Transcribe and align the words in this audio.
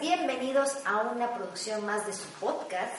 Bienvenidos 0.00 0.78
a 0.86 1.02
una 1.02 1.34
producción 1.34 1.84
más 1.84 2.06
de 2.06 2.14
su 2.14 2.26
podcast, 2.40 2.94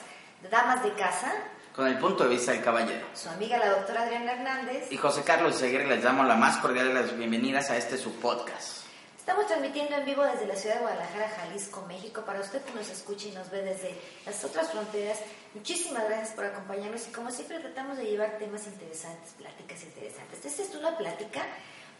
Damas 0.50 0.84
de 0.84 0.92
Casa. 0.92 1.32
Con 1.74 1.88
el 1.88 1.98
punto 1.98 2.22
de 2.22 2.30
vista 2.30 2.52
del 2.52 2.62
caballero. 2.62 3.04
Su 3.14 3.28
amiga 3.28 3.58
la 3.58 3.70
doctora 3.70 4.02
Adriana 4.02 4.32
Hernández. 4.32 4.86
Y 4.92 4.96
José 4.96 5.22
Carlos 5.24 5.56
Seguir 5.56 5.84
les 5.86 6.02
damos 6.02 6.28
la 6.28 6.36
más 6.36 6.58
cordial 6.58 6.88
de 6.88 6.94
las 6.94 7.16
bienvenidas 7.16 7.70
a 7.70 7.76
este 7.76 7.98
su 7.98 8.12
podcast. 8.20 8.84
Estamos 9.18 9.48
transmitiendo 9.48 9.96
en 9.96 10.04
vivo 10.04 10.22
desde 10.22 10.46
la 10.46 10.54
ciudad 10.54 10.76
de 10.76 10.80
Guadalajara, 10.82 11.28
Jalisco, 11.28 11.84
México. 11.88 12.22
Para 12.24 12.40
usted 12.40 12.62
que 12.62 12.74
nos 12.74 12.88
escucha 12.88 13.26
y 13.26 13.32
nos 13.32 13.50
ve 13.50 13.62
desde 13.62 14.00
las 14.24 14.44
otras 14.44 14.70
fronteras, 14.70 15.18
muchísimas 15.54 16.04
gracias 16.04 16.30
por 16.30 16.44
acompañarnos 16.44 17.08
y 17.08 17.10
como 17.10 17.32
siempre 17.32 17.58
tratamos 17.58 17.96
de 17.96 18.04
llevar 18.04 18.38
temas 18.38 18.66
interesantes, 18.66 19.32
pláticas 19.32 19.82
interesantes. 19.82 20.44
Esta 20.44 20.62
es 20.62 20.74
una 20.76 20.96
plática 20.96 21.46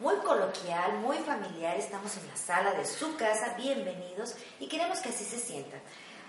muy 0.02 0.16
coloquial, 0.16 0.98
muy 0.98 1.16
familiar. 1.18 1.76
Estamos 1.76 2.16
en 2.16 2.26
la 2.26 2.36
sala 2.36 2.72
de 2.72 2.84
su 2.84 3.16
casa, 3.16 3.54
bienvenidos 3.56 4.34
y 4.58 4.66
queremos 4.66 4.98
que 4.98 5.10
así 5.10 5.24
se 5.24 5.38
sientan. 5.38 5.78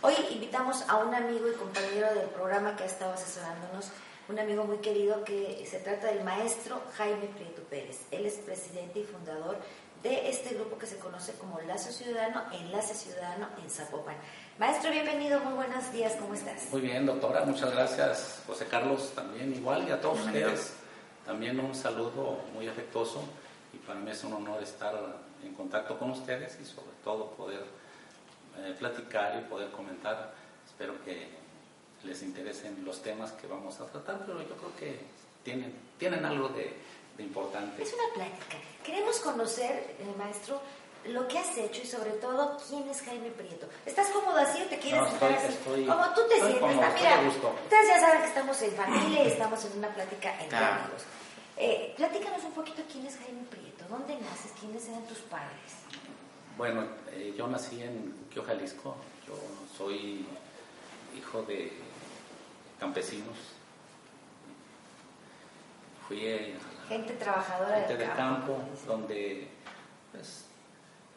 Hoy 0.04 0.14
invitamos 0.30 0.88
a 0.88 0.98
un 0.98 1.16
amigo 1.16 1.50
y 1.50 1.56
compañero 1.56 2.14
del 2.14 2.28
programa 2.28 2.76
que 2.76 2.84
ha 2.84 2.86
estado 2.86 3.14
asesorándonos, 3.14 3.88
un 4.30 4.38
amigo 4.38 4.64
muy 4.66 4.78
querido 4.78 5.24
que 5.24 5.68
se 5.68 5.80
trata 5.80 6.06
del 6.06 6.24
maestro 6.24 6.84
Jaime 6.98 7.26
Prieto 7.36 7.64
Pérez. 7.64 8.02
Él 8.12 8.28
es 8.28 8.36
presidente 8.36 9.00
y 9.00 9.06
fundador 9.06 9.58
de 10.04 10.30
este 10.30 10.54
grupo 10.54 10.78
que 10.78 10.86
se 10.86 11.00
conoce 11.00 11.34
como 11.34 11.60
Lazo 11.62 11.92
Ciudadano, 11.92 12.44
Enlace 12.52 12.94
Ciudadano 12.94 13.48
en 13.60 13.72
Zapopan. 13.72 14.18
Maestro, 14.60 14.92
bienvenido, 14.92 15.40
muy 15.40 15.54
buenos 15.56 15.92
días, 15.92 16.14
¿cómo 16.20 16.36
estás? 16.36 16.70
Muy 16.72 16.82
bien, 16.82 17.08
doctora, 17.08 17.44
muchas 17.44 17.72
gracias. 17.72 18.44
José 18.46 18.68
Carlos 18.68 19.14
también 19.16 19.52
igual 19.52 19.88
y 19.88 19.92
a 19.92 20.00
todos 20.00 20.20
ustedes. 20.20 20.74
También 21.26 21.60
un 21.60 21.74
saludo 21.74 22.38
muy 22.54 22.68
afectuoso 22.68 23.24
para 23.86 24.00
mí 24.00 24.12
es 24.12 24.24
un 24.24 24.34
honor 24.34 24.62
estar 24.62 24.94
en 25.44 25.54
contacto 25.54 25.98
con 25.98 26.12
ustedes 26.12 26.58
y 26.62 26.66
sobre 26.66 26.94
todo 27.04 27.32
poder 27.32 27.64
eh, 28.58 28.76
platicar 28.78 29.40
y 29.40 29.50
poder 29.50 29.72
comentar. 29.72 30.34
Espero 30.66 30.94
que 31.04 31.30
les 32.04 32.22
interesen 32.24 32.84
los 32.86 33.02
temas 33.02 33.32
que 33.34 33.48
vamos 33.48 33.80
a 33.80 33.86
tratar, 33.86 34.26
pero 34.26 34.42
yo 34.42 34.56
creo 34.56 34.76
que 34.78 35.00
tienen, 35.44 35.74
tienen 35.98 36.26
algo 36.26 36.50
de, 36.50 36.74
importante. 37.20 37.84
Es 37.84 37.94
una 37.94 38.14
plática. 38.14 38.58
Queremos 38.84 39.20
conocer, 39.20 39.96
eh, 40.00 40.16
maestro, 40.18 40.62
lo 41.06 41.28
que 41.28 41.38
has 41.38 41.58
hecho 41.58 41.82
y 41.84 41.86
sobre 41.86 42.12
todo 42.12 42.58
quién 42.68 42.88
es 42.90 43.02
Jaime 43.02 43.30
Prieto. 43.32 43.68
¿Estás 43.86 44.10
cómodo 44.10 44.38
así 44.38 44.62
o 44.62 44.66
te 44.66 44.80
quieres 44.80 45.02
no, 45.02 45.10
sentar 45.10 45.34
así? 45.34 45.48
Estoy, 45.48 45.86
Como 45.86 46.06
tú 46.14 46.22
te 46.30 46.36
sientes. 46.36 46.60
Cómodo, 46.60 46.82
ah, 46.82 46.94
mira, 46.96 47.22
ustedes 47.22 47.88
ya 47.88 48.00
saben 48.00 48.22
que 48.22 48.28
estamos 48.28 48.62
en 48.62 48.72
familia 48.72 49.24
y 49.24 49.28
estamos 49.34 49.66
en 49.66 49.78
una 49.78 49.94
plática 49.94 50.42
entre 50.42 50.58
amigos. 50.58 51.04
Eh, 51.58 51.94
platícanos 51.96 52.44
un 52.44 52.52
poquito 52.54 52.82
quién 52.92 53.06
es 53.06 53.18
Jaime 53.18 53.44
Prieto, 53.50 53.63
dónde 53.90 54.16
naces, 54.16 54.54
quiénes 54.60 54.88
eran 54.88 55.04
tus 55.04 55.20
padres. 55.20 55.84
Bueno, 56.58 56.84
eh, 57.12 57.34
yo 57.38 57.48
nací 57.48 57.82
en 57.82 58.12
Cuquio, 58.12 58.44
Jalisco. 58.44 58.96
Yo 59.28 59.36
soy 59.78 60.26
hijo 61.18 61.44
de 61.44 61.72
campesinos. 62.80 63.38
Fui 66.08 66.28
a 66.28 66.88
gente 66.88 67.14
trabajadora 67.14 67.80
gente 67.80 67.98
de 67.98 68.10
campo, 68.14 68.58
donde 68.86 69.48
pues, 70.12 70.46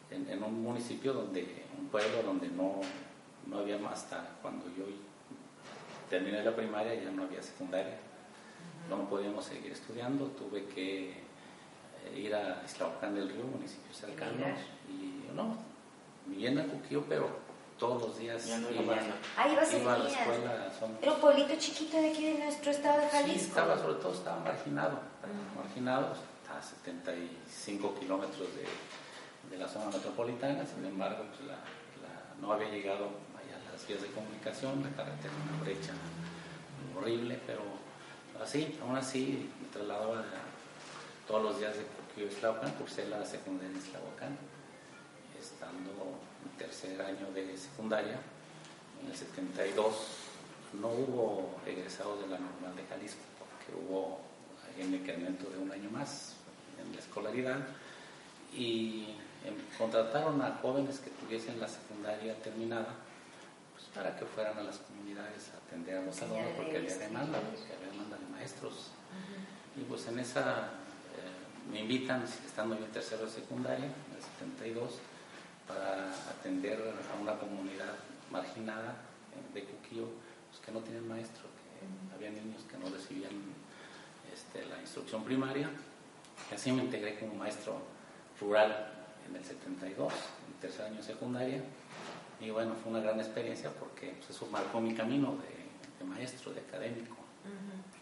en, 0.09 0.29
en, 0.29 0.41
un 0.41 0.63
municipio 0.63 1.13
donde 1.13 1.65
un 1.77 1.87
pueblo 1.89 2.23
donde 2.23 2.47
no, 2.47 2.79
no 3.45 3.59
había 3.59 3.77
más 3.77 4.03
hasta 4.03 4.29
cuando 4.41 4.65
yo 4.77 4.85
terminé 6.09 6.41
la 6.41 6.55
primaria 6.55 6.95
ya 6.95 7.11
no 7.11 7.23
había 7.23 7.43
secundaria 7.43 7.97
no 8.89 9.09
podíamos 9.09 9.45
seguir 9.45 9.71
estudiando, 9.71 10.25
tuve 10.27 10.65
que 10.65 11.11
eh, 11.11 11.15
ir 12.15 12.33
a 12.35 12.61
Islahuacán 12.65 13.15
del 13.15 13.29
Río, 13.29 13.43
municipios 13.43 13.97
cercanos, 13.97 14.59
y 14.89 15.33
no, 15.33 15.57
viviendo 16.25 16.61
en 16.61 16.69
Cuquío, 16.69 17.03
pero 17.07 17.29
todos 17.77 18.01
los 18.01 18.17
días 18.17 18.47
iba, 18.47 18.95
ah, 19.37 19.47
iba 19.47 19.93
a 19.93 19.97
la 19.97 20.09
escuela. 20.09 20.71
Era 21.01 21.13
un 21.13 21.21
pueblito 21.21 21.55
chiquito 21.57 21.97
de 22.01 22.09
aquí 22.09 22.33
de 22.33 22.39
nuestro 22.39 22.71
estado 22.71 23.01
de 23.01 23.09
Jalisco. 23.09 23.39
Sí, 23.39 23.45
estaba, 23.45 23.77
sobre 23.77 23.95
todo 23.95 24.13
estaba 24.13 24.39
marginado, 24.39 24.99
marginado, 25.55 26.13
a 26.49 26.61
75 26.61 27.95
kilómetros 27.99 28.47
de, 28.55 29.49
de, 29.49 29.57
la 29.57 29.67
zona 29.67 29.91
metropolitana, 29.91 30.65
sin 30.65 30.85
embargo, 30.85 31.25
pues 31.29 31.47
la, 31.47 31.57
no 32.41 32.53
había 32.53 32.69
llegado 32.69 33.05
a 33.05 33.71
las 33.73 33.87
vías 33.87 34.01
de 34.01 34.07
comunicación, 34.07 34.83
la 34.83 34.89
carretera 34.91 35.33
una 35.49 35.63
brecha 35.63 35.93
horrible, 36.97 37.39
pero 37.45 37.61
así, 38.41 38.77
aún 38.81 38.95
así 38.95 39.49
me 39.61 39.67
trasladaba 39.69 40.23
todos 41.27 41.43
los 41.43 41.59
días 41.59 41.75
de 41.75 41.83
Coquillo 41.83 42.27
Islahuacán, 42.27 42.71
cursé 42.73 43.07
la 43.09 43.25
secundaria 43.25 43.69
en 43.69 43.77
Islahuacán, 43.77 44.37
estando 45.37 45.91
en 46.45 46.57
tercer 46.57 47.01
año 47.01 47.31
de 47.33 47.57
secundaria, 47.57 48.17
en 49.03 49.11
el 49.11 49.15
72 49.15 49.95
no 50.81 50.87
hubo 50.87 51.59
egresados 51.65 52.21
de 52.21 52.27
la 52.27 52.39
normal 52.39 52.75
de 52.75 52.83
Jalisco, 52.85 53.21
porque 53.39 53.73
hubo 53.75 54.19
un 54.81 54.93
incremento 54.93 55.49
de 55.49 55.57
un 55.57 55.71
año 55.71 55.89
más 55.89 56.35
en 56.79 56.93
la 56.93 56.99
escolaridad 56.99 57.59
y 58.53 59.15
em, 59.43 59.55
contrataron 59.77 60.41
a 60.41 60.59
jóvenes 60.61 60.99
que 60.99 61.09
tuviesen 61.09 61.59
la 61.59 61.67
secundaria 61.67 62.35
terminada 62.41 62.95
pues, 63.73 63.85
para 63.93 64.17
que 64.17 64.25
fueran 64.25 64.57
a 64.57 64.63
las 64.63 64.77
comunidades 64.77 65.51
a 65.53 65.57
atender 65.65 65.97
a 65.97 66.01
los 66.01 66.21
alumnos 66.21 66.51
porque 66.55 66.77
había 66.77 66.97
demanda, 66.97 67.39
porque 67.39 67.73
había 67.73 67.91
demanda 67.91 68.17
de 68.17 68.25
maestros. 68.27 68.91
Y 69.75 69.81
pues 69.81 70.07
en 70.07 70.19
esa 70.19 70.71
me 71.71 71.81
invitan, 71.81 72.23
estando 72.23 72.77
yo 72.77 72.85
en 72.85 72.91
tercero 72.91 73.25
de 73.25 73.31
secundaria, 73.31 73.85
en 73.85 74.15
el 74.15 74.21
72, 74.39 74.99
para 75.67 76.09
atender 76.29 76.79
a 76.79 77.21
una 77.21 77.37
comunidad 77.37 77.93
marginada 78.31 78.95
de 79.53 79.63
Cuquillo, 79.63 80.07
pues 80.49 80.61
que 80.65 80.71
no 80.71 80.79
tienen 80.79 81.07
maestro, 81.07 81.43
que 81.43 82.15
había 82.15 82.29
niños 82.29 82.63
que 82.69 82.77
no 82.77 82.89
recibían 82.89 83.31
este, 84.33 84.65
la 84.65 84.79
instrucción 84.79 85.23
primaria. 85.23 85.69
Así 86.53 86.71
me 86.71 86.83
integré 86.83 87.19
como 87.19 87.33
maestro 87.35 87.81
rural 88.39 88.93
en 89.27 89.35
el 89.35 89.43
72, 89.43 90.13
en 90.13 90.61
tercer 90.61 90.85
año 90.85 90.97
de 90.97 91.03
secundaria. 91.03 91.61
Y 92.39 92.49
bueno, 92.51 92.75
fue 92.81 92.91
una 92.91 93.01
gran 93.01 93.19
experiencia 93.19 93.71
porque 93.71 94.15
pues, 94.19 94.29
eso 94.29 94.47
marcó 94.51 94.79
mi 94.79 94.93
camino 94.93 95.35
de, 95.99 96.05
maestro, 96.05 96.53
de 96.53 96.61
académico. 96.61 97.15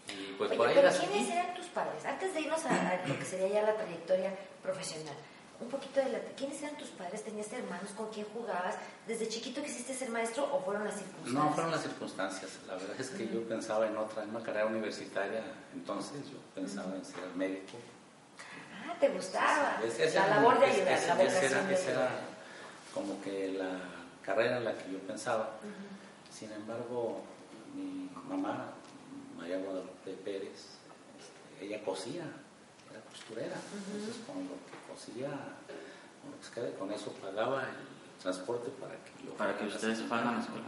Y 0.08 0.34
pues 0.38 0.52
por 0.54 0.68
ahí 0.68 0.76
pero 0.76 0.90
¿quiénes 0.90 1.30
eran 1.32 1.56
tus 1.56 1.66
padres? 1.68 2.06
Antes 2.06 2.34
de 2.34 2.42
irnos 2.42 2.64
a, 2.66 3.02
lo 3.08 3.18
que 3.20 3.26
sería 3.26 3.48
ya 3.48 3.62
la 3.64 3.76
trayectoria 3.76 4.34
profesional, 4.62 5.16
un 5.60 5.70
poquito 5.70 6.00
de 6.02 6.10
la, 6.12 6.20
¿quiénes 6.38 6.62
eran 6.62 6.78
tus 6.78 6.90
padres? 6.90 7.24
¿Tenías 7.24 7.52
hermanos 7.54 7.92
con 7.96 8.10
quién 8.10 8.26
jugabas? 8.34 8.76
¿Desde 9.08 9.28
chiquito 9.28 9.64
quisiste 9.64 9.94
ser 9.94 10.10
maestro 10.10 10.44
o 10.54 10.62
fueron 10.62 10.84
las 10.84 10.96
circunstancias? 10.96 11.44
No, 11.44 11.54
fueron 11.54 11.72
las 11.72 11.82
circunstancias. 11.82 12.52
La 12.68 12.74
verdad 12.76 13.00
es 13.00 13.10
que 13.10 13.28
yo 13.28 13.48
pensaba 13.48 13.88
en 13.88 13.98
otra, 13.98 14.24
en 14.24 14.30
una 14.30 14.44
carrera 14.44 14.66
universitaria, 14.66 15.44
entonces 15.74 16.30
yo 16.30 16.38
pensaba 16.54 16.94
en 16.96 17.06
ser 17.06 17.26
médico. 17.36 17.78
Ah, 18.88 18.96
¿te 19.00 19.10
gustaba? 19.10 19.80
la 19.82 20.28
labor 20.28 20.60
de 20.60 20.66
ayudar, 20.66 21.00
la 21.08 21.16
vocación 21.16 21.72
esa 21.72 21.92
era 21.92 22.10
como 22.94 23.22
que 23.22 23.54
la 23.58 23.80
carrera 24.24 24.58
en 24.58 24.66
la 24.66 24.74
que 24.74 24.92
yo 24.92 25.00
pensaba. 25.00 25.52
Sin 26.32 26.52
embargo, 26.52 27.24
mi 27.74 28.10
mamá, 28.28 28.75
María 29.46 29.60
Guadalupe 29.60 30.12
Pérez, 30.26 30.74
este, 31.22 31.66
ella 31.66 31.84
cosía, 31.84 32.24
era 32.90 33.00
costurera, 33.02 33.54
entonces 33.78 34.24
con 34.26 34.38
lo 34.42 34.58
que 34.66 34.74
cosía, 34.90 35.30
con, 36.80 36.92
eso 36.92 37.12
pagaba 37.22 37.62
el 37.62 38.20
transporte 38.20 38.72
para 38.82 38.96
que 39.06 39.24
yo 39.24 39.34
Para 39.38 39.56
que 39.56 39.68
ustedes 39.68 40.02
fueran 40.02 40.30
a 40.30 40.32
la 40.32 40.40
escuela. 40.40 40.66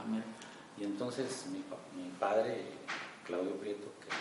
Y 0.77 0.83
entonces 0.83 1.47
mi, 1.47 1.63
mi 1.99 2.11
padre, 2.19 2.65
Claudio 3.25 3.55
Prieto, 3.55 3.87
que 3.99 4.13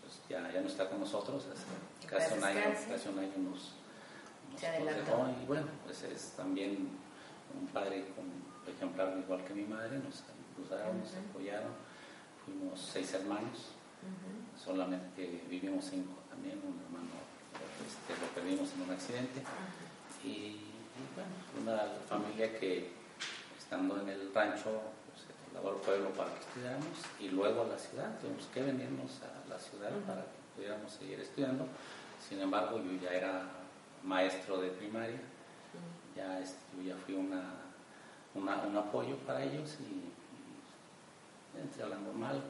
pues, 0.00 0.18
ya, 0.30 0.50
ya 0.50 0.62
no 0.62 0.66
está 0.66 0.88
con 0.88 1.00
nosotros, 1.00 1.44
hace 1.52 2.08
casi 2.08 2.38
un 2.38 2.44
año, 2.44 2.74
casi 2.88 3.08
un 3.10 3.18
año 3.18 3.32
nos, 3.36 3.74
nos 4.50 5.42
y 5.42 5.46
bueno, 5.46 5.66
pues 5.84 6.04
es 6.04 6.32
también 6.38 6.88
un 7.52 7.66
padre 7.66 8.06
con 8.16 8.24
ejemplar 8.74 9.14
igual 9.18 9.44
que 9.44 9.52
mi 9.52 9.64
madre, 9.64 9.98
nos 9.98 10.24
ayudaron, 10.56 11.00
nos 11.00 11.14
apoyaron, 11.14 11.87
fuimos 12.48 12.80
seis 12.80 13.12
hermanos, 13.14 13.72
solamente 14.62 15.42
vivimos 15.48 15.84
cinco 15.84 16.14
también, 16.30 16.58
un 16.58 16.78
hermano 16.84 17.08
este, 17.86 18.14
lo 18.20 18.28
perdimos 18.34 18.68
en 18.74 18.82
un 18.82 18.90
accidente. 18.90 19.42
Y, 20.24 20.28
y 20.28 21.04
bueno, 21.14 21.30
una 21.62 21.82
familia 22.08 22.58
que 22.58 22.90
estando 23.58 24.00
en 24.00 24.08
el 24.08 24.34
rancho 24.34 24.80
se 25.16 25.32
trasladó 25.52 25.76
al 25.76 25.80
pueblo 25.82 26.10
para 26.10 26.32
que 26.34 26.40
estudiáramos 26.40 26.98
y 27.20 27.28
luego 27.28 27.62
a 27.62 27.66
la 27.68 27.78
ciudad, 27.78 28.18
tuvimos 28.20 28.44
que 28.52 28.62
venirnos 28.62 29.20
a 29.22 29.48
la 29.48 29.58
ciudad 29.58 29.90
para 30.06 30.22
que 30.22 30.38
pudiéramos 30.56 30.90
seguir 30.92 31.20
estudiando, 31.20 31.66
sin 32.26 32.40
embargo 32.40 32.78
yo 32.78 32.92
ya 33.02 33.12
era 33.12 33.42
maestro 34.04 34.60
de 34.60 34.70
primaria, 34.70 35.20
ya 36.16 36.40
este, 36.40 36.58
yo 36.78 36.82
ya 36.82 36.96
fui 37.04 37.14
una, 37.14 37.42
una- 38.34 38.62
un 38.62 38.76
apoyo 38.76 39.16
para 39.18 39.42
ellos 39.44 39.76
y 39.80 40.08
entre 41.60 41.82
a 41.82 41.88
la 41.88 41.96
normal 41.96 42.42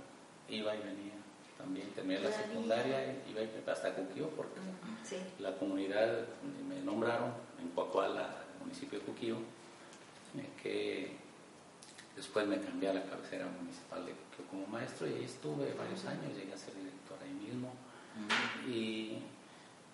iba 0.49 0.75
y 0.75 0.79
venía 0.79 1.13
también 1.57 1.91
terminé 1.91 2.21
la 2.21 2.31
secundaria 2.33 3.05
iba 3.29 3.43
y 3.43 3.51
hasta 3.71 3.93
Cuquío 3.95 4.29
porque 4.31 4.61
Sí. 5.05 5.17
la 5.41 5.55
comunidad 5.57 6.07
donde 6.43 6.75
me 6.75 6.81
nombraron 6.83 7.33
en 7.61 7.69
Coacuala, 7.71 8.29
municipio 8.61 8.99
de 9.01 9.05
Cuquío, 9.07 9.37
que 10.63 11.17
después 12.15 12.47
me 12.47 12.61
cambié 12.61 12.91
a 12.91 12.95
la 12.95 13.03
cabecera 13.05 13.47
municipal 13.47 14.05
de 14.07 14.13
Cuquío 14.13 14.47
como 14.51 14.67
maestro 14.69 15.07
y 15.09 15.15
ahí 15.15 15.25
estuve 15.25 15.73
varios 15.75 16.05
años, 16.05 16.37
llegué 16.37 16.53
a 16.53 16.57
ser 16.57 16.75
director 16.75 17.19
ahí 17.23 17.33
mismo, 17.33 17.73
y, 18.69 19.19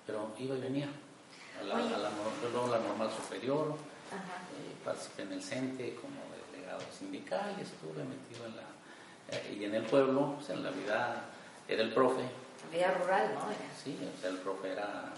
pero 0.06 0.32
iba 0.38 0.56
y 0.56 0.60
venía 0.60 0.88
a 1.60 1.64
la, 1.64 1.76
a 1.76 1.98
la 1.98 2.10
la 2.10 2.78
normal 2.78 3.10
superior, 3.10 3.68
eh, 4.12 4.74
participé 4.84 5.22
en 5.22 5.32
el 5.32 5.42
CENTE 5.42 5.94
como 5.96 6.16
delegado 6.52 6.82
sindical 6.98 7.54
y 7.58 7.62
estuve 7.62 8.04
metido 8.04 8.46
en 8.46 8.56
la... 8.56 8.62
eh, 9.30 9.56
y 9.60 9.64
en 9.64 9.74
el 9.74 9.84
pueblo, 9.84 10.34
pues, 10.36 10.50
en 10.50 10.62
la 10.62 10.70
vida, 10.70 11.24
era 11.68 11.82
el 11.82 11.92
profe, 11.92 12.22
Vida 12.72 12.92
rural, 12.94 13.34
¿no? 13.34 13.50
Era. 13.50 13.60
Sí, 13.82 13.96
o 14.16 14.20
sea, 14.20 14.30
el 14.30 14.38
profe 14.38 14.72
era 14.72 15.12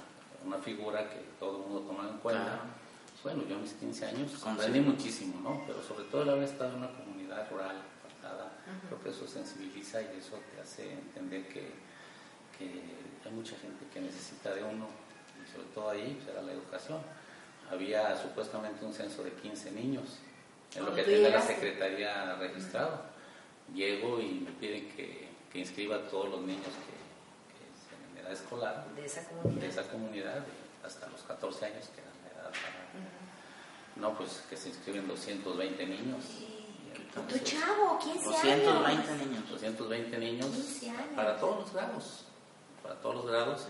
una 0.44 0.58
figura 0.58 1.08
que 1.08 1.20
todo 1.38 1.56
el 1.56 1.62
mundo 1.62 1.80
tomaba 1.88 2.10
en 2.10 2.18
cuenta. 2.18 2.42
Claro. 2.44 2.60
Bueno, 3.22 3.44
yo 3.48 3.56
a 3.56 3.58
mis 3.60 3.72
15 3.74 4.04
años 4.06 4.32
Con- 4.32 4.54
aprendí 4.54 4.80
muchísimo, 4.80 5.40
¿no? 5.42 5.62
Pero 5.66 5.82
sobre 5.82 6.04
todo 6.04 6.22
el 6.22 6.28
haber 6.30 6.44
estado 6.44 6.70
en 6.72 6.76
una 6.78 6.90
comunidad 6.92 7.48
rural 7.50 7.76
apartada, 8.04 8.44
Ujú. 8.66 8.88
creo 8.88 9.02
que 9.02 9.08
eso 9.10 9.26
sensibiliza 9.26 10.02
y 10.02 10.18
eso 10.18 10.38
te 10.54 10.60
hace 10.60 10.92
entender 10.92 11.48
que, 11.48 11.72
que 12.58 12.64
hay 13.24 13.32
mucha 13.32 13.56
gente 13.56 13.86
que 13.92 14.00
necesita 14.00 14.54
de 14.54 14.62
uno, 14.62 14.86
y 15.42 15.50
sobre 15.50 15.68
todo 15.68 15.90
ahí 15.90 16.18
pues, 16.22 16.28
era 16.34 16.42
la 16.42 16.52
educación. 16.52 16.98
Había 17.70 18.16
supuestamente 18.20 18.84
un 18.84 18.92
censo 18.92 19.22
de 19.24 19.32
15 19.32 19.70
niños, 19.72 20.18
en 20.74 20.84
lo 20.84 20.92
¿Y 20.92 20.96
que 20.96 21.02
tiene 21.04 21.30
la 21.30 21.40
secretaría 21.40 22.34
registrado. 22.36 23.00
Llego 23.74 24.20
y 24.20 24.40
me 24.44 24.50
piden 24.52 24.88
que, 24.90 25.28
que 25.52 25.58
inscriba 25.58 25.96
a 25.96 26.02
todos 26.08 26.30
los 26.30 26.40
niños 26.42 26.64
que, 26.66 26.96
que 27.56 28.20
en 28.20 28.24
edad 28.24 28.32
escolar 28.32 28.86
De 28.94 29.04
esa 29.04 29.24
comunidad. 29.28 29.60
de 29.60 29.66
esa 29.68 29.82
comunidad 29.88 30.44
hasta 30.84 31.08
los 31.08 31.22
14 31.22 31.66
años, 31.66 31.86
que 31.94 32.00
era 32.00 32.10
la 32.10 32.40
edad 32.42 32.50
para... 32.50 32.86
No, 33.96 34.16
pues 34.16 34.44
que 34.48 34.56
se 34.56 34.68
inscriben 34.68 35.08
220 35.08 35.86
niños. 35.86 36.24
Y 36.38 36.94
Tu 36.94 37.20
entonces, 37.20 37.44
chavo, 37.44 37.98
15 37.98 38.24
220 38.24 39.10
años. 39.10 39.26
niños. 39.26 39.48
220 39.50 40.18
niños 40.18 40.46
15 40.48 40.90
años. 40.90 41.00
para 41.16 41.36
todos 41.38 41.58
los 41.60 41.72
grados. 41.72 42.24
Para 42.82 42.94
todos 43.00 43.14
los 43.16 43.26
grados. 43.26 43.66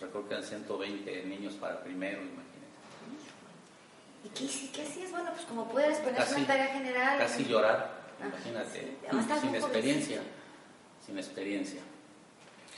Recuerdo 0.00 0.28
que 0.28 0.34
eran 0.34 0.46
120 0.46 1.24
niños 1.26 1.54
para 1.54 1.80
primero, 1.82 2.18
imagínate. 2.22 2.46
¿Y 4.24 4.28
qué, 4.30 4.70
qué 4.72 4.82
hacías? 4.82 5.10
Bueno, 5.10 5.30
pues 5.32 5.44
como 5.46 5.68
puedes 5.68 5.98
poner 5.98 6.20
una 6.36 6.46
tarea 6.46 6.66
general. 6.74 7.18
Casi 7.18 7.44
llorar, 7.44 7.95
imagínate, 8.20 8.96
sin 9.40 9.54
experiencia, 9.54 10.20
sin 11.04 11.18
experiencia. 11.18 11.80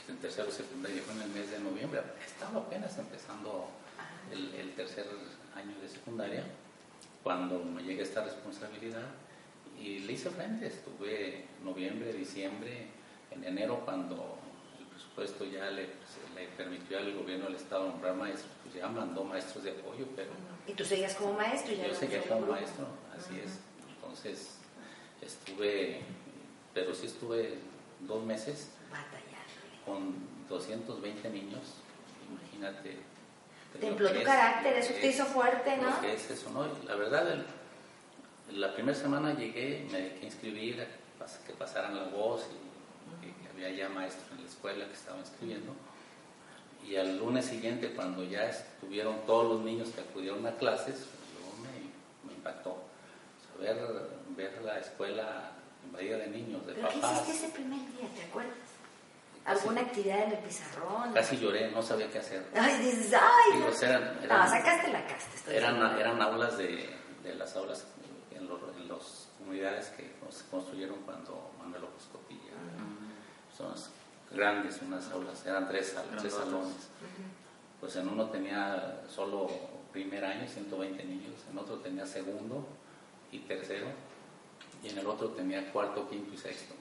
En 0.07 0.17
tercero 0.17 0.49
secundaria 0.49 1.01
fue 1.03 1.13
en 1.15 1.21
el 1.21 1.29
mes 1.29 1.51
de 1.51 1.59
noviembre, 1.59 2.01
estaba 2.25 2.61
apenas 2.61 2.97
empezando 2.97 3.69
el, 4.31 4.53
el 4.55 4.73
tercer 4.73 5.05
año 5.55 5.79
de 5.79 5.87
secundaria, 5.87 6.43
cuando 7.23 7.63
me 7.63 7.83
llega 7.83 8.01
esta 8.01 8.23
responsabilidad 8.23 9.05
y 9.79 9.99
le 9.99 10.13
hice 10.13 10.29
frente, 10.31 10.67
estuve 10.67 11.45
noviembre, 11.63 12.11
diciembre, 12.13 12.87
en 13.31 13.43
enero 13.43 13.81
cuando 13.85 14.39
el 14.79 14.85
presupuesto 14.87 15.45
ya 15.45 15.69
le, 15.69 15.83
le 16.35 16.47
permitió 16.57 16.97
al 16.97 17.13
gobierno 17.13 17.45
del 17.45 17.55
estado 17.55 17.89
nombrar 17.89 18.15
maestros, 18.15 18.51
pues 18.63 18.75
ya 18.75 18.87
mandó 18.87 19.23
maestros 19.23 19.63
de 19.63 19.71
apoyo, 19.71 20.07
pero 20.15 20.31
Y 20.67 20.73
tú 20.73 20.83
seguías 20.83 21.13
como 21.15 21.33
maestro. 21.33 21.73
ya 21.75 21.83
yo 21.83 21.89
no 21.89 21.99
seguía 21.99 22.21
como 22.23 22.47
maestro, 22.47 22.87
así 23.15 23.39
es. 23.39 23.59
Entonces 23.95 24.55
estuve, 25.21 26.01
pero 26.73 26.93
sí 26.93 27.07
estuve 27.07 27.57
dos 28.01 28.23
meses 28.23 28.69
con 29.85 30.13
220 30.47 31.29
niños, 31.29 31.61
imagínate. 32.29 32.97
Templó 33.79 34.09
tu 34.11 34.17
es- 34.19 34.25
carácter, 34.25 34.77
eso 34.77 34.93
te 34.93 35.07
hizo 35.07 35.25
fuerte, 35.25 35.77
¿no? 35.77 36.01
Es 36.07 36.29
eso, 36.31 36.49
¿no? 36.51 36.67
La 36.87 36.95
verdad, 36.95 37.31
el- 37.31 38.59
la 38.59 38.73
primera 38.73 38.97
semana 38.97 39.33
llegué, 39.35 39.87
me 39.91 39.99
dejé 40.01 40.25
inscribir, 40.25 40.87
que 41.45 41.53
pasaran 41.53 41.95
la 41.95 42.05
voz 42.05 42.47
y, 43.21 43.27
y 43.27 43.31
que 43.33 43.49
había 43.49 43.69
ya 43.69 43.89
maestros 43.89 44.25
en 44.31 44.43
la 44.43 44.49
escuela 44.49 44.85
que 44.87 44.93
estaban 44.93 45.19
inscribiendo. 45.19 45.73
Y 46.87 46.95
al 46.95 47.19
lunes 47.19 47.45
siguiente, 47.45 47.91
cuando 47.93 48.23
ya 48.23 48.49
estuvieron 48.49 49.17
todos 49.27 49.53
los 49.57 49.61
niños 49.65 49.89
que 49.89 50.01
acudieron 50.01 50.47
a 50.47 50.55
clases, 50.55 50.95
yo 51.01 51.61
me, 51.61 52.27
me 52.31 52.33
impactó. 52.37 52.77
Sea, 53.61 53.75
ver, 54.35 54.61
la 54.61 54.79
escuela 54.79 55.51
invadida 55.85 56.17
de 56.17 56.27
niños, 56.27 56.65
de 56.65 56.73
¿Pero 56.73 56.89
qué 56.89 56.99
papás. 56.99 57.21
hiciste 57.27 57.45
ese 57.45 57.53
primer 57.53 57.79
día? 57.93 58.07
¿Te 58.15 58.23
acuerdas? 58.23 58.53
¿Alguna 59.45 59.81
actividad 59.81 60.23
en 60.25 60.31
el 60.33 60.37
pizarrón? 60.39 61.13
Casi 61.13 61.37
lloré, 61.37 61.71
no 61.71 61.81
sabía 61.81 62.09
qué 62.11 62.19
hacer. 62.19 62.45
Ay, 62.55 62.77
dices, 62.83 63.13
ay. 63.13 63.53
Digo, 63.57 63.69
no. 63.69 63.87
eran- 63.87 64.15
No, 64.17 64.23
eran- 64.23 64.49
sacaste 64.49 64.91
la 64.91 65.07
casta. 65.07 65.35
estoy 65.35 65.55
Eran, 65.55 65.99
eran 65.99 66.21
aulas 66.21 66.57
de, 66.57 66.89
de 67.23 67.35
las 67.35 67.55
aulas 67.55 67.85
en, 68.35 68.47
los- 68.47 68.61
en 68.77 68.87
las 68.87 69.27
comunidades 69.39 69.87
que 69.89 70.11
se 70.29 70.45
construyeron 70.51 70.97
cuando 71.05 71.51
Manuel 71.57 71.81
López 71.83 72.03
Copilla. 72.11 72.51
Son 73.57 73.67
unas 73.67 73.89
grandes, 74.31 74.79
unas 74.83 75.09
aulas, 75.11 75.43
eran 75.45 75.67
tres, 75.67 75.93
sal- 75.93 76.05
tres 76.19 76.33
salones. 76.33 76.89
Pues 77.79 77.95
en 77.95 78.07
uno 78.09 78.29
tenía 78.29 79.01
solo 79.09 79.47
primer 79.91 80.23
año, 80.25 80.47
120 80.47 81.03
niños, 81.05 81.33
en 81.49 81.57
otro 81.57 81.77
tenía 81.79 82.05
segundo 82.05 82.67
y 83.31 83.39
tercero, 83.39 83.87
y 84.83 84.89
en 84.89 84.97
el 84.97 85.07
otro 85.07 85.29
tenía 85.29 85.71
cuarto, 85.71 86.07
quinto 86.09 86.33
y 86.33 86.37
sexto. 86.37 86.73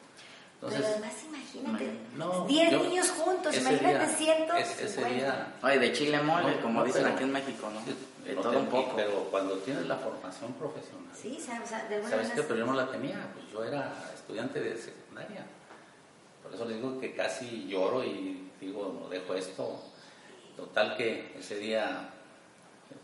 Entonces, 0.55 0.81
Pero 0.81 0.93
además 0.95 1.25
imagínate, 1.25 1.93
no, 2.17 2.45
10 2.47 2.71
yo- 2.73 2.83
niños 2.83 3.11
juntos, 3.11 3.57
imagínate 3.57 3.89
día- 3.99 4.07
150. 4.09 4.59
ese- 4.59 4.85
ese 4.87 5.05
día 5.05 5.55
Oye, 5.63 5.79
de 5.79 5.93
chile 5.93 6.21
mole, 6.21 6.57
No, 6.57 6.63
como 6.63 6.81
no, 6.81 6.85
dicen 6.85 7.03
pero- 7.05 7.15
aquí 7.15 7.23
en 7.25 7.33
México, 7.33 7.71
¿no? 7.73 7.81
Sí, 7.85 7.97
De 8.25 8.35
no 8.35 8.41
todo 8.41 8.53
te- 8.53 8.59
un 8.59 8.67
poco. 8.67 8.97
Pero 8.97 9.25
cuando 9.31 9.55
tienes 9.59 9.87
la 9.87 9.97
formación 9.97 10.53
profesional, 10.55 11.05
Sí, 11.17 11.39
o 11.41 11.45
sea, 11.45 11.63
o 11.63 11.67
sea, 11.67 11.85
de 11.89 11.95
alguna 11.97 12.11
¿sabes 12.11 12.31
qué? 12.33 12.43
Pero 12.43 12.57
yo 12.57 12.67
no 12.67 12.73
la 12.75 12.91
tenía, 12.91 13.29
pues 13.35 13.51
yo 13.53 13.63
era 13.65 13.93
estudiante 14.15 14.61
de 14.61 14.77
secundaria. 14.77 15.47
Por 16.43 16.53
eso 16.55 16.65
les 16.65 16.77
digo 16.77 16.99
que 17.01 17.15
casi 17.15 17.67
lloro 17.69 18.03
y 18.05 18.51
digo, 18.61 18.97
no 19.01 19.09
dejo 19.09 19.35
esto. 19.35 19.81
Total 20.57 20.97
que 20.97 21.37
ese 21.39 21.57
día, 21.57 22.09
eh, 22.91 22.95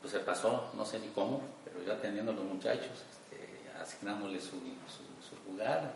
pues 0.00 0.12
se 0.12 0.20
pasó, 0.20 0.70
no 0.74 0.84
sé 0.86 0.98
ni 0.98 1.08
cómo, 1.08 1.42
pero 1.64 1.82
yo 1.84 1.92
atendiendo 1.92 2.32
a 2.32 2.34
los 2.36 2.44
muchachos, 2.44 2.88
asignándoles 3.86 4.42
su, 4.44 4.50
su- 4.50 5.16
su 5.28 5.50
lugar. 5.50 5.92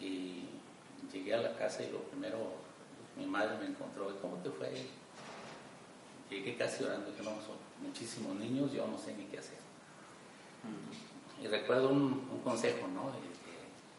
Y 0.00 0.44
llegué 1.12 1.34
a 1.34 1.42
la 1.42 1.54
casa 1.56 1.82
y 1.82 1.90
lo 1.90 1.98
primero, 2.04 2.38
mi 3.16 3.26
madre 3.26 3.58
me 3.58 3.66
encontró, 3.66 4.10
"¿Y 4.10 4.14
¿cómo 4.20 4.36
te 4.36 4.50
fue? 4.50 4.72
Llegué 6.30 6.56
casi 6.56 6.82
llorando, 6.82 7.10
dije, 7.10 7.22
no, 7.22 7.30
son 7.42 7.56
muchísimos 7.82 8.34
niños, 8.36 8.72
yo 8.72 8.86
no 8.86 8.98
sé 8.98 9.14
ni 9.14 9.24
qué 9.26 9.38
hacer. 9.38 9.58
Y 11.42 11.46
recuerdo 11.48 11.90
un, 11.90 12.26
un 12.32 12.40
consejo, 12.42 12.86
¿no? 12.88 13.10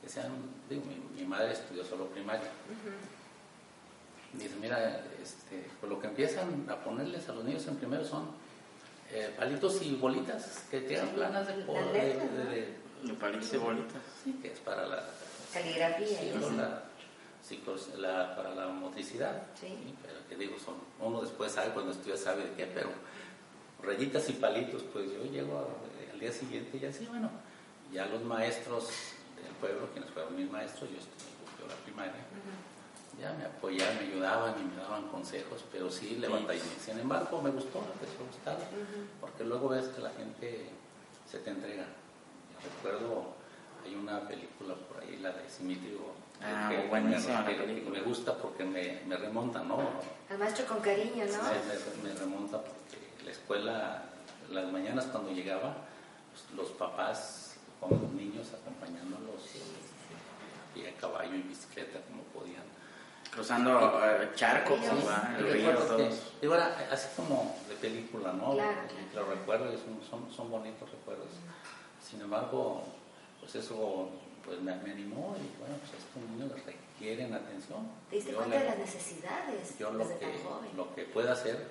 Que 0.02 0.10
digo, 0.70 0.82
mi, 0.86 1.22
mi 1.22 1.28
madre 1.28 1.52
estudió 1.54 1.84
solo 1.84 2.08
primaria. 2.08 2.50
Dice, 4.34 4.56
mira, 4.60 5.04
este, 5.22 5.70
pues 5.80 5.92
lo 5.92 6.00
que 6.00 6.08
empiezan 6.08 6.66
a 6.70 6.76
ponerles 6.84 7.30
a 7.30 7.34
los 7.34 7.44
niños 7.44 7.68
en 7.68 7.76
primero 7.76 8.04
son 8.04 8.30
eh, 9.12 9.32
palitos 9.38 9.80
y 9.84 9.96
bolitas 9.96 10.66
que 10.72 10.82
te 10.82 10.98
hagan 10.98 11.10
planas 11.16 11.48
de, 11.48 11.54
de- 12.50 12.83
palitos 13.12 13.54
y 13.54 13.58
bolitas. 13.58 14.02
sí, 14.24 14.34
que 14.42 14.52
es 14.54 14.60
para 14.60 14.88
la, 14.88 15.04
Caligrafía 15.54 16.08
sí, 17.42 17.62
para 17.66 18.56
la 18.56 18.68
motricidad. 18.68 19.44
Sí. 19.60 19.94
Pero 20.02 20.20
que 20.30 20.36
digo, 20.36 20.56
son, 20.60 20.76
uno 21.00 21.22
después 21.22 21.52
sabe, 21.52 21.72
cuando 21.74 21.92
estudia 21.92 22.18
sabe 22.18 22.44
de 22.46 22.54
qué, 22.56 22.66
pero 22.68 22.90
rayitas 23.82 24.30
y 24.30 24.34
palitos, 24.34 24.82
pues 24.94 25.06
yo 25.12 25.24
llego 25.26 25.60
a- 25.60 26.12
al 26.14 26.20
día 26.20 26.32
siguiente 26.32 26.78
y 26.82 26.86
así, 26.86 27.06
bueno, 27.06 27.30
ya 27.92 28.06
los 28.06 28.24
maestros 28.24 28.88
del 29.36 29.54
pueblo, 29.60 29.88
quienes 29.92 30.10
fueron 30.12 30.36
mis 30.36 30.50
maestros, 30.50 30.90
yo 30.90 30.98
estudié 30.98 31.68
la 31.68 31.76
primaria, 31.84 32.14
ya 33.20 33.32
me 33.34 33.46
apoyaban, 33.46 33.96
me 33.98 34.04
ayudaban 34.12 34.56
y 34.60 34.64
me 34.76 34.82
daban 34.82 35.08
consejos, 35.10 35.64
pero 35.72 35.92
sí 35.92 36.16
le 36.20 36.28
batallé. 36.28 36.62
Sin 36.84 36.98
embargo, 36.98 37.42
me 37.42 37.52
gustó, 37.52 37.82
me 37.82 37.92
empezó 37.94 38.24
a 38.24 38.28
gustar, 38.28 38.58
porque 39.22 39.44
luego 39.44 39.70
ves 39.70 39.86
que 39.90 40.02
la 40.02 40.10
gente 40.12 40.70
se 41.30 41.40
te 41.40 41.50
entrega. 41.52 41.86
Recuerdo, 42.64 43.34
hay 43.84 43.96
una 43.96 44.28
película 44.28 44.76
por 44.76 45.02
ahí, 45.02 45.18
la 45.18 45.32
de 45.32 45.50
Simitrio, 45.50 46.24
Ah, 46.46 46.70
que, 46.70 46.88
buenísima 46.88 47.42
me, 47.42 47.56
me, 47.56 48.02
gusta 48.02 48.36
porque 48.36 48.66
me, 48.66 49.02
me 49.08 49.16
remonta, 49.16 49.64
¿no? 49.64 49.78
Al 50.30 50.38
maestro 50.38 50.66
con 50.66 50.82
cariño, 50.82 51.26
¿no? 51.26 52.04
Me, 52.04 52.10
me, 52.10 52.20
remonta 52.20 52.58
porque 52.58 53.24
la 53.24 53.32
escuela, 53.32 54.04
las 54.50 54.70
mañanas 54.70 55.06
cuando 55.06 55.32
llegaba, 55.32 55.78
pues, 56.32 56.44
los 56.58 56.72
papás 56.72 57.56
con 57.80 57.92
los 57.92 58.12
niños 58.12 58.48
acompañándolos 58.54 59.42
y 60.76 60.86
a 60.86 60.94
caballo 61.00 61.34
y 61.34 61.44
bicicleta 61.44 62.00
como 62.10 62.24
podían. 62.24 62.64
Cruzando 63.32 64.00
eh, 64.04 64.30
charcos, 64.36 64.80
el 65.38 65.54
río, 65.54 65.72
Digo, 66.42 66.56
así 66.92 67.08
como 67.16 67.56
de 67.70 67.76
película, 67.76 68.34
¿no? 68.34 68.54
Claro, 68.54 68.82
Los 69.16 69.28
recuerdos 69.30 69.80
son, 70.10 70.30
son, 70.30 70.52
bonitos 70.52 70.92
recuerdos. 70.92 71.30
Sin 72.14 72.22
embargo, 72.22 72.84
pues 73.40 73.56
eso 73.56 74.08
pues 74.46 74.62
me, 74.62 74.72
animó 74.72 75.36
y 75.36 75.58
bueno, 75.60 75.76
pues 75.80 75.94
estos 75.98 76.30
niños 76.30 76.52
requieren 76.64 77.34
atención. 77.34 77.88
¿Te 78.08 78.18
diste 78.18 78.34
cuenta 78.34 78.60
de 78.60 78.66
las 78.66 78.78
necesidades? 78.78 79.80
Yo 79.80 79.90
lo 79.92 80.08
que, 80.08 80.28
lo 80.78 80.94
que 80.94 81.04
pueda 81.06 81.34
hacer, 81.34 81.70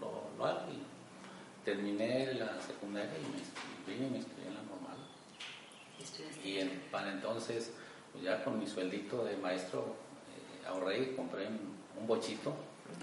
lo, 0.00 0.38
lo, 0.38 0.46
hago 0.46 0.70
y 0.70 0.78
terminé 1.64 2.32
la 2.34 2.60
secundaria 2.62 3.10
y 3.18 3.32
me 3.32 3.38
inscribí, 3.38 4.08
me 4.08 4.18
inscribí 4.18 4.46
en 4.46 4.54
la 4.54 4.62
normal. 4.62 4.98
Y 6.44 6.64
para 6.92 7.10
entonces, 7.10 7.72
pues 8.12 8.22
ya 8.22 8.44
con 8.44 8.60
mi 8.60 8.68
sueldito 8.68 9.24
de 9.24 9.36
maestro, 9.36 9.96
eh, 10.60 10.68
ahorré 10.68 11.02
y 11.02 11.16
compré 11.16 11.48
un, 11.48 12.06
bochito. 12.06 12.54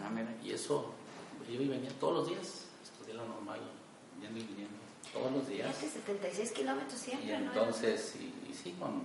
Ah, 0.02 0.10
y 0.42 0.54
eso, 0.54 0.94
yo 1.52 1.60
venía 1.60 1.90
todos 2.00 2.20
los 2.20 2.28
días, 2.30 2.68
estudié 2.84 3.16
la 3.16 3.26
normal, 3.26 3.60
yendo 4.22 4.40
y 4.40 4.44
viniendo 4.44 4.81
todos 5.14 5.32
los 5.32 5.48
días. 5.48 5.76
76 5.76 6.52
kilómetros 6.52 7.00
siempre. 7.00 7.28
Y 7.28 7.32
entonces, 7.32 8.16
y, 8.16 8.54
sí, 8.54 8.76
con 8.80 9.04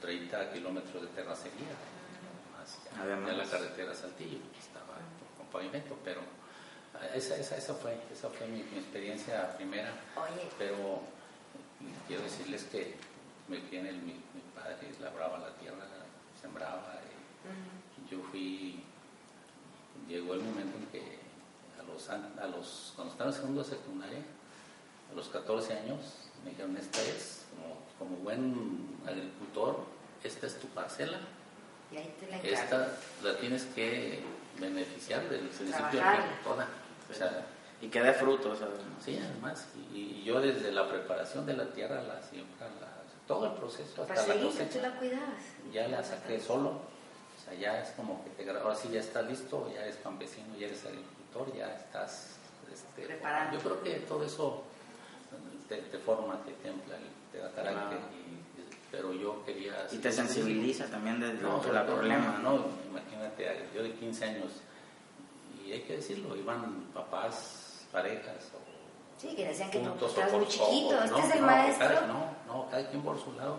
30 0.00 0.52
kilómetros 0.52 1.02
de 1.02 1.08
terracería, 1.08 1.68
Además, 3.00 3.36
la 3.36 3.44
carretera 3.44 3.94
Saltillo, 3.94 4.38
estaba 4.58 4.98
con 5.38 5.46
pavimento, 5.46 5.96
pero 6.04 6.20
esa, 7.14 7.36
esa, 7.36 7.56
esa 7.56 7.74
fue, 7.74 7.96
esa 8.12 8.28
fue 8.28 8.46
mi, 8.48 8.60
experiencia 8.60 9.56
primera. 9.56 9.92
Oye. 10.16 10.48
Pero 10.58 11.00
quiero 12.06 12.22
decirles 12.22 12.64
que 12.64 12.96
me 13.48 13.58
viene 13.58 13.90
el, 13.90 13.98
mi, 13.98 14.12
mi, 14.12 14.42
padre 14.54 14.76
labraba 15.00 15.38
la 15.38 15.54
tierra, 15.54 15.86
sembraba. 16.40 17.00
Y 17.96 18.10
Yo 18.10 18.20
fui, 18.30 18.82
llegó 20.08 20.34
el 20.34 20.40
momento 20.40 20.76
en 20.76 20.86
que 20.86 21.18
a 21.78 21.82
los, 21.84 22.08
a 22.10 22.46
los 22.48 22.92
cuando 22.96 23.12
estaba 23.12 23.30
en 23.30 23.36
segundo 23.36 23.62
de 23.62 23.70
secundaria, 23.70 24.22
a 25.10 25.14
los 25.14 25.28
14 25.28 25.72
años, 25.74 25.98
me 26.44 26.50
dijeron, 26.50 26.76
esta 26.76 27.00
es, 27.02 27.44
como, 27.98 28.16
buen 28.18 28.98
agricultor, 29.06 29.84
esta 30.22 30.46
es 30.46 30.58
tu 30.58 30.66
parcela. 30.68 31.18
Y 31.90 31.96
ahí 31.96 32.14
te 32.20 32.26
la 32.26 32.36
Esta 32.38 32.98
la 33.22 33.36
tienes 33.38 33.64
que 33.74 34.22
beneficiar 34.60 35.28
del 35.28 35.48
principio 35.48 36.00
toda. 36.44 36.68
y 37.80 37.88
que 37.88 38.02
dé 38.02 38.12
frutos. 38.12 38.58
Sí, 39.04 39.18
además. 39.22 39.66
Y, 39.92 40.22
yo 40.22 40.40
desde 40.40 40.72
la 40.72 40.88
preparación 40.88 41.46
de 41.46 41.54
la 41.54 41.66
tierra, 41.66 42.02
la 42.02 42.20
siembra, 42.22 42.68
todo 43.26 43.46
el 43.46 43.52
proceso 43.52 44.02
hasta 44.02 44.34
la 44.34 44.42
cosecha. 44.42 44.80
la 44.82 44.98
cuidabas. 44.98 45.44
Ya 45.72 45.88
la 45.88 46.02
saqué 46.02 46.40
solo. 46.40 46.70
O 46.70 47.44
sea, 47.44 47.54
ya 47.54 47.80
es 47.80 47.90
como 47.90 48.24
que 48.24 48.30
te 48.30 48.50
ahora 48.50 48.74
sí 48.74 48.88
ya 48.90 49.00
estás 49.00 49.26
listo, 49.26 49.70
ya 49.72 49.82
eres 49.82 49.96
campesino, 50.02 50.56
ya 50.58 50.66
eres 50.66 50.84
agricultor, 50.84 51.54
ya 51.56 51.74
estás 51.74 52.36
este, 52.72 53.06
preparado. 53.06 53.52
Yo 53.52 53.60
creo 53.60 53.82
que 53.82 53.94
todo 54.00 54.24
eso 54.24 54.64
te, 55.68 55.98
forma, 55.98 56.42
te 56.44 56.52
templa, 56.52 56.96
te 57.32 57.38
da 57.38 57.52
carácter. 57.52 57.98
pero 58.90 59.12
yo 59.12 59.44
quería... 59.44 59.86
Y 59.90 59.98
te 59.98 60.10
sensibiliza 60.10 60.86
también 60.86 61.20
desde 61.20 61.42
no, 61.42 61.62
el 61.62 61.86
problema. 61.86 62.38
¿no? 62.42 62.66
Imagínate, 62.90 63.68
yo 63.74 63.82
de 63.82 63.92
15 63.92 64.24
años, 64.24 64.52
y 65.64 65.72
hay 65.72 65.82
que 65.82 65.96
decirlo, 65.96 66.36
iban 66.36 66.86
papás, 66.94 67.86
parejas, 67.92 68.50
o 68.54 68.68
Sí, 69.18 69.34
que 69.34 69.48
decían 69.48 69.68
que 69.68 69.80
no, 69.80 69.94
estás 69.94 70.32
muy 70.32 70.46
chiquito, 70.46 71.02
este 71.02 71.20
es 71.20 71.34
el 71.34 71.42
maestro. 71.42 72.06
no, 72.06 72.30
no, 72.46 72.70
cada 72.70 72.88
quien 72.88 73.02
por 73.02 73.20
su 73.20 73.32
lado, 73.32 73.58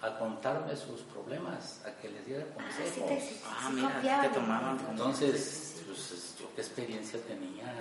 a 0.00 0.16
contarme 0.18 0.76
sus 0.76 1.00
problemas, 1.00 1.84
a 1.84 1.90
que 2.00 2.10
les 2.10 2.24
diera 2.24 2.44
consejos. 2.54 3.10
Ah, 3.44 3.70
sí, 3.72 3.84
ah 3.84 4.00
mira, 4.00 4.22
te 4.22 4.28
tomaban. 4.28 4.78
Entonces, 4.88 5.82
pues, 5.84 6.36
yo 6.38 6.46
qué 6.54 6.60
experiencia 6.60 7.18
tenía, 7.22 7.74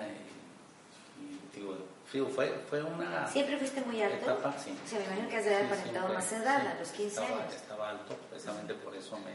y, 1.22 1.60
digo, 1.60 1.78
fue, 2.22 2.64
fue 2.70 2.84
una... 2.84 3.28
¿Siempre 3.28 3.58
fuiste 3.58 3.82
muy 3.82 4.02
alto? 4.02 4.24
Etapa, 4.26 4.54
sí. 4.58 4.78
O 4.86 4.88
sea, 4.88 5.00
me 5.00 5.06
imagino 5.06 5.30
que 5.30 5.38
has 5.38 5.46
de 5.46 5.56
haber 5.56 5.66
aparentado 5.66 6.14
más 6.14 6.32
edad, 6.32 6.68
a 6.68 6.80
los 6.80 6.90
15 6.90 7.08
estaba, 7.08 7.42
años. 7.42 7.54
Estaba 7.56 7.90
alto, 7.90 8.16
precisamente 8.30 8.74
por 8.76 8.96
eso 8.96 9.18
me, 9.18 9.34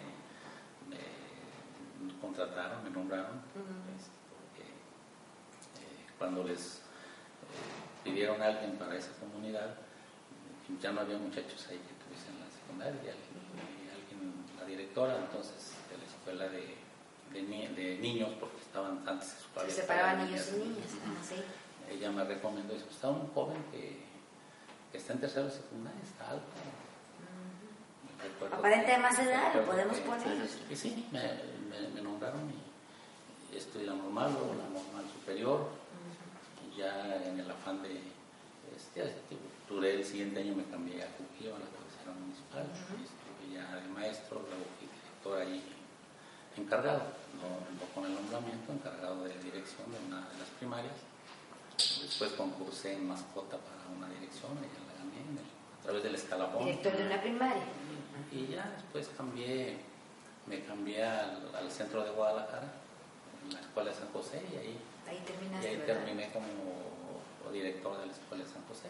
me 0.89 2.21
contrataron, 2.21 2.85
me 2.85 2.91
nombraron. 2.91 3.43
porque, 3.53 4.63
eh, 4.63 6.07
cuando 6.19 6.45
les 6.45 6.77
eh, 6.77 8.05
pidieron 8.05 8.41
a 8.41 8.47
alguien 8.47 8.77
para 8.79 8.97
esa 8.97 9.11
comunidad, 9.19 9.75
ya 10.81 10.93
no 10.93 11.01
había 11.01 11.19
muchachos 11.19 11.67
ahí 11.71 11.79
que 11.79 11.95
tuviesen 12.05 12.39
la 12.39 12.47
secundaria, 12.51 13.03
y 13.03 13.89
alguien, 13.91 14.35
la 14.57 14.65
directora 14.67 15.17
entonces 15.17 15.73
de 15.91 15.99
la 15.99 16.05
escuela 16.05 16.49
de, 16.49 16.77
de, 17.33 17.75
de 17.75 17.99
niños, 17.99 18.31
porque 18.39 18.59
estaban 18.59 19.03
antes 19.05 19.35
se 19.65 19.71
separaban 19.71 20.25
niños 20.25 20.49
y 20.55 20.59
niñas, 20.59 20.87
sí 21.29 21.43
ella 21.91 22.11
me 22.11 22.25
recomendó, 22.25 22.75
dice, 22.75 22.87
está 22.91 23.09
un 23.09 23.29
joven 23.29 23.63
que, 23.71 23.99
que 24.93 24.99
está 24.99 25.13
en 25.13 25.21
tercero 25.21 25.51
secundaria, 25.51 26.01
está 26.03 26.31
alto. 26.31 26.47
Aparente 28.53 28.91
de 28.91 28.99
más 28.99 29.19
edad, 29.19 29.55
lo 29.55 29.65
podemos 29.65 29.97
poner. 29.99 30.49
Y 30.71 30.77
sí, 30.77 31.07
me, 31.13 31.23
me, 31.95 32.01
nombraron 32.03 32.51
y 32.51 33.57
estoy 33.57 33.85
la 33.85 33.95
normal, 33.95 34.33
luego 34.33 34.55
la 34.55 34.69
normal 34.69 35.05
superior, 35.13 35.69
y 36.67 36.79
ya 36.79 37.17
en 37.25 37.41
el 37.41 37.51
afán 37.51 37.83
de, 37.83 38.01
este, 38.75 39.15
duré 39.69 39.95
el 39.95 40.05
siguiente 40.05 40.41
año 40.41 40.55
me 40.55 40.65
cambié 40.65 41.03
a 41.03 41.07
Cuquillo, 41.17 41.55
a 41.55 41.59
la 41.59 41.67
cabecera 41.67 42.13
municipal, 42.19 42.67
estuve 42.67 43.55
ya 43.55 43.77
de 43.77 43.89
maestro, 43.89 44.41
luego 44.41 44.65
fui 44.79 44.89
director 44.89 45.41
ahí 45.41 45.63
encargado, 46.57 47.03
no, 47.39 47.63
no, 47.79 47.95
con 47.95 48.05
el 48.05 48.15
nombramiento, 48.15 48.73
encargado 48.73 49.23
de 49.25 49.39
dirección 49.39 49.91
de 49.93 49.99
una 50.07 50.29
de 50.29 50.39
las 50.39 50.49
primarias 50.59 51.08
Después 51.79 52.33
concursé 52.33 52.95
en 52.95 53.07
mascota 53.07 53.57
para 53.57 53.87
una 53.97 54.09
dirección, 54.09 54.53
y 54.59 54.67
la 54.67 54.99
gané 54.99 55.41
a 55.79 55.83
través 55.83 56.03
del 56.03 56.15
escalafón. 56.17 56.65
Director 56.65 56.97
de 56.97 57.07
una 57.07 57.21
primaria. 57.21 57.63
Y 58.33 58.49
ya 58.49 58.69
después 58.75 59.09
cambié, 59.17 59.79
me 60.47 60.65
cambié 60.65 61.05
al, 61.05 61.71
centro 61.71 62.03
de 62.03 62.11
Guadalajara, 62.11 62.73
en 63.45 63.55
la 63.55 63.61
Escuela 63.61 63.91
de 63.91 63.97
San 63.97 64.09
José, 64.13 64.43
y 64.53 64.57
ahí, 64.57 64.79
ahí, 65.09 65.23
terminaste, 65.25 65.67
y 65.67 65.77
ahí 65.77 65.83
terminé 65.87 66.31
como 66.33 66.47
director 67.53 67.99
de 67.99 68.07
la 68.07 68.13
Escuela 68.13 68.45
de 68.45 68.51
San 68.51 68.63
José. 68.65 68.89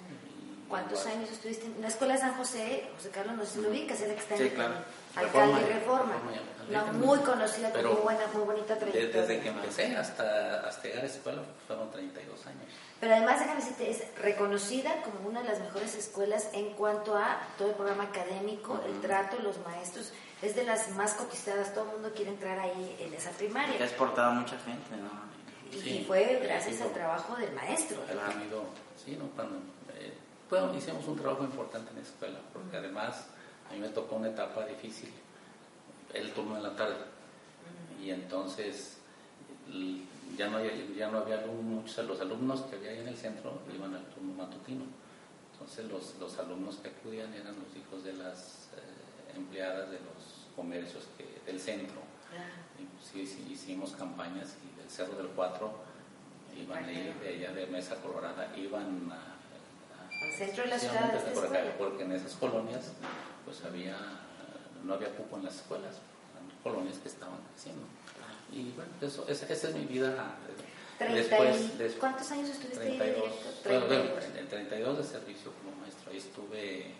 ¿Cuántos 0.68 1.06
años 1.06 1.30
estuviste 1.30 1.66
en 1.66 1.80
la 1.80 1.88
Escuela 1.88 2.14
de 2.14 2.20
San 2.20 2.34
José? 2.34 2.88
José 2.96 3.10
Carlos, 3.10 3.37
no 3.37 3.44
sé 3.44 3.52
si 3.52 3.60
lo 3.62 3.70
ubicas, 3.70 4.00
era 4.00 4.14
que 4.14 4.37
sí, 4.37 4.50
claro. 4.50 4.75
alcalde 5.16 5.60
de 5.60 5.75
Reforma. 5.75 6.12
reforma 6.12 6.92
muy 6.92 7.18
conocida, 7.20 7.70
muy 7.70 8.02
buena, 8.02 8.26
muy 8.34 8.42
bonita 8.42 8.76
trayectoria. 8.76 9.20
Desde 9.22 9.40
que 9.40 9.48
empecé 9.48 9.96
hasta, 9.96 10.68
hasta 10.68 10.88
llegar 10.88 11.04
a 11.04 11.06
escuela 11.06 11.42
fueron 11.66 11.90
32 11.90 12.46
años. 12.46 12.64
Pero 13.00 13.14
además, 13.14 13.40
déjame 13.40 13.60
decirte, 13.60 13.90
es 13.90 14.02
reconocida 14.20 15.02
como 15.02 15.28
una 15.28 15.40
de 15.40 15.48
las 15.48 15.60
mejores 15.60 15.94
escuelas 15.94 16.50
en 16.52 16.70
cuanto 16.75 17.16
a 17.16 17.40
todo 17.56 17.68
el 17.68 17.75
programa 17.75 18.04
académico, 18.04 18.80
el 18.87 19.00
trato, 19.00 19.38
los 19.38 19.58
maestros. 19.64 20.12
Es 20.42 20.54
de 20.54 20.64
las 20.64 20.90
más 20.90 21.14
cotizadas, 21.14 21.72
todo 21.72 21.84
el 21.84 21.92
mundo 21.92 22.12
quiere 22.14 22.30
entrar 22.30 22.58
ahí 22.58 22.96
en 23.00 23.14
esa 23.14 23.30
primaria. 23.30 23.76
Y 23.78 23.82
ha 23.82 23.87
exportado 23.87 24.32
mucha 24.32 24.58
gente, 24.58 24.96
¿no? 24.96 25.28
Y, 25.70 26.04
fue 26.04 26.40
gracias 26.42 26.80
al 26.80 26.92
trabajo 26.92 27.37
del 27.37 27.52
maestro. 27.52 27.98
Ha 28.02 28.32
tenido, 28.32 28.64
sí, 28.96 29.16
¿no? 29.16 29.28
Cuando 29.37 29.60
bueno, 30.50 30.75
hicimos 30.75 31.07
un 31.07 31.17
trabajo 31.17 31.45
importante 31.45 31.90
en 31.90 31.97
la 31.97 32.02
escuela, 32.02 32.38
porque 32.52 32.76
además 32.76 33.26
a 33.69 33.75
mí 33.75 33.81
me 33.81 33.88
tocó 33.88 34.17
una 34.17 34.28
etapa 34.28 34.64
difícil, 34.64 35.11
el 36.14 36.33
turno 36.33 36.57
de 36.57 36.62
la 36.62 36.75
tarde, 36.75 36.97
y 38.02 38.11
entonces 38.11 38.99
ya 40.37 40.49
no, 40.49 40.59
había, 40.59 40.73
ya 40.97 41.11
no 41.11 41.19
había 41.19 41.45
muchos, 41.47 42.05
los 42.07 42.21
alumnos 42.21 42.62
que 42.62 42.76
había 42.76 42.90
ahí 42.90 42.99
en 43.00 43.09
el 43.09 43.17
centro 43.17 43.61
iban 43.75 43.95
al 43.95 44.05
turno 44.07 44.33
matutino, 44.33 44.85
entonces 45.52 45.85
los, 45.87 46.14
los 46.19 46.38
alumnos 46.38 46.76
que 46.76 46.88
acudían 46.88 47.33
eran 47.35 47.55
los 47.57 47.76
hijos 47.76 48.05
de 48.05 48.14
las 48.14 48.69
eh, 48.76 49.37
empleadas 49.37 49.90
de 49.90 49.99
los 49.99 50.47
comercios 50.57 51.05
que, 51.19 51.40
del 51.50 51.61
centro, 51.61 52.00
y, 53.14 53.21
hicimos 53.52 53.93
campañas 53.93 54.57
y 54.62 54.78
del 54.78 54.88
Cerro 54.88 55.17
del 55.17 55.28
Cuatro 55.28 55.73
iban 56.57 56.85
a 56.85 56.93
ir 56.93 57.14
de 57.14 57.28
allá 57.28 57.52
de 57.52 57.67
Mesa 57.67 57.97
Colorada, 57.97 58.52
iban 58.57 59.11
a 59.11 59.38
al 60.22 60.32
centro 60.32 60.64
de 60.64 60.70
la 60.70 60.78
ciudad. 60.78 61.25
porque, 61.34 61.58
porque 61.78 62.02
en 62.04 62.12
esas 62.12 62.32
colonias 62.34 62.82
pues 63.44 63.64
había 63.64 63.96
no 64.84 64.94
había 64.94 65.08
cupo 65.14 65.37
en 65.37 65.44
las 65.44 65.56
escuelas, 65.56 65.96
colonias 66.62 66.96
que 66.98 67.08
estaban 67.08 67.38
creciendo. 67.52 67.82
Y 68.52 68.70
bueno, 68.72 68.90
eso, 69.02 69.25
esa, 69.28 69.46
esa 69.52 69.68
es 69.68 69.75
mi 69.75 69.84
vida. 69.84 70.37
Treinta 70.98 71.16
Después, 71.20 71.60
y- 71.60 71.76
des- 71.78 71.92
¿Cuántos 71.94 72.30
años 72.32 72.48
estuviste 72.50 72.80
ahí 72.80 72.96
32, 72.98 73.22
directo? 73.30 73.68
bueno, 73.68 73.87
bueno, 73.87 74.02
32. 74.14 74.38
en 74.40 74.48
32 74.48 74.98
de 74.98 75.04
servicio 75.04 75.52
como 75.62 75.76
maestro. 75.80 76.10
Ahí 76.10 76.16
estuve 76.18 76.80
eh, 76.80 76.92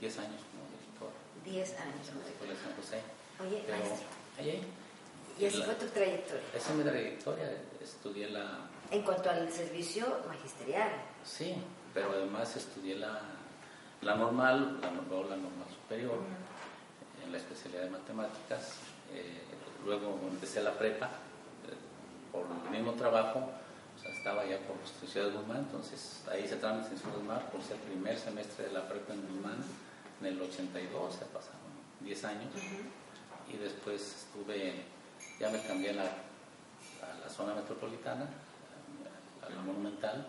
10 0.00 0.18
años 0.18 0.40
como 0.50 0.62
director 0.70 1.10
Diez 1.44 1.70
años. 1.80 2.08
en 2.08 2.20
la 2.20 2.28
Escuela 2.28 2.52
de 2.54 2.60
San 2.60 2.76
José. 2.76 3.00
Oye, 3.40 3.62
Pero 3.66 3.78
maestro, 3.78 4.06
ahí, 4.38 4.50
ahí, 4.50 4.62
y 5.40 5.46
así 5.46 5.56
la- 5.58 5.64
fue 5.64 5.74
tu 5.74 5.86
trayectoria. 5.86 6.42
esa 6.54 6.70
es 6.70 6.76
mi 6.76 6.84
trayectoria. 6.84 7.50
Estudié 7.82 8.30
la, 8.30 8.58
En 8.90 9.02
cuanto 9.02 9.30
al 9.30 9.50
servicio 9.50 10.06
magisterial. 10.28 10.90
Sí, 11.24 11.54
pero 11.94 12.10
además 12.10 12.56
estudié 12.56 12.96
la, 12.96 13.20
la 14.02 14.16
normal, 14.16 14.80
la, 14.82 14.90
luego 14.90 15.30
la 15.30 15.36
normal 15.36 15.68
superior, 15.72 16.18
en 17.24 17.32
la 17.32 17.38
especialidad 17.38 17.84
de 17.84 17.90
matemáticas. 17.90 18.74
eh, 19.14 19.40
luego 19.86 20.18
empecé 20.30 20.62
la 20.62 20.72
prepa, 20.72 21.06
eh, 21.06 21.76
por 22.32 22.46
el 22.66 22.70
mismo 22.70 22.92
trabajo, 22.94 23.50
o 23.96 24.02
sea, 24.02 24.10
estaba 24.10 24.44
ya 24.44 24.58
por 24.60 24.76
Ciudad 25.08 25.28
de 25.28 25.36
Guzmán, 25.36 25.58
entonces 25.58 26.22
ahí 26.30 26.48
se 26.48 26.56
trámites 26.56 26.90
en 26.92 26.98
Ciudad 26.98 27.12
de 27.14 27.18
Guzmán, 27.20 27.42
por 27.52 27.62
ser 27.62 27.76
el 27.76 27.82
primer 27.82 28.18
semestre 28.18 28.66
de 28.66 28.72
la 28.72 28.88
prepa 28.88 29.12
en 29.12 29.22
Guzmán, 29.28 29.62
en 30.20 30.26
el 30.26 30.40
82, 30.40 31.14
se 31.14 31.24
pasaron 31.26 31.60
10 32.00 32.24
años, 32.24 32.52
y 33.52 33.56
después 33.56 34.24
estuve, 34.24 34.84
ya 35.38 35.50
me 35.50 35.62
cambié 35.62 35.90
a 35.90 35.94
la, 35.94 36.04
a 36.04 37.18
la 37.22 37.28
zona 37.28 37.54
metropolitana, 37.54 38.26
a 39.46 39.50
la 39.50 39.60
monumental, 39.60 40.26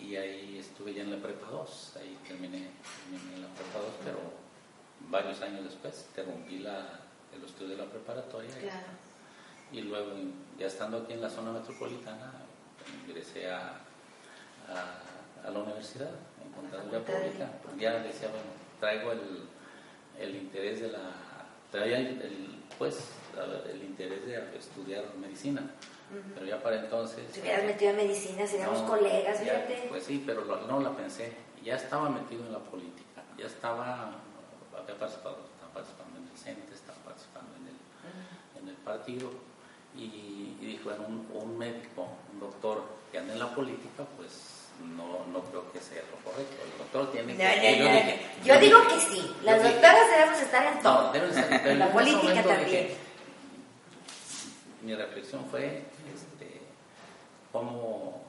y 0.00 0.16
ahí 0.16 0.58
estuve 0.58 0.94
ya 0.94 1.02
en 1.02 1.10
la 1.10 1.16
prepa 1.18 1.46
2, 1.50 1.96
ahí 2.00 2.16
terminé, 2.26 2.68
terminé 3.10 3.34
en 3.36 3.42
la 3.42 3.48
prepa 3.48 3.78
2, 3.78 3.88
pero 4.04 4.18
varios 5.10 5.40
años 5.42 5.64
después 5.64 6.06
interrumpí 6.10 6.58
la, 6.60 7.00
el 7.34 7.44
estudio 7.44 7.70
de 7.70 7.76
la 7.84 7.90
preparatoria 7.90 8.50
y- 8.50 8.62
Claro. 8.62 8.86
y 9.72 9.80
luego 9.82 10.12
ya 10.58 10.66
estando 10.66 10.98
aquí 10.98 11.12
en 11.12 11.20
la 11.20 11.30
zona 11.30 11.52
metropolitana 11.52 12.32
ingresé 13.06 13.50
a, 13.50 13.80
a, 14.68 15.46
a 15.46 15.50
la 15.50 15.58
universidad 15.58 16.10
en 16.44 16.52
contaduría 16.52 17.04
pública. 17.04 17.50
Ya 17.78 17.98
decía 18.00 18.28
bueno 18.28 18.50
traigo 18.80 19.12
el, 19.12 19.44
el 20.18 20.36
interés 20.36 20.80
de 20.80 20.88
la 20.92 21.00
traía 21.70 21.98
el, 21.98 22.20
el, 22.22 22.62
pues 22.78 23.10
el 23.70 23.82
interés 23.84 24.24
de 24.26 24.56
estudiar 24.56 25.04
medicina 25.20 25.62
pero 26.34 26.46
ya 26.46 26.62
para 26.62 26.76
entonces 26.76 27.24
Si 27.32 27.40
hubieras 27.40 27.64
metido 27.64 27.90
en 27.90 27.96
medicina, 27.96 28.46
seríamos 28.46 28.82
no, 28.82 28.88
colegas, 28.88 29.38
fíjate. 29.40 29.86
Pues 29.88 30.04
sí, 30.04 30.22
pero 30.24 30.44
lo- 30.44 30.60
no 30.66 30.80
la 30.80 30.90
pensé. 30.90 31.32
Ya 31.62 31.74
estaba 31.76 32.08
metido 32.08 32.44
en 32.46 32.52
la 32.52 32.58
política. 32.60 33.22
Ya 33.36 33.46
estaba, 33.46 34.12
había 34.72 34.98
participado, 34.98 35.38
estaba 35.54 35.72
participando 35.74 36.18
en 36.18 36.28
el 36.28 36.36
CENTE, 36.38 36.74
estaba 36.74 36.98
participando 37.00 37.50
en 37.56 37.66
el, 37.68 38.62
en 38.62 38.68
el 38.68 38.74
partido. 38.76 39.30
Y, 39.96 40.56
y 40.60 40.66
dije, 40.66 40.84
bueno, 40.84 41.04
un, 41.08 41.26
un 41.34 41.58
médico, 41.58 42.08
un 42.32 42.40
doctor 42.40 42.82
que 43.10 43.18
ande 43.18 43.32
en 43.32 43.38
la 43.40 43.54
política, 43.54 44.04
pues 44.16 44.68
no, 44.96 45.26
no 45.32 45.40
creo 45.50 45.70
que 45.72 45.80
sea 45.80 46.02
lo 46.10 46.30
correcto. 46.30 46.56
El 46.62 46.78
doctor 46.78 47.10
tiene 47.12 47.32
No, 47.32 47.38
que... 47.38 47.44
no, 47.44 47.76
yo 47.78 47.84
no. 47.84 47.92
dije- 47.96 48.20
Yo 48.44 48.54
yo 48.54 48.60
digo 48.60 48.78
dije- 48.80 48.94
que 48.94 49.00
sí. 49.00 49.36
Las 49.42 49.62
doctoras 49.62 50.10
debemos 50.14 50.40
estar 50.40 50.72
en 50.72 50.82
todo. 50.82 51.02
no, 51.08 51.12
deben 51.12 51.30
pero 51.34 51.64
La 51.64 51.70
en 51.72 51.82
ese 51.82 51.92
política 51.92 52.42
también. 52.42 52.64
dije, 52.64 52.96
mi 54.82 54.94
reflexión 54.94 55.44
fue, 55.50 55.84
este, 56.14 56.60
cómo... 57.52 58.26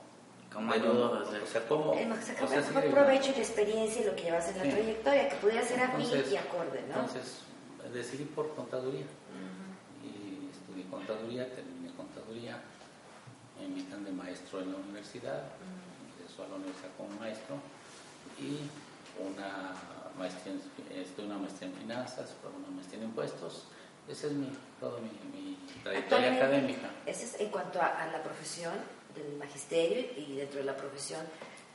¿Cómo 0.52 0.66
bueno, 0.66 0.84
ayudo 0.86 1.24
O 1.44 1.46
sea, 1.46 1.68
cómo... 1.68 1.94
El 1.94 2.12
o 2.12 2.16
sacar 2.16 2.48
sea, 2.48 2.58
el 2.58 2.64
sí, 2.64 2.70
mejor 2.70 2.84
de- 2.84 2.90
provecho 2.90 3.30
y 3.30 3.34
la 3.34 3.40
experiencia 3.40 4.02
y 4.02 4.06
lo 4.06 4.16
que 4.16 4.24
llevas 4.24 4.50
en 4.50 4.58
la 4.58 4.64
Sí. 4.64 4.70
trayectoria, 4.72 5.30
que 5.30 5.36
pudiera 5.36 5.62
ser 5.64 5.80
afín 5.80 6.02
Entonces- 6.02 6.32
y 6.32 6.38
acorde, 6.38 6.82
¿no? 6.90 6.96
Entonces, 7.02 7.42
decidí 7.94 8.24
por 8.26 8.56
contaduría. 8.56 9.06
Y 10.04 10.50
estudié 10.52 10.86
contaduría, 10.90 11.54
terminé 11.54 11.94
contaduría. 11.96 12.60
Me 13.60 13.66
invitan 13.66 14.04
de 14.04 14.12
maestro 14.12 14.62
en 14.62 14.72
la 14.72 14.78
universidad. 14.80 15.44
Ingreso 16.18 16.44
a 16.44 16.48
la 16.48 16.56
universidad 16.56 16.90
como 16.98 17.10
maestro. 17.20 17.56
Y 18.40 18.66
una 19.22 19.74
maestría 20.18 20.54
en, 20.56 21.00
estudié 21.00 21.28
una 21.30 21.38
maestría 21.38 21.70
en 21.70 21.76
finanzas, 21.76 22.34
una 22.44 22.76
maestría 22.76 23.00
en 23.04 23.06
impuestos. 23.10 23.66
Esa 24.10 24.28
es 24.28 24.34
mi, 24.34 24.50
toda 24.80 25.00
mi, 25.00 25.10
mi 25.32 25.58
trayectoria 25.84 26.36
académica. 26.36 26.90
Ese 27.06 27.26
es 27.26 27.40
en 27.40 27.50
cuanto 27.50 27.80
a, 27.82 27.88
a 28.04 28.08
la 28.12 28.24
profesión 28.24 28.74
del 29.16 29.38
magisterio 29.38 30.06
y 30.18 30.36
dentro 30.36 30.60
de 30.60 30.66
la 30.66 30.76
profesión 30.76 31.22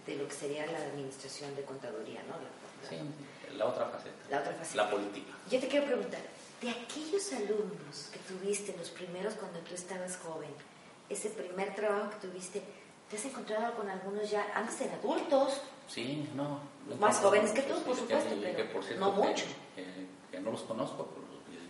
de 0.07 0.17
lo 0.17 0.27
que 0.29 0.35
sería 0.35 0.67
la 0.67 0.79
administración 0.79 1.55
de 1.57 1.63
contaduría, 1.63 2.23
¿no? 2.25 2.35
La- 2.35 2.41
la- 2.43 2.89
Sí, 2.91 3.57
la 3.57 3.67
otra 3.67 3.87
faceta. 3.87 4.17
La 4.31 4.41
otra 4.41 4.53
faceta. 4.53 4.85
La 4.85 4.91
política. 4.91 5.33
Yo 5.51 5.61
te 5.61 5.69
quiero 5.69 5.87
preguntar, 5.87 6.21
de 6.61 6.71
aquellos 6.71 7.33
alumnos 7.33 8.11
que 8.13 8.19
tuviste, 8.21 8.75
los 8.77 8.91
primeros 8.91 9.35
cuando 9.35 9.61
tú 9.61 9.75
estabas 9.75 10.17
joven, 10.19 10.51
ese 11.09 11.31
primer 11.31 11.75
trabajo 11.75 12.11
que 12.11 12.27
tuviste, 12.29 12.63
¿te 13.11 13.17
has 13.17 13.25
encontrado 13.25 13.75
con 13.75 13.89
algunos 13.89 14.31
ya 14.31 14.47
antes 14.55 14.81
eran 14.81 14.99
adultos? 14.99 15.61
Sí, 15.89 16.29
no. 16.35 16.61
no 16.89 16.97
Más 16.97 17.19
jóvenes 17.19 17.53
que 17.53 17.63
muchos, 17.63 17.79
tú, 17.79 17.85
por 17.85 17.97
supuesto, 17.97 18.31
que- 18.31 18.37
pero 18.43 18.57
que 18.57 18.65
por 18.65 18.85
cierto 18.85 19.05
no 19.05 19.13
mucho. 19.13 19.45
Que, 19.77 19.85
que 20.31 20.41
no 20.41 20.51
los 20.51 20.63
conozco, 20.63 21.09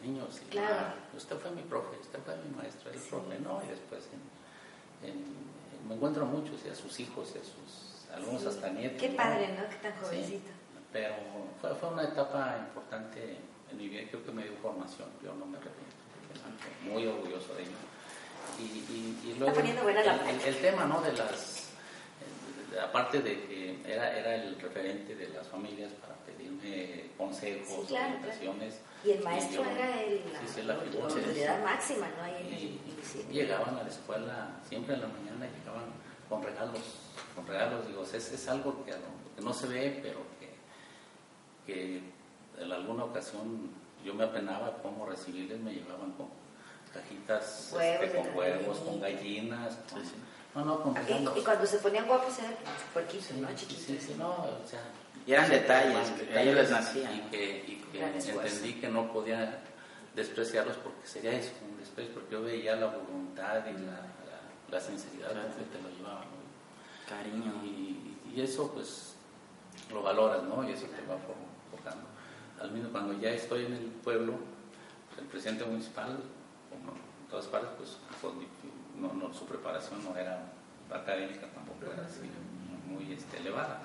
niños. 0.04 0.40
y, 0.42 0.50
Claro. 0.50 0.74
ah, 0.78 0.94
usted 1.16 1.36
fue 1.38 1.50
mi 1.52 1.62
profe, 1.62 1.96
usted 2.00 2.18
fue 2.24 2.36
mi 2.36 2.54
maestro, 2.56 2.90
el 2.90 2.98
Sí. 2.98 3.06
profe, 3.10 3.38
¿no? 3.40 3.62
Y 3.64 3.68
después 3.68 4.02
en- 4.12 5.08
en- 5.10 5.88
me 5.88 5.94
encuentro 5.94 6.24
muchos, 6.26 6.60
y 6.64 6.68
a 6.70 6.74
sus 6.74 6.98
hijos, 7.00 7.32
y 7.34 7.38
a 7.38 7.42
sus 7.42 8.10
algunos 8.14 8.42
Sí. 8.42 8.48
hasta 8.48 8.68
nietos. 8.70 9.00
Qué 9.00 9.08
¿no? 9.10 9.16
padre, 9.16 9.48
¿no? 9.48 9.68
Qué 9.68 9.76
tan 9.76 9.92
Sí, 9.92 9.98
jovencito. 10.02 10.50
pero 10.92 11.14
fue, 11.60 11.74
fue 11.74 11.88
una 11.90 12.04
etapa 12.04 12.56
importante 12.68 13.36
en 13.70 13.76
mi 13.76 13.88
vida, 13.88 14.02
creo 14.08 14.24
que 14.24 14.30
me 14.32 14.44
dio 14.44 14.52
formación, 14.62 15.08
yo 15.22 15.34
no 15.34 15.46
me 15.46 15.56
arrepiento, 15.58 15.94
muy 16.84 17.06
orgulloso 17.06 17.54
de 17.54 17.62
ello. 17.62 17.72
Y, 18.58 18.62
y, 18.62 19.30
y 19.30 19.34
luego 19.38 19.54
poniendo 19.54 19.82
buena 19.82 20.02
la 20.04 20.30
el, 20.30 20.40
el- 20.40 20.60
tema, 20.60 20.84
¿no? 20.84 21.00
De 21.00 21.12
las, 21.12 21.70
aparte 22.82 23.20
de 23.20 23.46
que 23.46 23.80
era, 23.86 24.16
era 24.16 24.34
el 24.36 24.60
referente 24.60 25.14
de 25.16 25.28
las 25.30 25.46
familias 25.48 25.90
para 25.94 26.14
pedirme 26.26 27.10
consejos, 27.16 27.68
Sí, 27.82 27.86
claro, 27.88 28.14
orientaciones. 28.14 28.80
Y 29.04 29.10
el 29.12 29.22
maestro 29.22 29.62
yo- 29.64 29.70
era 29.70 30.00
el, 30.02 30.22
la, 30.32 30.40
sí, 30.40 30.46
sí, 30.54 30.62
la 30.62 30.74
la 30.74 30.82
autoridad 30.82 31.62
máxima, 31.64 32.06
¿no? 32.16 32.22
Ahí 32.22 32.36
en 32.40 32.46
el- 32.54 32.62
y 32.62 32.80
cine. 33.04 33.32
llegaban 33.32 33.76
a 33.76 33.82
la 33.82 33.88
escuela 33.88 34.48
siempre 34.68 34.94
en 34.94 35.02
la 35.02 35.08
mañana 35.08 35.46
llegaban 35.58 35.84
con 36.28 36.42
regalos 36.42 36.80
con 37.34 37.46
regalos 37.46 37.86
digo 37.86 38.02
es, 38.02 38.14
es 38.14 38.48
algo 38.48 38.82
que, 38.84 38.92
que 38.92 39.42
no 39.42 39.52
se 39.52 39.66
ve 39.66 40.00
pero 40.02 40.20
que, 40.40 40.50
que 41.66 42.00
en 42.58 42.72
alguna 42.72 43.04
ocasión 43.04 43.70
yo 44.04 44.14
me 44.14 44.24
apenaba 44.24 44.78
cómo 44.82 45.04
recibirles 45.06 45.60
me 45.60 45.72
llevaban 45.74 46.12
con 46.12 46.28
cajitas 46.92 47.70
Huevos 47.74 48.04
este, 48.04 48.18
con 48.18 48.36
huevos 48.36 48.78
con 48.78 49.00
gallina. 49.00 49.56
gallinas 49.56 49.74
con- 49.90 50.02
no 50.54 50.64
no 50.64 50.82
con 50.82 50.92
Y, 50.92 50.98
regalos 50.98 51.36
y 51.36 51.40
cuando 51.42 51.66
se 51.66 51.78
ponían 51.78 52.06
guapos 52.06 52.38
eran 52.38 52.54
puerquitos, 52.92 53.26
Sí, 53.26 53.34
¿no? 53.40 53.48
sí, 53.48 53.54
Chiquitos. 53.56 53.84
sí, 53.84 53.98
sí, 54.00 54.14
no, 54.16 54.28
o 54.30 54.60
sea, 54.66 54.80
Y 55.26 55.32
eran 55.32 55.50
detalles, 55.50 56.10
que 56.10 56.42
ellos 56.42 56.54
les 56.54 56.70
nacían. 56.70 57.14
Y 57.16 57.20
que, 57.30 57.64
entendí 58.02 58.74
que 58.74 58.88
no 58.88 59.12
podía 59.12 59.62
despreciarlos 60.14 60.76
porque 60.78 61.06
sería 61.06 61.32
eso, 61.32 61.52
un 61.68 61.78
desprecio, 61.78 62.14
porque 62.14 62.32
yo 62.32 62.42
veía 62.42 62.76
la 62.76 62.86
voluntad 62.86 63.66
y 63.66 63.72
la, 63.72 63.92
la, 63.92 64.40
la 64.70 64.80
sinceridad 64.80 65.30
Claro. 65.32 65.48
con 65.48 65.56
que 65.56 65.64
te 65.76 65.82
lo 65.82 65.88
llevaban. 65.90 66.24
¿no? 66.24 67.08
Cariño. 67.08 67.52
Y, 67.64 68.16
y 68.34 68.40
eso 68.40 68.70
pues 68.72 69.14
lo 69.92 70.02
valoras, 70.02 70.42
¿no? 70.44 70.68
Y 70.68 70.72
eso 70.72 70.86
te 70.86 71.00
va 71.06 71.16
for- 71.18 71.34
forjando. 71.70 72.06
Al 72.60 72.70
mismo 72.70 72.90
cuando 72.90 73.12
ya 73.20 73.30
estoy 73.30 73.66
en 73.66 73.72
el 73.74 73.84
pueblo, 74.02 74.34
pues, 75.08 75.20
el 75.20 75.26
presidente 75.26 75.64
municipal, 75.64 76.18
como 76.70 76.92
en 76.96 77.28
todas 77.30 77.46
partes, 77.46 77.96
pues 78.20 78.32
no, 78.98 79.12
no, 79.12 79.34
su 79.34 79.44
preparación 79.46 80.02
no 80.04 80.16
era 80.16 80.40
académica, 80.90 81.46
tampoco 81.52 81.92
era 81.92 82.04
así 82.06 82.30
muy 82.88 83.12
este, 83.12 83.38
elevada. 83.38 83.82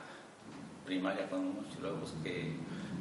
Primaria 0.86 1.30
con 1.30 1.40
unos 1.40 1.66
y 1.78 1.82
luego 1.82 1.98
pues, 2.00 2.14
que, 2.24 2.56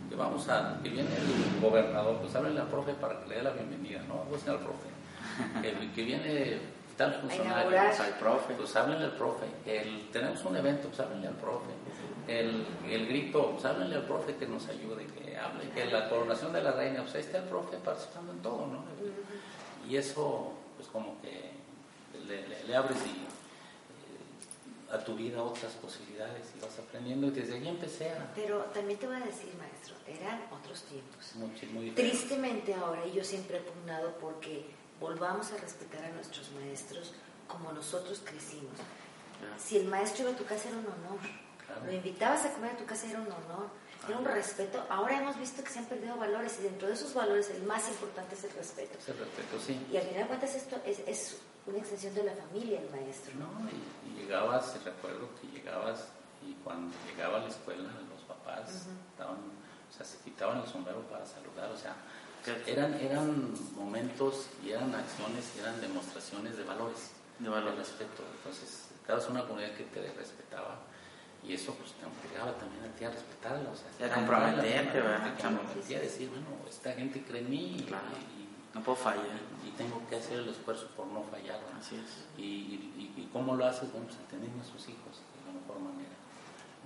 que 0.09 0.17
vamos 0.17 0.49
a, 0.49 0.79
que 0.83 0.89
viene 0.89 1.09
el 1.17 1.61
gobernador, 1.61 2.17
pues 2.19 2.35
háblenle 2.35 2.61
al 2.61 2.69
profe 2.69 2.95
para 2.95 3.21
que 3.21 3.29
le 3.29 3.37
dé 3.37 3.43
la 3.43 3.51
bienvenida, 3.51 4.01
¿no? 4.09 4.23
Pues 4.31 4.47
al 4.49 4.59
profe. 4.59 4.89
Que, 5.63 5.91
que 5.93 6.03
viene 6.03 6.59
tal 6.97 7.15
funcionario, 7.15 7.71
pues, 7.71 8.01
al 8.01 8.15
profe, 8.19 8.55
pues 8.55 8.75
háblenle 8.75 9.05
al 9.05 9.13
profe. 9.13 9.47
El, 9.67 10.09
tenemos 10.11 10.45
un 10.45 10.57
evento, 10.57 10.89
pues 10.89 10.99
háblenle 11.01 11.29
al 11.29 11.35
profe. 11.35 11.71
El, 12.27 12.67
el 12.91 13.07
grito, 13.07 13.53
pues 13.53 13.65
háblenle 13.65 13.97
al 13.97 14.03
profe 14.03 14.35
que 14.37 14.47
nos 14.47 14.67
ayude, 14.69 15.07
que 15.07 15.37
hable, 15.37 15.69
que 15.71 15.85
la 15.87 16.09
coronación 16.09 16.53
de 16.53 16.63
la 16.63 16.73
reina, 16.73 17.03
pues 17.03 17.15
ahí 17.15 17.21
está 17.21 17.39
el 17.39 17.45
profe 17.45 17.77
participando 17.79 18.33
en 18.33 18.39
todo, 18.41 18.67
¿no? 18.67 18.83
Y 19.89 19.97
eso, 19.97 20.53
pues 20.77 20.89
como 20.89 21.21
que 21.23 21.53
le, 22.27 22.49
le- 22.49 22.65
le 22.65 22.77
abres 22.77 22.99
y, 23.07 23.27
a 24.91 24.99
tu 24.99 25.15
vida 25.15 25.43
otras 25.43 25.73
posibilidades 25.75 26.47
y 26.57 26.61
vas 26.61 26.79
aprendiendo. 26.79 27.29
Y 27.29 27.31
desde 27.31 27.55
ahí 27.55 27.69
empecé 27.69 28.11
a... 28.11 28.33
Pero 28.35 28.61
también 28.75 28.99
te 28.99 29.07
voy 29.07 29.17
a 29.17 29.21
decir, 29.21 29.53
maestro, 29.59 29.95
eran 30.07 30.41
otros 30.51 30.83
tiempos. 30.85 31.35
Muy, 31.35 31.51
muy. 31.73 31.91
Tristemente 31.91 32.75
ahora, 32.75 33.07
y 33.07 33.13
yo 33.13 33.23
siempre 33.23 33.59
he 33.59 33.61
pugnado 33.61 34.15
porque 34.21 34.65
volvamos 35.01 35.53
a 35.53 35.59
respetar 35.59 36.05
a 36.05 36.11
nuestros 36.11 36.51
maestros 36.53 37.13
como 37.47 37.73
nosotros 37.73 38.21
crecimos. 38.25 38.79
Si 39.59 39.77
el 39.79 39.87
maestro 39.87 40.23
iba 40.25 40.33
a 40.33 40.37
tu 40.37 40.45
casa 40.45 40.69
era 40.69 40.79
un 40.79 40.87
honor. 40.87 41.21
Lo 41.85 41.93
invitabas 41.93 42.45
a 42.45 42.53
comer 42.53 42.73
a 42.73 42.77
tu 42.77 42.87
casa 42.87 43.09
era 43.09 43.21
un 43.21 43.27
honor, 43.27 43.69
era 44.09 44.19
un 44.19 44.25
respeto. 44.25 44.85
Ahora 44.89 45.19
hemos 45.19 45.39
visto 45.39 45.63
que 45.63 45.71
se 45.71 45.79
han 45.79 45.85
perdido 45.87 46.17
valores 46.17 46.57
y 46.61 46.63
dentro 46.65 46.89
de 46.89 46.95
esos 46.95 47.13
valores 47.15 47.51
el 47.51 47.63
más 47.65 47.89
importante 47.89 48.35
es 48.35 48.45
el 48.45 48.51
respeto. 48.53 48.99
Es 48.99 49.09
el 49.09 49.19
respeto, 49.19 49.59
sí. 49.65 49.87
Y 49.93 49.97
al 49.97 50.03
final 50.05 50.23
de 50.23 50.27
cuentas 50.29 50.55
esto 50.55 50.77
es, 50.85 50.99
es 51.07 51.37
una 51.67 51.79
extensión 51.79 52.15
de 52.15 52.23
la 52.25 52.35
familia, 52.35 52.81
el 52.81 52.91
maestro. 52.91 53.33
No, 53.37 53.49
y, 53.71 54.11
y 54.11 54.23
llegabas, 54.23 54.83
recuerdo 54.85 55.29
que 55.41 55.47
llegabas 55.49 56.07
y 56.47 56.55
cuando 56.65 56.95
llegaba 57.07 57.39
a 57.39 57.41
la 57.43 57.49
escuela 57.49 57.83
los 58.09 58.21
papás 58.23 58.87
estaban, 59.13 59.37
o 59.37 59.97
sea, 59.97 60.07
se 60.07 60.19
quitaban 60.19 60.61
el 60.61 60.67
sombrero 60.69 61.01
para 61.09 61.27
saludar, 61.27 61.71
o 61.71 61.77
sea, 61.77 61.95
eran, 62.67 62.95
eran 62.95 63.53
momentos 63.75 64.47
y 64.65 64.71
eran 64.71 64.95
acciones 64.95 65.45
y 65.57 65.61
eran 65.61 65.81
demostraciones 65.81 66.57
de 66.57 66.65
valores, 66.65 67.11
De 67.39 67.49
valores. 67.49 67.79
respeto. 67.79 68.23
Entonces, 68.39 68.85
cada 69.07 69.27
una 69.29 69.45
comunidad 69.47 69.73
que 69.77 69.85
te 69.85 70.13
respetaba 70.13 70.79
y 71.47 71.55
eso 71.55 71.75
pues 71.75 71.93
te 71.93 72.05
obligaba 72.05 72.53
también 72.59 72.85
a 72.85 72.89
ti 72.97 73.05
a 73.05 73.11
respetarla, 73.11 73.71
o 73.71 73.77
sea, 73.77 74.07
a 74.11 74.15
comprometerte, 74.15 75.01
¿verdad? 75.01 75.35
Te 75.37 75.43
comprometía 75.43 75.99
a 75.99 76.01
decir, 76.01 76.29
bueno, 76.31 76.47
esta 76.69 76.93
gente 76.93 77.23
cree 77.23 77.41
en 77.43 77.51
mí 77.51 77.77
y- 77.79 77.83
Claro. 77.85 78.05
y, 78.37 78.77
No 78.77 78.83
puedo 78.85 78.97
fallar. 78.97 79.25
y 79.67 79.71
tengo 79.73 80.03
que 80.09 80.17
hacer 80.17 80.39
el 80.41 80.49
esfuerzo 80.49 80.89
por 80.97 81.07
no 81.07 81.23
fallar. 81.25 81.59
¿no? 81.73 81.79
Así 81.81 81.97
es. 81.97 82.25
Y, 82.39 83.13
y, 83.17 83.29
cómo 83.33 83.57
lo 83.57 83.65
haces? 83.67 83.91
Bueno, 83.93 84.07
pues 84.07 84.19
entendiendo 84.21 84.63
a 84.63 84.67
sus 84.67 84.83
hijos 84.89 85.23
de 85.35 85.41
la 85.47 85.59
mejor 85.61 85.79
manera. 85.81 86.15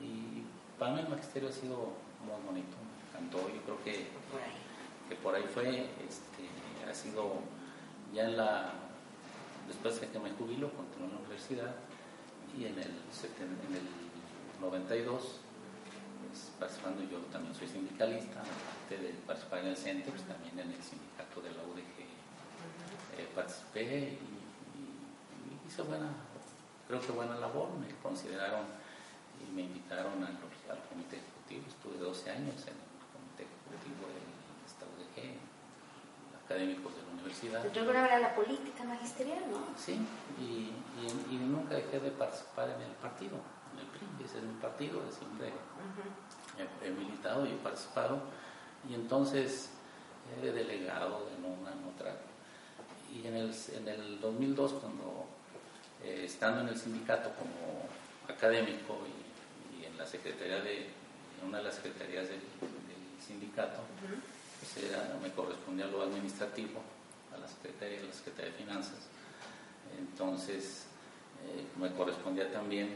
Y 0.01 0.43
para 0.79 0.93
mí 0.95 1.01
el 1.01 1.09
magisterio 1.09 1.49
ha 1.49 1.53
sido 1.53 1.77
muy 2.25 2.39
bonito, 2.47 2.77
me 2.79 3.09
encantó. 3.11 3.39
Yo 3.49 3.61
creo 3.63 3.83
que, 3.85 4.09
Por 4.31 4.41
ahí. 4.41 4.53
que 5.09 5.17
por 5.17 5.35
ahí 5.35 5.45
fue, 5.53 5.91
este, 6.09 6.49
ha 6.89 6.95
sido 6.95 7.35
ya 8.15 8.25
en 8.25 8.37
la, 8.37 8.73
después 9.67 10.01
de 10.01 10.09
que 10.09 10.19
me 10.19 10.31
jubilo, 10.31 10.71
continué 10.73 11.09
en 11.09 11.15
la 11.15 11.21
universidad 11.21 11.75
y 12.57 12.65
en 12.67 12.79
el, 12.79 12.89
en 12.89 13.75
el 13.77 13.87
92, 14.63 15.41
pues, 16.31 16.51
participando 16.59 17.03
yo 17.03 17.19
también 17.35 17.55
soy 17.55 17.67
sindicalista, 17.69 18.41
aparte 18.41 18.97
de 18.97 19.09
participar 19.27 19.59
en 19.61 19.67
el 19.67 19.77
centro, 19.77 20.13
pues 20.13 20.23
también 20.25 20.59
en 20.59 20.71
el 20.73 20.83
sindicato 20.83 21.41
de 21.43 21.51
la 21.51 21.63
UDG 21.67 21.99
eh, 23.19 23.29
participé 23.35 23.83
y, 23.83 24.23
y- 24.79 24.95
y 25.43 25.67
hice 25.69 25.83
buena, 25.83 26.09
creo 26.89 27.01
que 27.01 27.13
buena 27.13 27.37
labor, 27.37 27.69
me 27.79 27.89
consideraron 28.03 28.65
y 29.43 29.53
me 29.53 29.63
invitaron 29.63 30.23
al, 30.25 30.39
al 30.71 30.81
comité 30.89 31.17
ejecutivo, 31.19 31.65
estuve 31.69 31.99
12 31.99 32.31
años 32.31 32.55
en 32.63 32.77
el 32.79 33.03
comité 33.13 33.43
ejecutivo 33.51 34.07
de 34.09 34.23
esta 34.65 34.87
UDG, 34.87 35.37
académicos 36.45 36.95
de 36.95 37.03
la 37.03 37.09
universidad. 37.13 37.65
Yo 37.65 37.83
creo 37.83 37.93
que 37.93 37.99
era 38.15 38.19
la 38.21 38.35
política 38.35 38.85
magisterial, 38.85 39.43
¿no? 39.51 39.67
Sí, 39.77 39.99
y 40.41 41.35
nunca 41.37 41.75
dejé 41.75 41.99
de 42.01 42.11
participar 42.13 42.71
en 42.71 42.81
el 42.83 42.93
partido, 43.03 43.37
ese 44.25 44.39
es 44.39 44.45
mi 44.45 44.55
partido, 44.61 45.01
siempre 45.11 45.53
he, 46.59 46.87
he 46.87 46.91
militado 46.91 47.47
y 47.47 47.51
he 47.51 47.57
participado, 47.57 48.21
y 48.89 48.95
entonces 48.95 49.71
he 50.43 50.47
delegado 50.51 51.29
en 51.37 51.45
una, 51.45 51.73
en 51.73 51.85
otra. 51.95 52.17
Y 53.13 53.27
en 53.27 53.35
el, 53.37 53.55
en 53.75 53.89
el 53.89 54.21
2002, 54.21 54.73
cuando 54.75 55.27
eh, 56.03 56.23
estando 56.25 56.63
en 56.63 56.69
el 56.69 56.79
sindicato 56.79 57.31
como 57.35 57.87
académico 58.29 58.99
y, 59.07 59.83
y 59.83 59.85
en 59.87 59.97
la 59.99 60.07
secretaría 60.07 60.61
de, 60.61 60.87
en 60.87 61.49
una 61.49 61.59
de 61.59 61.65
las 61.65 61.75
secretarías 61.75 62.29
del, 62.29 62.41
del 62.41 63.23
sindicato, 63.27 63.81
pues 64.61 64.85
era- 64.91 65.17
me 65.23 65.31
correspondía 65.33 65.87
lo 65.87 66.03
administrativo 66.03 66.81
a 67.35 67.39
la 67.39 67.47
Secretaría, 67.49 68.01
a 68.01 68.05
la 68.05 68.13
Secretaría 68.13 68.53
de 68.53 68.59
Finanzas. 68.59 69.09
Entonces, 69.99 70.87
eh, 71.45 71.67
me 71.79 71.93
correspondía 71.93 72.51
también 72.53 72.95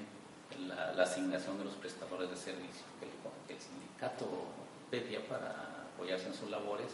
la, 0.69 0.93
la 0.93 1.03
asignación 1.03 1.59
de 1.59 1.65
los 1.65 1.75
prestadores 1.75 2.31
de 2.31 2.37
servicio 2.37 2.83
que 3.01 3.07
el, 3.07 3.13
que 3.47 3.55
el 3.55 3.61
sindicato 3.61 4.27
pedía 4.91 5.27
para 5.27 5.87
apoyarse 5.95 6.27
en 6.29 6.35
sus 6.35 6.51
labores. 6.51 6.89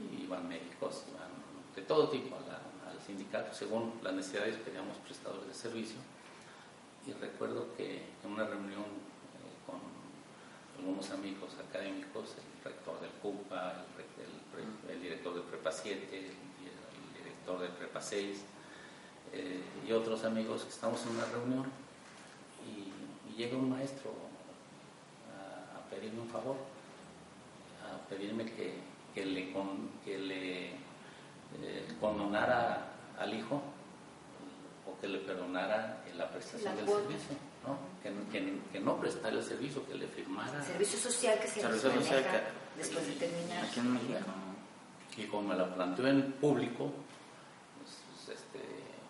Y 0.00 0.24
iban 0.24 0.46
médicos, 0.48 1.04
iban 1.08 1.30
de 1.74 1.82
todo 1.82 2.08
tipo 2.10 2.36
la- 2.48 2.90
al 2.90 3.00
sindicato, 3.00 3.54
según 3.54 3.94
las 4.02 4.12
necesidades 4.14 4.56
pedíamos 4.56 4.96
prestadores 4.98 5.48
de 5.48 5.54
servicio. 5.54 5.96
Y 7.06 7.12
recuerdo 7.12 7.74
que 7.76 8.02
en 8.24 8.30
una 8.32 8.44
reunión 8.44 8.82
eh, 8.82 9.56
con 9.66 9.80
algunos 10.78 11.10
amigos 11.10 11.50
académicos, 11.68 12.34
el 12.36 12.64
rector 12.64 13.00
del 13.00 13.10
CUPA, 13.22 13.84
el, 14.90 15.00
director 15.00 15.34
de 15.34 15.40
Prepa 15.42 15.70
7, 15.72 16.18
el, 16.18 17.22
director 17.22 17.60
de 17.60 17.68
Prepa 17.68 18.00
6 18.00 18.42
eh, 19.32 19.62
y 19.86 19.92
otros 19.92 20.24
amigos 20.24 20.62
que 20.64 20.68
estamos 20.70 21.00
en 21.06 21.10
una 21.16 21.24
reunión 21.26 21.64
y, 22.66 23.32
y 23.32 23.36
llega 23.36 23.56
un 23.56 23.70
maestro 23.70 24.10
a, 25.32 25.78
a 25.78 25.90
pedirme 25.90 26.20
un 26.22 26.28
favor, 26.28 26.56
a 27.84 28.08
pedirme 28.08 28.44
que, 28.46 28.74
que 29.14 29.24
le, 29.26 29.52
con- 29.52 29.90
que 30.04 30.18
le 30.18 30.66
eh, 30.70 31.86
condonara 32.00 32.88
al 33.18 33.32
hijo 33.34 33.62
o 34.86 35.00
que 35.00 35.08
le 35.08 35.18
perdonara 35.18 36.02
la 36.16 36.28
prestación 36.30 36.64
La 36.70 36.76
del 36.76 36.86
cuota. 36.86 37.02
servicio, 37.08 37.36
¿no? 37.66 37.78
Que, 38.02 38.12
que- 38.32 38.58
que 38.72 38.80
no 38.80 38.96
prestara 38.98 39.34
el 39.36 39.42
servicio, 39.42 39.86
que 39.86 39.94
le 39.94 40.06
firmara. 40.08 40.62
Servicio 40.62 40.98
social 40.98 41.38
que 41.40 41.48
se 41.48 41.62
nos 41.62 41.80
Servicio 41.80 42.00
social 42.02 42.24
que- 42.24 42.78
después 42.80 43.06
de 43.06 43.12
terminar. 43.14 43.64
Aquí 43.64 43.80
en 43.80 43.92
México. 43.94 44.18
Y 45.16 45.24
como 45.26 45.48
me 45.48 45.54
la 45.56 45.74
planteó 45.74 46.06
en 46.08 46.32
público, 46.32 46.92
pues, 47.80 48.36
este, 48.38 48.60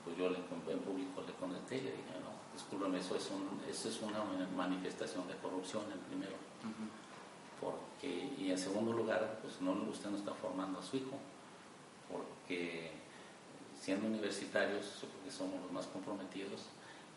pues 0.04 0.16
yo 0.16 0.30
le, 0.30 0.36
en 0.38 0.78
público 0.80 1.22
le 1.26 1.32
contesté 1.34 1.78
y 1.78 1.80
le 1.80 1.90
dije, 1.90 2.14
no, 2.22 2.30
discúlpame, 2.56 2.98
eso 2.98 3.16
es, 3.16 3.30
un, 3.30 3.60
eso 3.70 3.88
es 3.88 4.00
una 4.02 4.24
manifestación 4.56 5.28
de 5.28 5.34
corrupción 5.36 5.84
en 5.92 5.98
primero. 6.00 6.34
Porque, 7.60 8.32
y 8.38 8.50
en 8.50 8.58
segundo 8.58 8.92
lugar, 8.92 9.38
pues 9.42 9.60
no, 9.60 9.72
usted 9.90 10.10
no 10.10 10.16
está 10.16 10.32
formando 10.34 10.78
a 10.78 10.82
su 10.82 10.96
hijo, 10.96 11.16
porque 12.10 12.92
siendo 13.80 14.06
universitarios, 14.06 14.84
supongo 14.84 15.24
que 15.24 15.30
somos 15.30 15.60
los 15.62 15.72
más 15.72 15.86
comprometidos, 15.86 16.62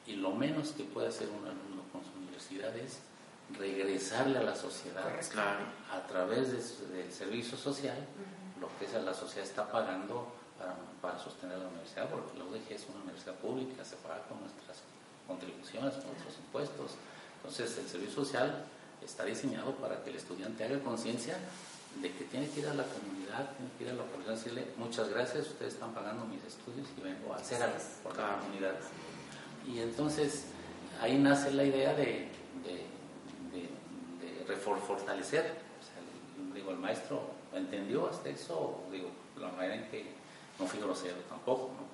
y 0.07 0.13
lo 0.15 0.31
menos 0.31 0.71
que 0.71 0.83
puede 0.85 1.07
hacer 1.09 1.27
un 1.29 1.45
alumno 1.45 1.83
con 1.91 2.01
su 2.03 2.11
universidad 2.17 2.75
es 2.77 2.99
regresarle 3.57 4.37
a 4.39 4.43
la 4.43 4.55
sociedad 4.55 5.03
Claro. 5.31 5.65
a 5.91 6.05
través 6.07 6.51
de 6.51 6.95
del 6.97 7.11
servicio 7.11 7.57
social, 7.57 7.97
lo 8.61 8.67
que 8.77 8.85
esa 8.85 8.99
la 8.99 9.13
sociedad 9.13 9.45
está 9.47 9.71
pagando 9.71 10.27
para, 10.57 10.75
para 11.01 11.19
sostener 11.19 11.57
la 11.59 11.67
universidad, 11.67 12.09
porque 12.09 12.37
la 12.37 12.45
UDG 12.45 12.71
es 12.71 12.85
una 12.89 13.03
universidad 13.03 13.35
pública, 13.35 13.83
se 13.83 13.95
paga 13.97 14.21
con 14.27 14.39
nuestras 14.41 14.77
contribuciones, 15.29 15.93
con 15.93 16.07
nuestros 16.11 16.35
impuestos. 16.43 16.91
Entonces, 17.37 17.77
el 17.77 17.87
servicio 17.87 18.15
social 18.25 18.65
está 19.05 19.23
diseñado 19.23 19.71
para 19.75 20.03
que 20.03 20.09
el 20.09 20.17
estudiante 20.17 20.65
haga 20.65 20.79
conciencia 20.79 21.37
de 22.01 22.11
que 22.11 22.25
tiene 22.25 22.49
que 22.49 22.59
ir 22.59 22.67
a 22.67 22.73
la 22.73 22.83
comunidad, 22.83 23.49
tiene 23.55 23.71
que 23.77 23.83
ir 23.85 23.89
a 23.91 23.93
la 23.93 24.03
población 24.03 24.33
y 24.35 24.37
decirle, 24.37 24.65
muchas 24.77 25.09
gracias, 25.09 25.47
ustedes 25.47 25.73
están 25.75 25.93
pagando 25.93 26.25
mis 26.25 26.43
estudios 26.43 26.87
y 26.97 27.01
vengo 27.01 27.33
a 27.33 27.37
hacer 27.37 27.63
algo 27.63 27.77
por 28.03 28.17
la 28.17 28.37
comunidad. 28.39 28.75
Y 29.65 29.79
entonces 29.79 30.45
ahí 31.01 31.17
nace 31.17 31.51
la 31.51 31.63
idea 31.63 31.93
de, 31.93 32.27
de, 32.65 32.85
de- 33.53 33.69
de 34.21 34.45
refor- 34.47 34.79
fortalecer. 34.81 35.45
O 35.45 35.83
sea, 35.83 35.97
el- 36.45 36.53
digo, 36.53 36.71
el 36.71 36.77
maestro 36.77 37.21
entendió 37.53 38.09
hasta 38.09 38.29
eso, 38.29 38.83
digo, 38.91 39.09
la 39.39 39.49
manera 39.49 39.75
en 39.75 39.89
que 39.89 40.11
no 40.59 40.65
fui 40.67 40.79
grosero 40.79 41.15
tampoco, 41.29 41.71
¿no? 41.73 41.88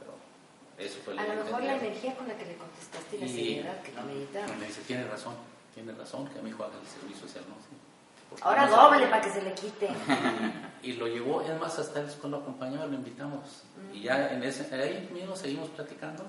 Pero 0.75 0.89
eso 0.89 0.99
fue 1.03 1.17
A 1.17 1.33
lo 1.33 1.43
mejor 1.43 1.63
la 1.63 1.75
energía 1.75 2.15
con 2.15 2.27
la 2.27 2.37
que 2.37 2.45
le 2.45 2.57
contestaste 2.57 3.17
y 3.17 3.19
la 3.19 3.27
seriedad 3.27 3.81
que 3.81 3.91
lo 3.93 4.01
meditaba. 4.03 4.47
Me 4.55 4.67
dice, 4.67 4.81
tiene 4.81 5.05
razón, 5.05 5.35
tiene 5.73 5.93
razón, 5.93 6.27
que 6.27 6.39
a 6.39 6.41
mi 6.41 6.49
hijo 6.49 6.63
haga 6.63 6.73
el 6.79 6.87
servicio 6.87 7.27
social, 7.27 7.45
¿no? 7.49 7.55
Sí. 7.55 8.41
Ahora 8.41 8.65
no 8.65 8.75
doble 8.75 9.07
para 9.07 9.21
que 9.21 9.29
se 9.29 9.41
le 9.41 9.53
quite. 9.53 9.89
Y 10.83 10.93
lo 10.93 11.07
llevó, 11.07 11.41
es 11.41 11.59
más, 11.59 11.79
hasta 11.79 12.03
la 12.03 12.09
escuela 12.09 12.37
acompañaba, 12.37 12.85
lo 12.85 12.93
invitamos. 12.93 13.63
Y 13.91 14.03
ya 14.03 14.29
en 14.29 14.43
ese, 14.43 14.71
ahí 14.75 15.09
mismo 15.11 15.35
seguimos 15.35 15.69
platicando 15.69 16.23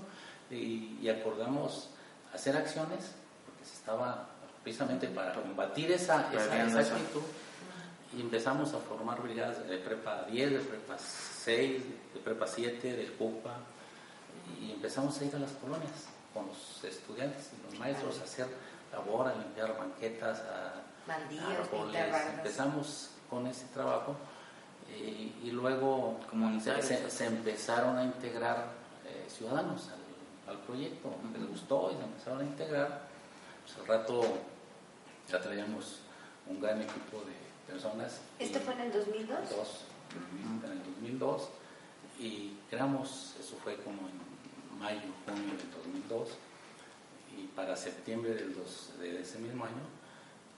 y, 0.51 0.97
y 1.03 1.11
acordamos 1.11 1.91
hacer 2.33 2.57
acciones, 2.57 3.13
porque 3.45 3.65
se 3.67 3.75
estaba 3.75 4.31
precisamente 4.63 5.09
para 5.09 5.35
combatir 5.35 5.93
esa, 5.93 6.31
esa, 6.33 6.81
esa 6.81 6.95
actitud. 6.97 7.21
Y 8.17 8.21
empezamos 8.23 8.73
a 8.73 8.79
formar 8.79 9.21
brigadas 9.21 9.69
de 9.69 9.77
prepa 9.77 10.25
10, 10.25 10.53
de 10.53 10.59
prepa 10.61 10.97
6, 10.99 11.83
de 12.15 12.21
prepa 12.21 12.47
7, 12.47 12.97
del 12.97 13.13
CUPA. 13.13 13.59
Y 14.61 14.73
empezamos 14.73 15.19
a 15.21 15.25
ir 15.25 15.35
a 15.35 15.39
las 15.39 15.51
colonias 15.53 15.93
con 16.35 16.47
los 16.47 16.85
estudiantes 16.85 17.51
y 17.59 17.71
los 17.71 17.79
maestros 17.81 18.21
a 18.21 18.25
hacer 18.25 18.47
labor, 18.93 19.29
a 19.29 19.35
limpiar 19.35 19.77
banquetas, 19.79 20.41
a 20.41 20.83
Bandillos. 21.07 21.69
Empezamos 22.39 23.11
con 23.31 23.47
ese 23.47 23.67
trabajo 23.75 24.17
eh, 24.91 25.33
y 25.43 25.51
luego 25.51 26.19
se, 26.63 26.83
se- 26.83 27.11
se 27.11 27.27
empezaron 27.27 27.97
a 27.99 28.05
integrar 28.05 28.67
eh, 29.07 29.27
ciudadanos 29.29 29.89
al, 29.89 30.55
al 30.55 30.61
proyecto, 30.63 31.11
les 31.33 31.49
gustó 31.49 31.91
y 31.93 31.97
se 31.97 32.03
empezaron 32.05 32.41
a 32.41 32.45
integrar. 32.45 33.07
Pues 33.65 33.79
al 33.79 33.87
rato 33.87 34.21
ya 35.29 35.41
traíamos 35.41 36.01
un 36.47 36.61
gran 36.61 36.81
equipo 36.81 37.19
de 37.25 37.73
personas. 37.73 38.21
¿Esto 38.39 38.59
y- 38.59 38.63
fue 38.63 38.75
en 38.75 38.81
el 38.83 38.93
2002? 38.93 39.39
dos, 39.51 39.69
en 40.65 40.71
el 40.71 40.85
2002 40.85 41.49
y 42.21 42.57
creamos, 42.71 43.35
eso 43.41 43.57
fue 43.63 43.77
como 43.79 44.03
en 44.09 44.36
mayo, 44.79 45.01
junio 45.25 45.57
del 45.57 45.71
2002 45.71 46.29
y 47.37 47.47
para 47.49 47.77
septiembre 47.77 48.35
del 48.35 48.55
dos, 48.55 48.93
de 48.99 49.21
ese 49.21 49.39
mismo 49.39 49.65
año, 49.65 49.75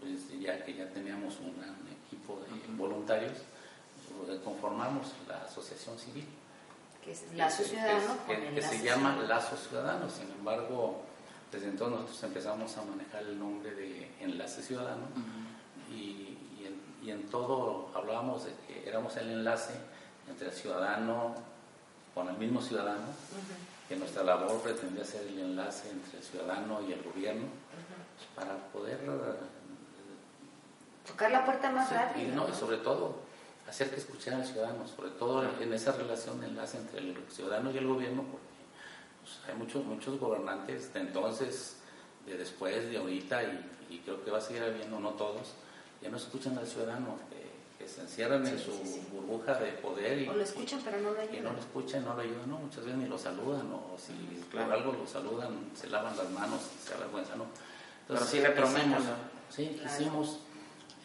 pues 0.00 0.40
ya 0.40 0.64
que 0.64 0.74
ya 0.74 0.88
teníamos 0.90 1.38
un 1.40 1.56
gran 1.58 1.76
equipo 2.06 2.40
de 2.40 2.76
voluntarios, 2.76 3.32
pues, 4.26 4.38
conformamos 4.40 5.12
la 5.26 5.42
asociación 5.42 5.98
civil. 5.98 6.26
Que 7.04 7.12
es 7.12 7.24
Lazo 7.34 7.64
Ciudadano. 7.64 8.14
Que, 8.26 8.54
que 8.54 8.62
se 8.62 8.82
llama 8.82 9.16
Lazo 9.16 9.56
Ciudadano, 9.56 10.08
sin 10.08 10.30
embargo, 10.30 11.02
desde 11.50 11.68
entonces 11.68 12.00
nosotros 12.00 12.22
empezamos 12.24 12.76
a 12.76 12.84
manejar 12.84 13.22
el 13.22 13.38
nombre 13.38 13.74
de 13.74 14.10
Enlace 14.20 14.62
Ciudadano. 14.62 15.06
Y, 15.90 16.36
y, 17.02 17.10
en, 17.10 17.22
todo 17.30 17.90
hablábamos 17.94 18.44
de 18.44 18.52
que 18.66 18.86
éramos 18.86 19.16
el 19.16 19.30
enlace 19.30 19.72
entre 20.28 20.48
el 20.48 20.52
ciudadano 20.52 21.34
con 22.14 22.28
el 22.28 22.36
mismo 22.36 22.60
ciudadano, 22.60 23.06
que 23.88 23.96
nuestra 23.96 24.22
labor 24.22 24.60
pretendía 24.60 25.04
ser 25.04 25.26
el 25.26 25.38
enlace 25.38 25.90
entre 25.90 26.18
el 26.18 26.24
ciudadano 26.24 26.80
y 26.86 26.92
el 26.92 27.02
gobierno 27.02 27.46
pues, 28.16 28.28
para 28.34 28.56
poder 28.68 28.98
tocar 31.06 31.30
la 31.30 31.44
puerta 31.44 31.70
más 31.70 31.90
rápido. 31.90 32.28
Y, 32.28 32.34
no, 32.34 32.48
y 32.48 32.52
sobre 32.52 32.76
todo 32.78 33.28
hacer 33.68 33.90
que 33.90 33.96
escucharan 33.96 34.40
al 34.40 34.46
ciudadano, 34.46 34.86
sobre 34.86 35.10
todo 35.10 35.44
en 35.60 35.72
esa 35.72 35.92
relación 35.92 36.40
de 36.40 36.46
enlace 36.46 36.78
entre 36.78 37.00
el 37.00 37.16
ciudadano 37.30 37.70
y 37.70 37.78
el 37.78 37.86
gobierno, 37.86 38.22
porque 38.22 38.46
pues, 39.20 39.40
hay 39.48 39.54
muchos, 39.54 39.84
muchos 39.84 40.18
gobernantes 40.18 40.92
de 40.94 41.00
entonces, 41.00 41.76
de 42.26 42.38
después, 42.38 42.90
de 42.90 42.96
ahorita, 42.96 43.42
y, 43.42 44.00
creo 44.04 44.22
que 44.24 44.30
va 44.30 44.38
a 44.38 44.40
seguir 44.40 44.62
habiendo, 44.62 45.00
no 45.00 45.10
todos, 45.10 45.54
ya 46.02 46.10
no 46.10 46.16
escuchan 46.16 46.56
al 46.56 46.66
ciudadano, 46.66 47.18
que, 47.30 47.47
se 47.88 48.02
encierran 48.02 48.46
en 48.46 48.58
su 48.58 48.70
burbuja 49.12 49.54
de 49.54 49.72
poder. 49.72 50.22
Y, 50.22 50.28
o 50.28 50.34
lo 50.34 50.42
escuchan, 50.42 50.80
pero 50.84 50.98
no 50.98 51.10
lo 51.10 51.20
ayudan. 51.20 51.34
Que 51.34 51.40
no 51.40 51.52
lo 51.52 51.58
escuchan, 51.58 52.04
no 52.04 52.14
lo 52.14 52.20
ayudan, 52.20 52.50
no, 52.50 52.58
muchas 52.58 52.84
veces 52.84 52.98
ni 52.98 53.08
lo 53.08 53.18
saludan, 53.18 53.72
o 53.72 53.96
si 53.98 54.12
por 54.52 54.60
algo 54.60 54.92
lo 54.92 55.06
saludan, 55.06 55.70
se 55.74 55.88
lavan 55.88 56.16
las 56.16 56.30
manos, 56.30 56.60
se 56.84 56.94
avergüenza, 56.94 57.36
¿no? 57.36 57.46
Entonces, 58.08 58.50
pero 58.54 58.66
sí 58.66 58.76
le. 58.76 58.98
Sí, 59.50 59.80
hicimos, 59.84 60.40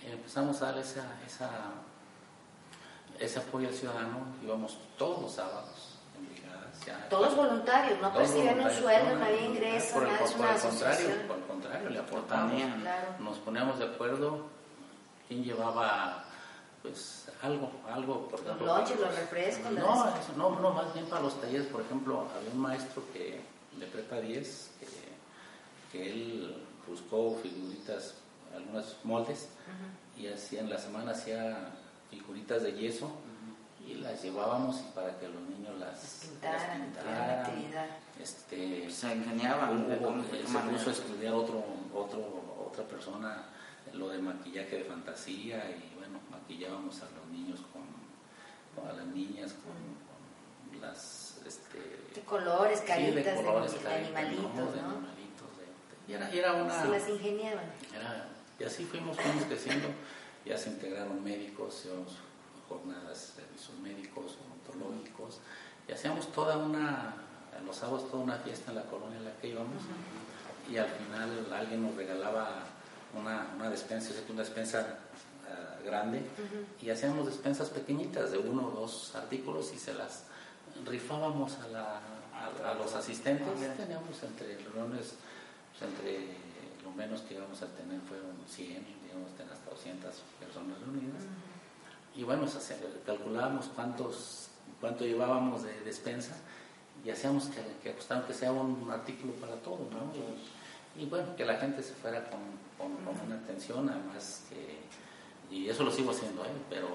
empezamos 0.05 0.61
a 0.61 0.65
dar 0.71 0.77
esa, 0.79 1.05
esa, 1.25 1.49
ese 3.19 3.39
apoyo 3.39 3.69
al 3.69 3.73
ciudadano, 3.73 4.19
íbamos 4.43 4.77
todos 4.97 5.21
los 5.21 5.31
sábados 5.31 5.93
todos 7.09 7.35
voluntarios, 7.35 8.01
no 8.01 8.13
perciben 8.13 8.59
un 8.59 8.71
sueldo, 8.71 9.15
no 9.15 9.25
había 9.25 9.45
ingreso, 9.45 9.93
por 9.93 10.03
el, 10.03 10.17
por, 10.17 10.25
el 10.25 10.59
contrario, 10.59 11.09
por 11.27 11.37
el 11.37 11.43
contrario, 11.43 11.89
le 11.89 11.99
aportamos, 11.99 12.61
nos 13.19 13.37
poníamos 13.39 13.79
de 13.79 13.85
acuerdo 13.85 14.45
quién 15.27 15.43
llevaba 15.43 16.25
pues 16.83 17.29
algo, 17.41 17.71
algo 17.89 18.27
por 18.27 18.39
ejemplo, 18.41 18.65
los 18.65 18.99
los 18.99 19.15
refrescos, 19.15 19.71
no, 19.71 20.09
eso, 20.09 20.33
no, 20.35 20.59
no, 20.59 20.71
más 20.71 20.93
bien 20.93 21.05
para 21.05 21.21
los 21.21 21.39
talleres, 21.39 21.65
por 21.67 21.81
ejemplo, 21.81 22.27
había 22.37 22.51
un 22.51 22.59
maestro 22.59 23.01
que 23.13 23.41
de 23.79 23.87
prepa 23.87 24.19
10 24.19 24.71
que, 24.79 24.87
que 25.91 26.11
él 26.11 26.63
buscó 26.87 27.39
figuritas, 27.41 28.15
algunos 28.53 28.97
moldes 29.03 29.47
y 30.17 30.27
hacía 30.27 30.59
en 30.59 30.69
la 30.69 30.77
semana 30.77 31.11
hacía 31.11 31.71
figuritas 32.11 32.61
de 32.61 32.73
yeso 32.73 33.09
y 33.87 33.95
las 33.95 34.21
llevábamos 34.21 34.77
para 34.93 35.17
que 35.19 35.27
los 35.27 35.41
niños 35.41 35.79
las, 35.79 36.29
pintaran, 36.31 36.93
este, 38.21 38.89
se 38.89 39.11
engañaban. 39.11 39.87
se 39.89 40.59
puso 40.59 40.89
a 40.89 40.93
estudiar 40.93 41.33
otro, 41.33 41.63
otro, 41.93 42.65
otra 42.69 42.83
persona 42.83 43.43
lo 43.91 44.09
de 44.09 44.19
maquillaje 44.19 44.77
de 44.77 44.83
fantasía 44.85 45.69
y 45.69 45.95
bueno, 45.97 46.19
maquillábamos 46.31 47.01
a 47.01 47.05
los 47.11 47.27
niños 47.31 47.59
con, 47.71 47.83
a 48.87 48.93
las 48.93 49.05
niñas 49.07 49.53
con, 49.53 50.81
las 50.81 51.41
este, 51.45 51.77
de 52.13 52.21
colores, 52.25 52.81
caritas, 52.81 53.37
de, 53.37 53.43
colores, 53.43 53.83
de, 53.83 53.93
animalitos, 53.93 54.55
¿no? 54.55 54.71
De 54.71 54.79
animalitos 54.79 55.13
y 56.07 56.13
era, 56.13 56.29
era, 56.31 56.53
una... 56.53 56.81
Se 56.81 56.87
las 56.89 57.07
ingeniaban. 57.09 57.65
y 58.59 58.63
así 58.63 58.83
fuimos, 58.85 59.17
fuimos 59.17 59.45
creciendo, 59.45 59.87
ya 60.45 60.57
se 60.57 60.69
integraron 60.69 61.23
médicos, 61.23 61.87
jornadas, 62.67 63.33
servicios 63.35 63.77
médicos, 63.79 64.37
odontológicos, 64.45 65.39
y 65.87 65.93
hacíamos 65.93 66.31
toda 66.31 66.57
una, 66.57 67.15
los 67.65 67.75
sábados 67.75 68.09
toda 68.09 68.23
una 68.23 68.37
fiesta 68.37 68.71
en 68.71 68.77
la 68.77 68.83
colonia 68.83 69.17
en 69.17 69.25
la 69.25 69.37
que 69.37 69.49
íbamos, 69.49 69.83
y 70.69 70.77
al 70.77 70.89
final 70.89 71.53
alguien 71.53 71.83
nos 71.83 71.95
regalaba 71.95 72.65
una, 73.17 73.53
una 73.55 73.69
despensa, 73.69 74.11
una 74.29 74.41
despensa 74.41 74.99
ah, 75.47 75.79
grande, 75.85 76.21
y 76.81 76.89
hacíamos 76.89 77.25
despensas 77.25 77.69
pequeñitas 77.69 78.31
de 78.31 78.37
uno 78.37 78.67
o 78.67 78.71
dos 78.71 79.15
artículos 79.15 79.71
y 79.73 79.79
se 79.79 79.93
las 79.93 80.23
rifábamos 80.85 81.57
a, 81.59 81.67
la, 81.67 82.01
a, 82.69 82.73
los 82.75 82.93
asistentes. 82.95 83.47
Teníamos 83.77 84.23
entre 84.23 84.57
reuniones, 84.57 85.15
pues, 85.77 85.91
entre 85.91 86.27
lo 86.83 86.91
menos 86.91 87.21
que 87.21 87.35
íbamos 87.35 87.61
a 87.61 87.67
tener 87.67 87.99
fueron 88.01 88.35
100, 88.47 88.85
digamos, 89.03 89.31
hasta 89.51 89.69
200 89.69 90.15
personas 90.39 90.79
reunidas. 90.79 91.23
Y 92.15 92.23
bueno, 92.23 92.45
calculábamos 93.05 93.67
cuántos, 93.75 94.49
cuánto 94.79 95.05
llevábamos 95.05 95.63
de 95.63 95.79
despensa 95.81 96.35
y 97.03 97.09
hacíamos 97.09 97.45
que, 97.45 97.61
que 97.81 97.95
que 97.95 98.33
sea 98.33 98.51
un 98.51 98.89
artículo 98.91 99.33
para 99.33 99.55
todos, 99.55 99.91
¿no? 99.91 100.11
Y, 100.95 101.05
bueno, 101.05 101.35
que 101.35 101.45
la 101.45 101.55
gente 101.57 101.81
se 101.81 101.93
fuera 101.93 102.23
con, 102.29 102.39
con, 102.77 102.91
una 103.25 103.35
atención, 103.35 103.89
además 103.89 104.45
que, 104.49 104.83
y 105.53 105.69
eso 105.69 105.83
lo 105.83 105.91
sigo 105.91 106.11
haciendo, 106.11 106.43
¿eh? 106.45 106.49
pero, 106.69 106.87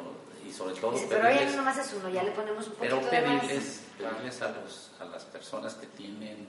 y 0.46 0.52
sobre 0.52 0.74
todo... 0.74 0.94
pero 1.08 1.30
ya 1.30 1.44
no 1.46 1.56
nomás 1.56 1.78
es 1.78 1.92
uno, 1.94 2.08
ya 2.08 2.22
le 2.22 2.30
ponemos 2.30 2.66
un 2.68 2.74
poquito 2.74 3.00
Pero 3.00 3.10
pedirles, 3.10 3.84
pedirles 3.98 4.42
a, 4.42 4.50
los, 4.50 4.92
a 5.00 5.04
las 5.04 5.24
personas 5.24 5.74
que 5.74 5.86
tienen 5.88 6.46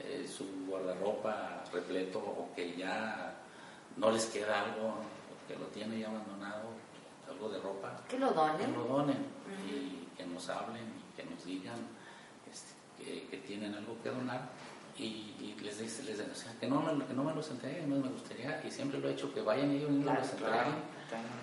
eh, 0.00 0.28
su 0.28 0.44
guardarropa 0.66 1.64
repleto 1.72 2.18
o 2.18 2.50
que 2.54 2.76
ya 2.76 3.34
no 3.96 4.10
les 4.10 4.26
queda 4.26 4.64
algo, 4.64 4.96
que 5.48 5.56
lo 5.56 5.66
tiene 5.66 6.00
ya 6.00 6.08
abandonado, 6.08 6.70
de 7.48 7.58
ropa, 7.60 7.96
que 8.08 8.18
lo 8.18 8.32
donen, 8.32 8.66
que 8.66 8.72
lo 8.72 8.84
donen 8.84 9.26
y 9.66 10.06
que 10.16 10.26
nos 10.26 10.48
hablen 10.50 10.82
y 10.82 11.16
que 11.16 11.24
nos 11.24 11.44
digan 11.44 11.78
este, 12.50 13.26
que, 13.30 13.38
tienen 13.38 13.74
algo 13.74 13.96
que 14.02 14.10
donar 14.10 14.50
y, 15.04 15.56
les 15.62 15.78
dice, 15.78 16.02
les 16.04 16.18
o 16.20 16.34
sea, 16.34 16.52
que 16.58 16.66
no, 16.66 16.80
me, 16.80 17.04
que 17.04 17.12
no 17.12 17.22
me 17.22 17.34
los 17.34 17.50
entreguen, 17.50 17.90
no 17.90 17.96
me 17.96 18.08
gustaría, 18.08 18.62
y 18.66 18.70
siempre 18.70 18.98
lo 18.98 19.08
he 19.08 19.12
hecho, 19.12 19.32
que 19.32 19.42
vayan 19.42 19.70
ellos 19.70 19.90
y 19.90 20.02
los 20.02 20.30
entreguen 20.32 20.74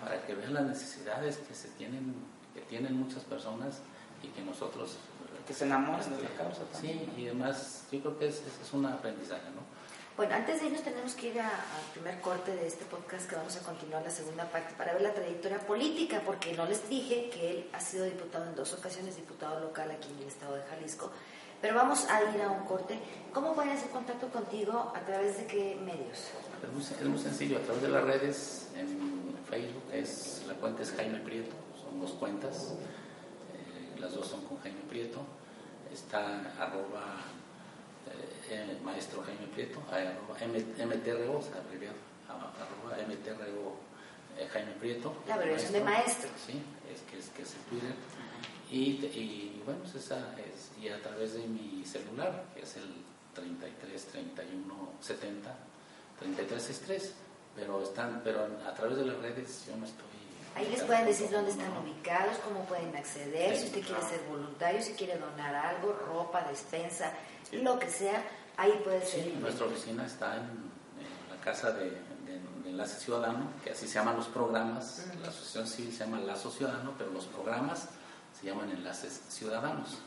para 0.02 0.26
que 0.26 0.34
vean 0.34 0.54
las 0.54 0.65
necesidades 0.65 1.38
que 1.38 1.54
se 1.54 1.67
tienen, 1.70 2.15
que 2.54 2.62
tienen 2.62 2.98
muchas 2.98 3.24
personas 3.24 3.82
y 4.24 4.28
que 4.30 4.41
nosotros 4.41 4.98
que 5.48 5.54
se 5.54 5.65
enamoren 5.65 6.17
de 6.17 6.24
la 6.24 6.30
causa. 6.32 6.62
Sí, 6.74 7.10
y 7.15 7.26
además 7.26 7.86
yo 7.91 8.02
creo 8.02 8.20
que 8.20 8.28
es, 8.28 8.36
es 8.62 8.74
un 8.74 8.86
aprendizaje, 8.86 9.50
¿no? 9.56 9.62
Bueno, 10.17 10.34
antes 10.34 10.60
de 10.60 10.65
irnos 10.65 10.82
tenemos 10.82 11.13
que 11.13 11.28
ir 11.28 11.39
al 11.39 11.52
primer 11.93 12.20
corte 12.22 12.52
de 12.52 12.65
este 12.65 12.86
podcast 12.86 13.30
que 13.30 13.36
vamos 13.36 13.56
a 13.56 13.60
continuar 13.60 14.02
la 14.02 14.10
segunda 14.10 14.46
parte 14.50 14.74
para 14.76 14.93
ver 14.93 15.04
la 15.04 15.13
trayectoria 15.13 15.60
política, 15.60 16.24
porque 16.26 16.54
no 16.54 16.65
les 16.65 16.89
dije 16.89 17.30
que 17.30 17.52
él 17.52 17.70
ha 17.72 17.80
sido 17.80 18.04
diputado 18.04 18.46
en 18.46 18.56
dos 18.56 18.74
ocasiones, 18.74 19.15
diputado 19.15 19.60
local 19.60 19.91
aquí 19.91 20.10
en 20.10 20.24
el 20.24 20.28
estado 20.28 20.56
de 20.56 20.63
Jalisco. 20.63 21.12
Pero 21.62 21.76
vamos 21.76 22.06
a 22.10 22.22
ir 22.36 22.41
a 22.41 22.52
un 22.52 22.65
corte. 22.65 23.00
¿Cómo 23.34 23.54
pueden 23.54 23.72
hacer 23.72 23.89
contacto 23.89 24.28
contigo? 24.28 24.91
¿A 24.96 25.00
través 25.02 25.38
de 25.38 25.48
qué 25.48 25.78
medios? 25.84 26.30
Es 26.63 27.08
muy, 27.08 27.20
sencillo, 27.20 27.58
a 27.58 27.62
través 27.62 27.82
de 27.84 27.89
las 27.89 28.04
redes, 28.04 28.70
en 28.76 29.36
Facebook, 29.50 29.84
es, 29.93 30.43
la 30.48 30.56
cuenta 30.56 30.82
es 30.82 30.91
Jaime 30.91 31.20
Prieto, 31.20 31.56
son 31.80 32.00
dos 32.00 32.12
cuentas, 32.13 32.74
eh, 33.54 34.00
las 34.00 34.13
dos 34.13 34.28
son 34.28 34.43
con 34.46 34.58
Jaime 34.60 34.82
Prieto. 34.89 35.22
Está 35.93 36.52
arroba 36.60 37.22
eh, 38.50 38.78
maestro 38.84 39.24
Jaime 39.24 39.48
Prieto, 39.54 39.80
arroba 39.91 40.36
MTRO, 40.48 41.41
arroba 42.28 42.98
MTRO 43.08 43.76
eh, 44.38 44.48
Jaime 44.52 44.72
Prieto. 44.74 45.13
La 45.28 45.36
abreviación 45.36 45.74
de 45.74 45.82
maestro. 45.82 46.30
Sí, 46.46 46.62
es 46.93 47.02
que 47.02 47.20
es, 47.20 47.30
que 47.30 47.41
es 47.43 47.54
el 47.54 47.62
Twitter. 47.62 47.96
Y, 48.69 49.06
y 49.06 49.62
bueno, 49.65 49.82
pues 49.82 49.95
esa 49.95 50.17
es, 50.39 50.71
y 50.82 50.89
a 50.89 51.01
través 51.01 51.34
de 51.34 51.47
mi 51.47 51.86
celular, 51.86 52.45
que 52.53 52.63
es 52.63 52.75
el 52.77 52.93
33 53.34 54.06
31 54.06 54.93
70 54.99 55.56
33 56.19 56.63
63, 56.63 57.13
pero 57.56 57.84
están, 57.84 58.21
pero 58.23 58.47
a 58.67 58.73
través 58.73 58.97
de 58.97 59.06
las 59.06 59.17
redes 59.17 59.65
yo 59.67 59.75
no 59.77 59.86
estoy 59.86 60.08
Ahí 60.58 60.67
les 60.71 60.82
pueden 60.82 61.06
decir 61.06 61.30
dónde 61.30 61.51
están 61.51 61.71
ubicados, 61.77 62.36
cómo 62.38 62.65
pueden 62.65 62.95
acceder, 62.95 63.56
si 63.56 63.65
usted 63.65 63.86
quiere 63.86 64.01
ser 64.01 64.21
voluntario, 64.27 64.82
si 64.82 64.93
quiere 64.93 65.15
donar 65.19 65.53
algo, 65.53 65.93
ropa, 65.93 66.41
despensa, 66.49 67.13
lo 67.51 67.77
que 67.77 67.88
sea, 67.91 68.23
ahí 68.58 68.71
puede 68.84 69.06
ser. 69.06 69.25
Sí, 69.25 69.38
nuestra 69.39 69.67
oficina 69.67 70.08
está 70.08 70.36
en, 70.38 70.71
la 71.30 71.39
casa 71.43 71.71
de, 71.73 71.95
Enlace 72.65 72.99
Ciudadano, 72.99 73.51
que 73.63 73.69
así 73.69 73.88
se 73.88 73.93
llaman 73.93 74.17
los 74.17 74.27
programas. 74.27 75.06
La 75.21 75.30
asociación 75.30 75.67
civil 75.67 75.93
se 75.93 75.99
llama 75.99 76.19
Lazo 76.21 76.49
Ciudadano, 76.49 76.93
pero 76.97 77.12
los 77.12 77.25
programas 77.25 77.88
se 78.39 78.45
llaman 78.47 78.69
Enlaces 78.69 79.21
Ciudadanos. 79.30 80.00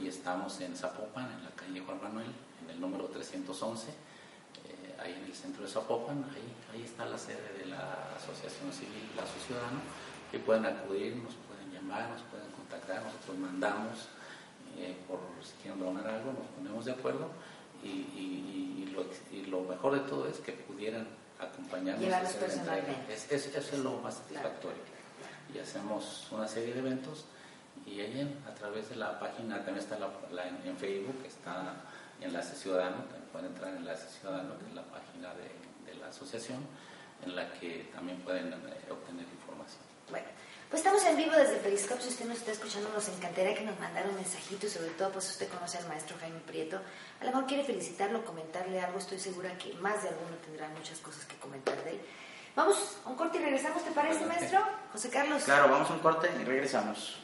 Y 0.00 0.08
estamos 0.08 0.58
en 0.60 0.74
Zapopan, 0.74 1.30
en 1.32 1.44
la 1.44 1.50
calle 1.50 1.80
Juan 1.80 2.02
Manuel, 2.02 2.32
en 2.64 2.70
el 2.70 2.80
número 2.80 3.04
311, 3.06 3.88
eh, 3.90 4.96
ahí 4.98 5.12
en 5.12 5.24
el 5.24 5.34
centro 5.34 5.62
de 5.64 5.68
Zapopan. 5.70 6.24
Ahí, 6.34 6.54
ahí 6.72 6.82
está 6.84 7.04
la 7.04 7.18
sede 7.18 7.58
de 7.58 7.66
la 7.66 8.14
Asociación 8.16 8.72
Civil 8.72 9.10
Lazo 9.16 9.34
Ciudadano. 9.46 9.80
Que 10.30 10.38
pueden 10.38 10.64
acudir, 10.64 11.16
nos 11.16 11.34
pueden 11.34 11.70
llamar, 11.72 12.08
nos 12.08 12.22
pueden 12.22 12.50
contactar, 12.52 13.02
nosotros 13.04 13.36
mandamos 13.36 14.08
eh, 14.78 14.96
por 15.06 15.20
si 15.44 15.52
quieren 15.62 15.78
donar 15.80 16.06
algo, 16.06 16.32
nos 16.32 16.46
ponemos 16.56 16.84
de 16.86 16.92
acuerdo 16.92 17.28
y, 17.84 17.88
y- 17.88 18.84
y 18.88 18.90
lo, 18.94 19.04
y 19.30 19.44
lo 19.50 19.60
mejor 19.64 19.92
de 19.92 20.00
todo 20.08 20.26
es 20.26 20.38
que 20.38 20.52
pudieran 20.52 21.06
acompañarnos. 21.38 22.02
a 22.14 22.20
hacer 22.22 22.40
la 22.66 22.78
entrega. 22.78 23.04
Es, 23.14 23.30
es- 23.30 23.54
eso 23.54 23.76
es 23.76 23.82
lo 23.82 23.98
más 23.98 24.14
satisfactorio. 24.14 24.80
Y 25.54 25.58
hacemos 25.58 26.28
una 26.30 26.48
serie 26.48 26.72
de 26.72 26.78
eventos 26.80 27.26
y 27.86 28.00
ahí 28.00 28.20
en- 28.20 28.42
a 28.48 28.54
través 28.54 28.88
de 28.88 28.96
la 28.96 29.18
página, 29.18 29.56
también 29.56 29.78
está 29.78 29.98
la, 29.98 30.08
la- 30.30 30.48
en, 30.48 30.60
en 30.64 30.76
Facebook, 30.76 31.22
está 31.26 31.74
Enlace 32.20 32.54
Ciudadano, 32.56 32.96
también 33.04 33.24
pueden 33.32 33.46
entrar 33.48 33.70
en 33.70 33.76
Enlace 33.78 34.08
Ciudadano, 34.20 34.58
que 34.58 34.66
es 34.66 34.74
la 34.74 34.82
página 34.84 35.34
de, 35.34 35.90
de 35.92 35.98
la 35.98 36.08
asociación, 36.08 36.60
en 37.24 37.34
la 37.36 37.52
que 37.54 37.90
también 37.94 38.18
pueden 38.20 38.52
eh, 38.52 38.90
obtener 38.90 39.24
información. 39.24 39.80
Bueno, 40.10 40.26
pues 40.68 40.80
estamos 40.80 41.04
en 41.04 41.16
vivo 41.16 41.32
desde 41.32 41.56
Periscope. 41.56 42.00
Si 42.02 42.08
usted 42.08 42.24
nos 42.26 42.38
está 42.38 42.52
escuchando, 42.52 42.88
nos 42.90 43.06
encantaría 43.08 43.54
que 43.54 43.62
nos 43.64 43.78
mandara 43.78 44.08
un 44.08 44.14
mensajito 44.16 44.66
y 44.66 44.70
sobre 44.70 44.90
todo, 44.90 45.10
pues 45.10 45.28
usted 45.30 45.48
conoce 45.48 45.78
al 45.78 45.86
maestro 45.88 46.16
Jaime 46.20 46.40
Prieto. 46.40 46.80
A 47.20 47.24
lo 47.24 47.30
mejor 47.30 47.46
quiere 47.46 47.64
felicitarlo, 47.64 48.24
comentarle 48.24 48.80
algo. 48.80 48.98
Estoy 48.98 49.18
segura 49.18 49.56
que 49.58 49.74
más 49.74 50.02
de 50.02 50.08
alguno 50.08 50.34
tendrá 50.44 50.68
muchas 50.70 50.98
cosas 51.00 51.24
que 51.26 51.36
comentar 51.36 51.76
de 51.84 51.90
él. 51.90 52.00
Vamos 52.56 52.96
a 53.04 53.08
un 53.08 53.16
corte 53.16 53.38
y 53.38 53.42
regresamos, 53.42 53.84
¿te 53.84 53.90
parece, 53.92 54.24
maestro? 54.26 54.60
José 54.92 55.08
Carlos. 55.10 55.44
Claro, 55.44 55.70
vamos 55.70 55.90
a 55.90 55.94
un 55.94 56.00
corte 56.00 56.30
y 56.40 56.44
regresamos. 56.44 57.18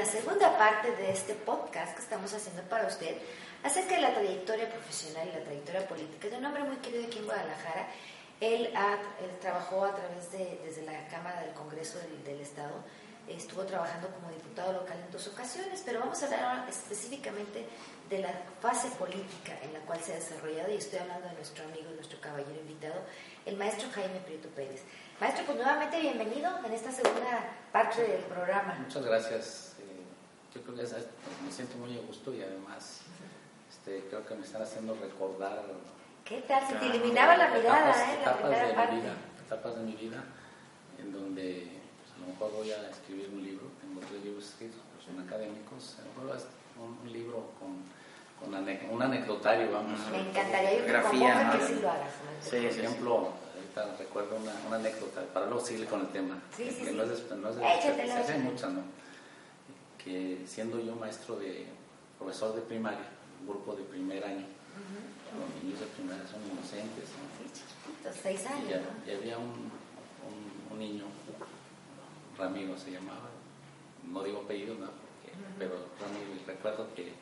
La 0.00 0.06
segunda 0.06 0.56
parte 0.56 0.90
de 0.92 1.12
este 1.12 1.34
podcast 1.34 1.94
que 1.94 2.00
estamos 2.00 2.32
haciendo 2.32 2.62
para 2.70 2.86
usted 2.86 3.18
acerca 3.62 3.96
de 3.96 4.00
la 4.00 4.14
trayectoria 4.14 4.66
profesional 4.70 5.28
y 5.28 5.36
la 5.36 5.44
trayectoria 5.44 5.86
política 5.86 6.28
de 6.28 6.38
un 6.38 6.44
hombre 6.46 6.64
muy 6.64 6.76
querido 6.76 7.04
aquí 7.04 7.18
en 7.18 7.26
Guadalajara. 7.26 7.86
Él, 8.40 8.72
trabajó 9.42 9.84
a 9.84 9.94
través 9.94 10.32
de 10.32 10.58
desde 10.64 10.86
la 10.86 11.06
Cámara 11.08 11.42
del 11.42 11.52
Congreso 11.52 11.98
del, 11.98 12.24
del 12.24 12.40
Estado, 12.40 12.82
estuvo 13.28 13.64
trabajando 13.64 14.08
como 14.08 14.30
diputado 14.30 14.72
local 14.72 14.96
en 15.04 15.12
dos 15.12 15.26
ocasiones, 15.26 15.82
pero 15.84 16.00
vamos 16.00 16.22
a 16.22 16.24
hablar 16.24 16.44
ahora 16.44 16.66
específicamente 16.70 17.66
de 18.08 18.18
la 18.20 18.32
fase 18.62 18.88
política 18.96 19.52
en 19.60 19.74
la 19.74 19.80
cual 19.80 20.00
se 20.00 20.14
ha 20.14 20.16
desarrollado 20.16 20.72
y 20.72 20.76
estoy 20.76 21.00
hablando 21.00 21.28
de 21.28 21.34
nuestro 21.34 21.62
amigo, 21.66 21.90
nuestro 21.94 22.18
caballero 22.22 22.58
invitado, 22.58 23.02
el 23.44 23.58
maestro 23.58 23.90
Jaime 23.94 24.20
Prieto 24.20 24.48
Pérez. 24.48 24.80
Maestro, 25.20 25.44
pues 25.44 25.58
nuevamente 25.58 26.00
bienvenido 26.00 26.50
en 26.64 26.72
esta 26.72 26.90
segunda 26.90 27.52
parte 27.70 28.00
del 28.00 28.22
programa. 28.22 28.78
Muchas 28.80 29.04
gracias. 29.04 29.69
Yo 30.54 30.60
creo 30.62 30.74
que 30.76 30.82
es- 30.82 30.92
me 31.44 31.52
siento 31.52 31.76
muy 31.78 31.96
a 31.96 32.00
gusto 32.02 32.34
y 32.34 32.42
además 32.42 33.00
este, 33.70 34.06
creo 34.08 34.26
que 34.26 34.34
me 34.34 34.44
están 34.44 34.62
haciendo 34.62 34.94
recordar 35.00 35.62
¿Qué 36.24 36.42
tal? 36.42 36.64
Se 36.66 36.74
te 36.74 36.86
iluminaba 36.86 37.36
la 37.36 37.48
mirada, 37.48 37.90
etapas, 37.90 37.96
¿eh? 37.98 38.18
La 38.24 38.30
etapas 38.32 38.50
de 38.68 38.74
parte. 38.74 38.92
mi 38.94 39.00
vida, 39.00 39.14
etapas 39.46 39.74
de 39.76 39.82
mi 39.82 39.92
vida 39.94 40.24
en 40.98 41.12
donde 41.12 41.80
pues, 41.98 42.14
a 42.14 42.20
lo 42.20 42.26
mejor 42.32 42.52
voy 42.52 42.70
a 42.70 42.88
escribir 42.90 43.30
un 43.32 43.42
libro, 43.42 43.66
tengo 43.80 44.00
tres 44.06 44.22
libros 44.22 44.44
escritos, 44.44 44.78
pero 44.90 45.00
son 45.10 45.26
académicos, 45.26 45.96
a 45.98 46.02
lo 46.20 46.24
mejor 46.28 46.46
un, 46.78 47.12
libro 47.12 47.50
con, 47.58 47.82
con 48.38 48.54
ane- 48.54 48.86
un 48.90 49.02
anecdotario, 49.02 49.72
vamos. 49.72 49.98
Me 50.12 50.20
encantaría 50.20 50.78
yo 50.78 50.86
que 50.86 51.10
sí 51.10 51.18
lo 51.82 51.90
hagas. 51.90 52.12
Sí, 52.42 52.50
Por 52.50 52.64
ejemplo, 52.66 53.32
ahorita 53.56 53.96
recuerdo 53.98 54.36
una, 54.36 54.52
una 54.68 54.76
anécdota, 54.76 55.22
para 55.34 55.46
luego 55.46 55.64
seguir 55.64 55.86
con 55.86 56.00
el 56.02 56.08
tema, 56.08 56.38
Sí, 56.56 56.70
sí, 56.70 56.84
que 56.84 56.90
sí. 56.90 56.96
no 56.96 57.02
es 57.02 57.30
no 57.32 57.48
es 57.48 57.56
se 57.56 57.64
hace 57.64 57.88
échatela. 57.88 58.38
muchas, 58.38 58.70
¿no? 58.72 58.82
Que 60.04 60.42
siendo 60.46 60.80
yo 60.80 60.94
maestro 60.96 61.36
de, 61.36 61.66
profesor 62.18 62.54
de 62.54 62.62
primaria, 62.62 63.08
un 63.40 63.48
grupo 63.48 63.74
de 63.74 63.82
primer 63.84 64.24
año, 64.24 64.46
los 65.36 65.62
niños 65.62 65.80
de 65.80 65.86
primaria 65.86 66.26
son 66.26 66.40
inocentes, 66.50 67.04
¿no? 67.10 68.10
Sí, 68.12 68.18
seis 68.22 68.40
Y, 68.44 68.46
años, 68.52 68.70
ya- 68.70 68.80
¿no? 68.80 69.06
y 69.12 69.14
había 69.16 69.38
un, 69.38 69.50
un- 69.50 70.72
un 70.72 70.78
niño, 70.78 71.04
Ramiro 72.38 72.78
se 72.78 72.92
llamaba, 72.92 73.28
no 74.10 74.22
digo 74.22 74.40
apellido, 74.40 74.74
¿no? 74.74 74.86
Porque- 74.86 75.36
pero 75.58 75.74
Ramiro, 76.00 76.42
recuerdo 76.46 76.94
que 76.94 77.12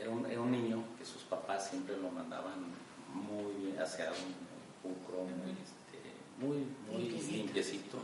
era 0.00 0.10
un, 0.10 0.26
era 0.26 0.40
un 0.40 0.52
niño 0.52 0.82
que 0.98 1.04
sus 1.04 1.22
papás 1.22 1.68
siempre 1.70 1.96
lo 1.96 2.10
mandaban 2.10 2.66
muy 3.12 3.76
hacia 3.78 4.10
un 4.10 4.34
pulcro, 4.82 5.24
muy, 5.24 5.50
este, 5.52 6.00
muy, 6.38 6.66
muy 6.90 7.02
Limpiecito. 7.10 7.36
limpiecito, 7.36 7.96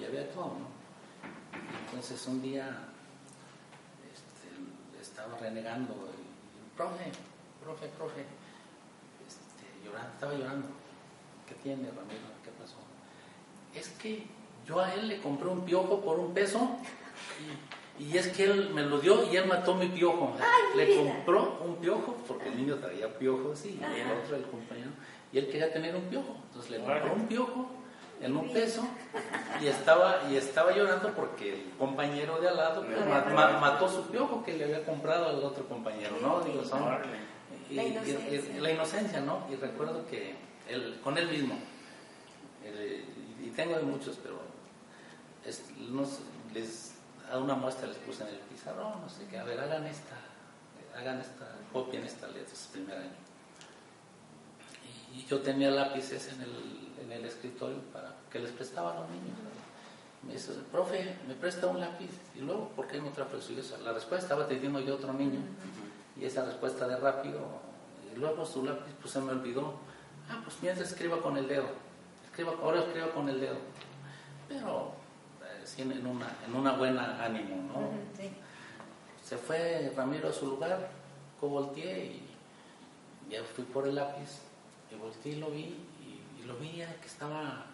y 0.00 0.04
había 0.04 0.30
todo, 0.30 0.52
¿no? 0.58 0.68
Entonces 1.86 2.24
un 2.26 2.42
día 2.42 2.78
estaba 5.18 5.36
renegando, 5.38 5.94
y, 6.14 6.76
profe, 6.76 7.10
profe, 7.60 7.88
profe, 7.88 8.20
este, 9.26 9.84
llorando, 9.84 10.12
estaba 10.14 10.32
llorando. 10.34 10.68
¿Qué 11.46 11.54
tiene, 11.56 11.88
Ramiro? 11.88 12.28
¿Qué 12.44 12.50
pasó? 12.50 12.76
Es 13.74 13.88
que 14.00 14.26
yo 14.66 14.80
a 14.80 14.94
él 14.94 15.08
le 15.08 15.20
compré 15.20 15.48
un 15.48 15.64
piojo 15.64 16.00
por 16.00 16.20
un 16.20 16.32
peso 16.34 16.76
y, 17.98 18.04
y 18.04 18.16
es 18.16 18.28
que 18.28 18.44
él 18.44 18.70
me 18.70 18.82
lo 18.82 19.00
dio 19.00 19.30
y 19.30 19.36
él 19.36 19.46
mató 19.46 19.74
mi 19.74 19.88
piojo. 19.88 20.36
Ay, 20.38 20.76
le 20.76 20.96
compró 20.96 21.58
un 21.64 21.76
piojo 21.76 22.16
porque 22.28 22.48
el 22.50 22.56
niño 22.56 22.76
traía 22.76 23.18
piojos 23.18 23.64
y 23.64 23.80
el 23.82 24.12
otro, 24.22 24.36
el 24.36 24.44
compañero, 24.44 24.90
y 25.32 25.38
él 25.38 25.48
quería 25.48 25.72
tener 25.72 25.96
un 25.96 26.04
piojo. 26.04 26.36
Entonces 26.48 26.70
le 26.70 26.78
compró 26.78 27.14
un 27.14 27.26
piojo 27.26 27.70
en 28.20 28.36
un 28.36 28.52
peso 28.52 28.86
y 29.62 29.66
estaba, 29.68 30.22
y 30.30 30.36
estaba 30.36 30.72
llorando 30.74 31.12
porque 31.14 31.54
el 31.54 31.70
compañero 31.78 32.40
de 32.40 32.48
al 32.48 32.56
lado 32.56 32.84
pues, 32.84 32.98
ma- 33.06 33.24
ma- 33.32 33.58
mató 33.60 33.88
su 33.88 34.06
piojo 34.08 34.42
que 34.44 34.54
le 34.56 34.64
había 34.64 34.84
comprado 34.84 35.28
al 35.28 35.36
otro 35.44 35.66
compañero, 35.68 36.16
¿no? 36.20 36.40
Digo, 36.40 36.64
son, 36.64 36.82
y, 37.70 37.74
La 37.74 37.84
y- 37.84 37.86
inocencia. 37.92 38.56
y- 38.56 38.60
la 38.60 38.70
inocencia, 38.72 39.20
¿no? 39.20 39.46
Y 39.50 39.54
recuerdo 39.56 40.04
que 40.06 40.34
él, 40.68 41.00
con 41.04 41.16
él 41.16 41.28
mismo, 41.28 41.56
él, 42.64 43.04
y 43.44 43.50
tengo 43.50 43.76
de 43.76 43.82
muchos, 43.82 44.18
pero 44.22 44.40
es- 45.44 45.62
nos- 45.78 46.20
les 46.52 46.94
a 47.30 47.38
una 47.38 47.54
muestra 47.54 47.86
les 47.86 47.98
puse 47.98 48.22
en 48.22 48.30
el 48.30 48.36
pizarrón, 48.40 49.00
no 49.02 49.08
sé 49.08 49.26
qué, 49.30 49.38
a 49.38 49.44
ver, 49.44 49.60
hagan 49.60 49.86
esta, 49.86 50.16
hagan 50.98 51.20
esta, 51.20 51.46
copien 51.72 52.02
esta 52.04 52.26
letra, 52.26 52.52
es 52.52 52.68
primer 52.72 52.96
año. 52.96 53.10
Y, 55.14 55.20
y 55.20 55.26
yo 55.26 55.40
tenía 55.40 55.70
lápices 55.70 56.32
en 56.32 56.40
el, 56.42 56.87
en 57.00 57.12
el 57.12 57.24
escritorio 57.24 57.78
para 57.92 58.14
que 58.30 58.38
les 58.38 58.50
prestaba 58.52 58.92
a 58.92 59.00
los 59.00 59.10
niños. 59.10 59.36
Me 60.22 60.32
dice, 60.32 60.52
profe, 60.72 61.16
me 61.26 61.34
presta 61.34 61.66
un 61.66 61.80
lápiz. 61.80 62.10
Y 62.34 62.40
luego, 62.40 62.68
¿por 62.70 62.86
qué 62.86 63.00
trajo 63.00 63.36
el 63.36 63.42
suyo? 63.42 63.62
La 63.84 63.92
respuesta 63.92 64.26
estaba 64.26 64.46
teniendo 64.48 64.80
yo 64.80 64.96
otro 64.96 65.12
niño. 65.12 65.40
Y 66.16 66.24
esa 66.24 66.44
respuesta 66.44 66.88
de 66.88 66.96
rápido. 66.96 67.40
Y 68.12 68.18
luego 68.18 68.44
su 68.44 68.64
lápiz, 68.64 68.92
pues 69.00 69.12
se 69.12 69.20
me 69.20 69.32
olvidó. 69.32 69.74
Ah, 70.28 70.40
pues 70.44 70.56
mientras 70.60 70.90
escriba 70.90 71.20
con 71.20 71.36
el 71.36 71.46
dedo. 71.46 71.68
Escriba, 72.24 72.52
ahora 72.62 72.80
escriba 72.80 73.10
con 73.12 73.28
el 73.28 73.40
dedo. 73.40 73.56
Pero, 74.48 74.92
eh, 75.42 75.62
sí, 75.64 75.82
en 75.82 76.06
una, 76.06 76.36
en 76.46 76.54
una 76.54 76.72
buena 76.72 77.24
ánimo, 77.24 77.56
¿no? 77.68 77.90
Sí. 78.16 78.30
Se 79.24 79.36
fue 79.36 79.92
Ramiro 79.94 80.30
a 80.30 80.32
su 80.32 80.46
lugar, 80.46 80.88
yo 81.40 81.48
volteé 81.48 82.06
y 82.06 82.28
ya 83.30 83.44
fui 83.44 83.64
por 83.64 83.86
el 83.86 83.96
lápiz 83.96 84.40
y 84.90 84.94
volteé 84.94 85.32
y 85.32 85.36
lo 85.36 85.50
vi 85.50 85.76
y, 86.38 86.42
y 86.42 86.46
lo 86.46 86.56
vi 86.56 86.70
que 87.00 87.06
estaba 87.06 87.66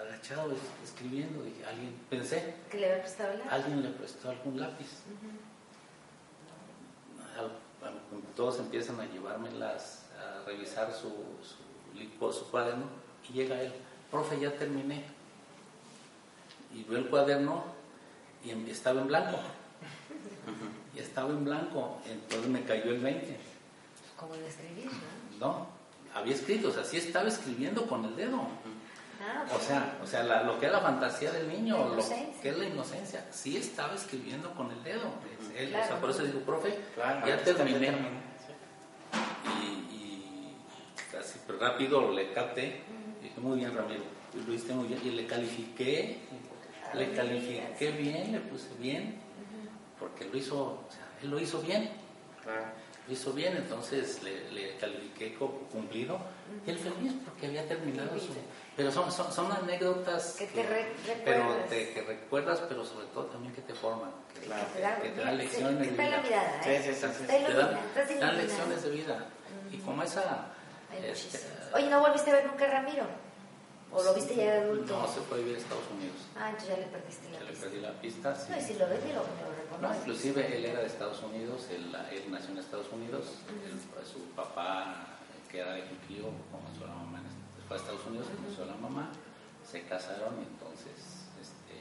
agachado 0.00 0.52
es- 0.52 0.88
escribiendo. 0.90 1.42
Dije, 1.42 1.64
alguien, 1.64 1.94
pensé, 2.10 2.54
Que 2.70 2.78
le 2.78 2.90
había 2.90 3.02
prestado 3.02 3.36
la... 3.38 3.44
alguien 3.50 3.82
le 3.82 3.88
prestó 3.90 4.30
algún 4.30 4.60
lápiz. 4.60 4.88
Todos 8.36 8.58
empiezan 8.60 8.98
a 9.00 9.06
llevármelas, 9.06 10.02
a 10.18 10.44
revisar 10.46 10.92
su, 10.92 11.08
su, 11.42 12.50
cuaderno 12.50 12.84
y 13.28 13.32
llega 13.34 13.60
él, 13.60 13.72
profe, 14.10 14.38
ya 14.40 14.52
terminé. 14.56 15.04
Y 16.74 16.84
veo 16.84 16.98
el 16.98 17.08
cuaderno 17.10 17.64
y 18.44 18.50
em- 18.50 18.66
estaba 18.68 19.00
en 19.00 19.06
blanco. 19.08 19.38
Y 20.94 20.98
estaba 20.98 21.30
en 21.30 21.42
blanco, 21.42 22.02
entonces 22.04 22.48
me 22.50 22.64
cayó 22.64 22.90
el 22.90 23.00
20. 23.00 23.34
Como 24.14 24.34
de 24.34 24.46
escribir, 24.46 24.90
¿no? 25.40 25.46
No, 25.48 25.66
había 26.14 26.34
escrito, 26.34 26.68
o 26.68 26.72
sea, 26.72 26.84
sí 26.84 26.96
estaba 26.98 27.28
escribiendo 27.28 27.86
con 27.86 28.04
el 28.04 28.16
dedo. 28.16 28.40
Ah, 29.24 29.44
O 29.54 29.60
sea, 29.60 29.98
o 30.02 30.06
sea 30.06 30.24
la- 30.24 30.42
lo 30.42 30.58
que 30.58 30.66
es 30.66 30.72
la 30.72 30.80
fantasía 30.80 31.30
del 31.30 31.46
niño, 31.48 31.76
lo 31.94 32.02
que 32.42 32.48
es 32.48 32.58
la 32.58 32.64
inocencia, 32.66 33.24
sí 33.30 33.56
estaba 33.56 33.94
escribiendo 33.94 34.52
con 34.54 34.70
el 34.72 34.82
dedo. 34.82 35.10
Él, 35.56 35.68
o 35.74 35.86
sea, 35.86 36.00
por 36.00 36.10
eso 36.10 36.24
digo, 36.24 36.40
profe, 36.40 36.76
Claro, 36.94 37.26
ya 37.26 37.42
terminé. 37.44 37.94
Y, 39.60 39.94
y 39.94 40.56
así 41.18 41.38
pues, 41.46 41.58
rápido 41.60 42.10
le 42.12 42.32
capté. 42.32 42.82
Dije, 43.22 43.40
muy 43.40 43.58
bien, 43.58 43.76
Ramiro, 43.76 44.02
lo 44.46 44.52
hiciste 44.52 44.74
muy 44.74 44.88
bien. 44.88 45.00
Y 45.04 45.10
le 45.10 45.26
califiqué, 45.26 46.18
le 46.94 47.04
Ay, 47.06 47.12
califiqué 47.14 47.92
bien, 47.92 48.32
le 48.32 48.40
puse 48.40 48.68
bien, 48.80 49.16
porque 50.00 50.24
lo 50.24 50.36
hizo, 50.36 50.56
o 50.56 50.88
sea, 50.90 51.06
él 51.22 51.30
lo 51.30 51.38
hizo 51.38 51.60
bien. 51.62 51.90
Claro. 52.42 52.64
Hizo 53.08 53.32
bien, 53.32 53.56
entonces 53.56 54.22
le, 54.22 54.50
le 54.52 54.76
califiqué 54.76 55.34
como 55.34 55.58
cumplido 55.72 56.18
y 56.66 56.70
él 56.70 56.78
feliz 56.78 57.12
porque 57.24 57.46
había 57.46 57.66
terminado 57.66 58.18
su... 58.18 58.32
Pero 58.76 58.90
son, 58.90 59.10
son, 59.12 59.30
son 59.32 59.52
anécdotas 59.52 60.36
Que 60.38 60.46
te 60.46 60.62
re- 60.62 60.86
pero 61.24 61.40
recuerdas. 61.42 61.68
te, 61.68 61.92
que 61.92 62.02
recuerdas, 62.02 62.62
pero 62.68 62.84
sobre 62.84 63.06
todo 63.08 63.24
también 63.26 63.52
que 63.54 63.60
te 63.62 63.74
forman, 63.74 64.10
que, 64.32 64.40
Claro. 64.46 65.02
Que 65.02 65.08
te 65.10 65.20
dan 65.20 65.36
lecciones 65.38 65.78
de 65.78 65.86
vida. 66.04 66.20
mirada, 66.22 66.60
¿eh? 66.64 66.82
sí, 66.82 66.94
sí, 66.94 67.06
sí. 67.18 67.26
Te 67.26 67.52
dan, 67.54 67.80
te 67.94 68.32
lecciones 68.32 68.82
de 68.82 68.90
vida. 68.90 69.26
Y 69.70 69.76
como 69.78 70.02
esa... 70.02 70.46
Este. 71.04 71.38
Oye, 71.74 71.88
¿no 71.88 72.00
volviste 72.00 72.30
a 72.30 72.34
ver 72.34 72.46
nunca 72.46 72.64
a 72.66 72.68
Ramiro? 72.68 73.04
¿O 73.94 74.02
lo 74.02 74.14
viste 74.14 74.34
ya 74.36 74.42
de 74.44 74.60
adulto? 74.64 74.96
No, 74.98 75.06
se 75.06 75.20
fue 75.20 75.36
a 75.36 75.40
vivir 75.40 75.56
a 75.56 75.58
Estados 75.58 75.84
Unidos. 75.92 76.16
Ah, 76.36 76.48
entonces 76.50 76.68
ya 76.70 76.76
le 76.80 76.86
perdiste 76.88 77.28
la 77.30 77.40
le 77.40 77.46
pista. 77.50 77.64
perdí 77.66 77.80
la 77.80 77.92
pista. 78.00 78.34
sí. 78.34 78.46
No, 78.50 78.56
y 78.56 78.60
si 78.62 78.74
lo 78.74 78.88
ves, 78.88 79.00
lo, 79.04 79.12
lo 79.12 79.20
No, 79.20 79.62
reconoces. 79.62 80.00
inclusive 80.00 80.56
él 80.56 80.64
era 80.64 80.80
de 80.80 80.86
Estados 80.86 81.22
Unidos, 81.22 81.66
él, 81.70 81.94
él 82.10 82.24
nació 82.30 82.50
en 82.52 82.58
Estados 82.58 82.88
Unidos, 82.92 83.26
él- 83.48 84.06
su 84.10 84.20
papá, 84.34 85.18
que 85.50 85.58
era 85.60 85.74
de 85.74 85.84
Quinquillo, 85.88 86.30
conoció 86.50 86.84
a 86.86 86.88
la 86.88 86.94
mamá, 86.94 87.20
fue 87.68 87.76
a 87.76 87.80
Estados 87.80 88.04
Unidos, 88.06 88.26
conoció 88.34 88.64
a 88.64 88.66
la 88.68 88.76
mamá, 88.76 89.12
se 89.70 89.82
casaron 89.84 90.40
y 90.40 90.44
entonces 90.48 91.28
este, 91.40 91.76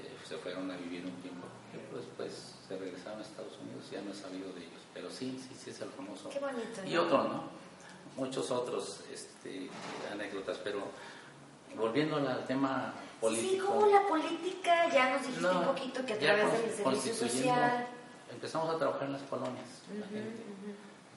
eh, 0.00 0.16
se 0.26 0.36
fueron 0.38 0.70
a 0.70 0.76
vivir 0.76 1.04
un 1.04 1.12
tiempo. 1.20 1.46
Y 1.72 1.94
después 1.96 2.56
se 2.66 2.76
regresaron 2.78 3.20
a 3.20 3.22
Estados 3.22 3.56
Unidos, 3.60 3.84
ya 3.92 4.00
no 4.02 4.10
he 4.10 4.14
sabido 4.14 4.52
de 4.54 4.60
ellos, 4.64 4.80
pero 4.94 5.10
sí, 5.10 5.38
sí, 5.38 5.54
sí 5.54 5.70
es 5.70 5.80
el 5.82 5.90
famoso. 5.90 6.30
Qué 6.30 6.38
bonito, 6.40 6.80
Y 6.86 6.94
¿no? 6.94 7.02
otro, 7.02 7.24
¿no? 7.24 7.59
Muchos 8.20 8.50
otros 8.50 9.00
este, 9.10 9.70
anécdotas, 10.12 10.58
pero 10.58 10.82
volviendo 11.74 12.16
al 12.16 12.44
tema 12.46 12.92
político. 13.18 13.50
Sí, 13.50 13.58
como 13.58 13.86
la 13.86 14.06
política, 14.06 14.90
ya 14.92 15.14
nos 15.14 15.22
dijiste 15.22 15.40
No, 15.40 15.60
un 15.60 15.66
poquito 15.68 16.04
que 16.04 16.12
a 16.12 16.18
través 16.18 16.52
del 16.52 16.70
servicio 16.70 17.14
social. 17.14 17.86
Empezamos 18.30 18.74
a 18.74 18.78
trabajar 18.78 19.04
en 19.04 19.12
las 19.14 19.22
colonias, 19.22 19.66
la. 19.88 20.06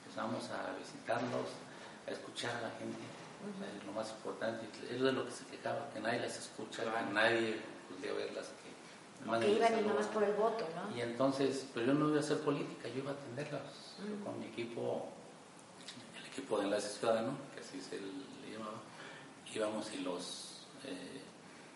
Empezamos 0.00 0.48
a 0.48 0.72
visitarlos, 0.78 1.48
a 2.08 2.10
escuchar 2.10 2.56
a 2.56 2.60
la 2.62 2.70
gente. 2.70 3.04
O 3.44 3.58
sea, 3.58 3.68
es 3.68 3.84
lo 3.84 3.92
más 3.92 4.10
importante. 4.10 4.66
Es 4.90 5.02
de 5.02 5.12
lo 5.12 5.26
que 5.26 5.30
se 5.30 5.44
quejaba, 5.44 5.90
que 5.92 6.00
nadie 6.00 6.20
las 6.20 6.38
escucha, 6.38 6.84
que 6.84 7.12
nadie 7.12 7.60
podía 7.90 8.14
verlas. 8.14 8.46
Que, 8.46 9.22
Que 9.24 9.30
nadie 9.30 9.48
les 9.48 9.70
iban 9.70 9.84
y 9.84 9.88
nomás 9.88 10.06
por 10.06 10.24
el 10.24 10.32
voto, 10.32 10.66
¿no? 10.74 10.96
Y 10.96 11.02
entonces, 11.02 11.66
pues 11.74 11.86
yo 11.86 11.92
no 11.92 12.08
iba 12.08 12.16
a 12.16 12.20
hacer 12.20 12.38
política, 12.40 12.88
yo 12.88 13.00
iba 13.02 13.10
a 13.10 13.14
atenderlas. 13.14 13.96
Con 14.24 14.40
mi 14.40 14.46
equipo, 14.46 15.12
equipo 16.34 16.58
de 16.58 16.64
Enlace 16.64 16.98
Ciudadano, 16.98 17.32
que 17.54 17.60
así 17.60 17.80
se 17.80 17.96
le 17.96 18.52
llamaba, 18.52 18.78
íbamos 19.54 19.92
y 19.94 19.98
los 19.98 20.66
eh, 20.84 21.22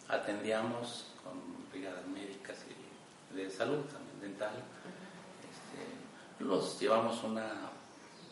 atendíamos 0.09 1.07
con 1.23 1.71
brigadas 1.71 2.07
médicas 2.09 2.59
y 2.69 3.37
de 3.37 3.51
salud, 3.51 3.85
también 3.85 4.21
dental. 4.21 4.53
Este, 5.49 6.45
los 6.45 6.79
llevamos 6.81 7.23
una 7.23 7.71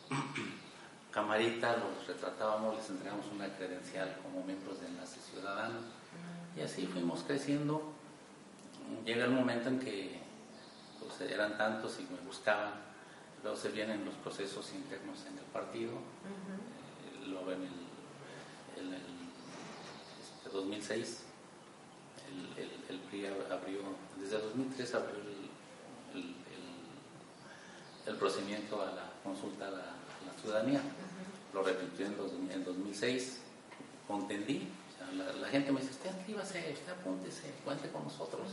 camarita, 1.11 1.77
los 1.77 2.05
retratábamos, 2.05 2.75
les 2.75 2.89
entregamos 2.89 3.25
una 3.33 3.47
credencial 3.55 4.19
como 4.21 4.43
miembros 4.43 4.81
de 4.81 4.87
Enlace 4.87 5.19
Ciudadano. 5.21 5.79
Y 6.55 6.61
así 6.61 6.85
fuimos 6.85 7.23
creciendo 7.23 7.97
llega 9.05 9.25
el 9.25 9.31
momento 9.31 9.69
en 9.69 9.79
que 9.79 10.19
pues, 10.99 11.29
eran 11.29 11.57
tantos 11.57 11.99
y 11.99 12.03
me 12.13 12.19
buscaban. 12.25 12.73
Luego 13.43 13.57
se 13.57 13.69
vienen 13.69 14.03
los 14.05 14.15
procesos 14.15 14.71
internos 14.73 15.19
en 15.29 15.37
el 15.37 15.45
partido. 15.45 15.91
Eh, 15.91 17.27
luego 17.27 17.51
en 17.51 17.61
el, 17.63 18.85
en 18.87 18.93
el 18.93 19.01
este, 20.43 20.49
2006, 20.51 21.23
el, 22.57 22.63
el, 22.63 22.71
el 22.89 22.99
PRI 23.07 23.23
ab- 23.25 23.51
abrió, 23.51 23.79
desde 24.19 24.35
el 24.37 24.41
2003 24.43 24.95
abrió 24.95 25.15
el, 25.15 26.35
el, 28.07 28.15
procedimiento 28.15 28.81
a 28.81 28.85
la 28.91 29.11
consulta 29.23 29.67
a 29.67 29.71
la, 29.71 29.77
a 29.77 30.25
la 30.25 30.41
ciudadanía. 30.41 30.81
Lo 31.53 31.63
repitió 31.63 32.05
en, 32.05 32.17
dos- 32.17 32.31
en 32.51 32.63
2006, 32.63 33.39
contendí. 34.07 34.67
O 34.93 34.97
sea, 34.97 35.11
la, 35.13 35.31
la 35.33 35.47
gente 35.49 35.71
me 35.71 35.79
dice, 35.81 35.91
usted 35.93 36.15
inscríbase, 36.17 36.73
usted 36.73 36.91
apúntese, 36.91 37.53
cuente 37.63 37.89
con 37.91 38.03
nosotros. 38.03 38.47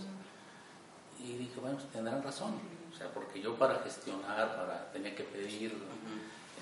Y 1.19 1.33
dije, 1.39 1.59
bueno, 1.61 1.77
pues 1.79 1.91
tendrán 1.91 2.23
razón. 2.23 2.55
O 2.95 2.97
sea, 2.97 3.13
porque 3.13 3.41
yo 3.41 3.57
para 3.57 3.81
gestionar, 3.81 4.57
para 4.57 4.93
tenía 4.93 5.17
que 5.17 5.25
pedir, 5.25 5.77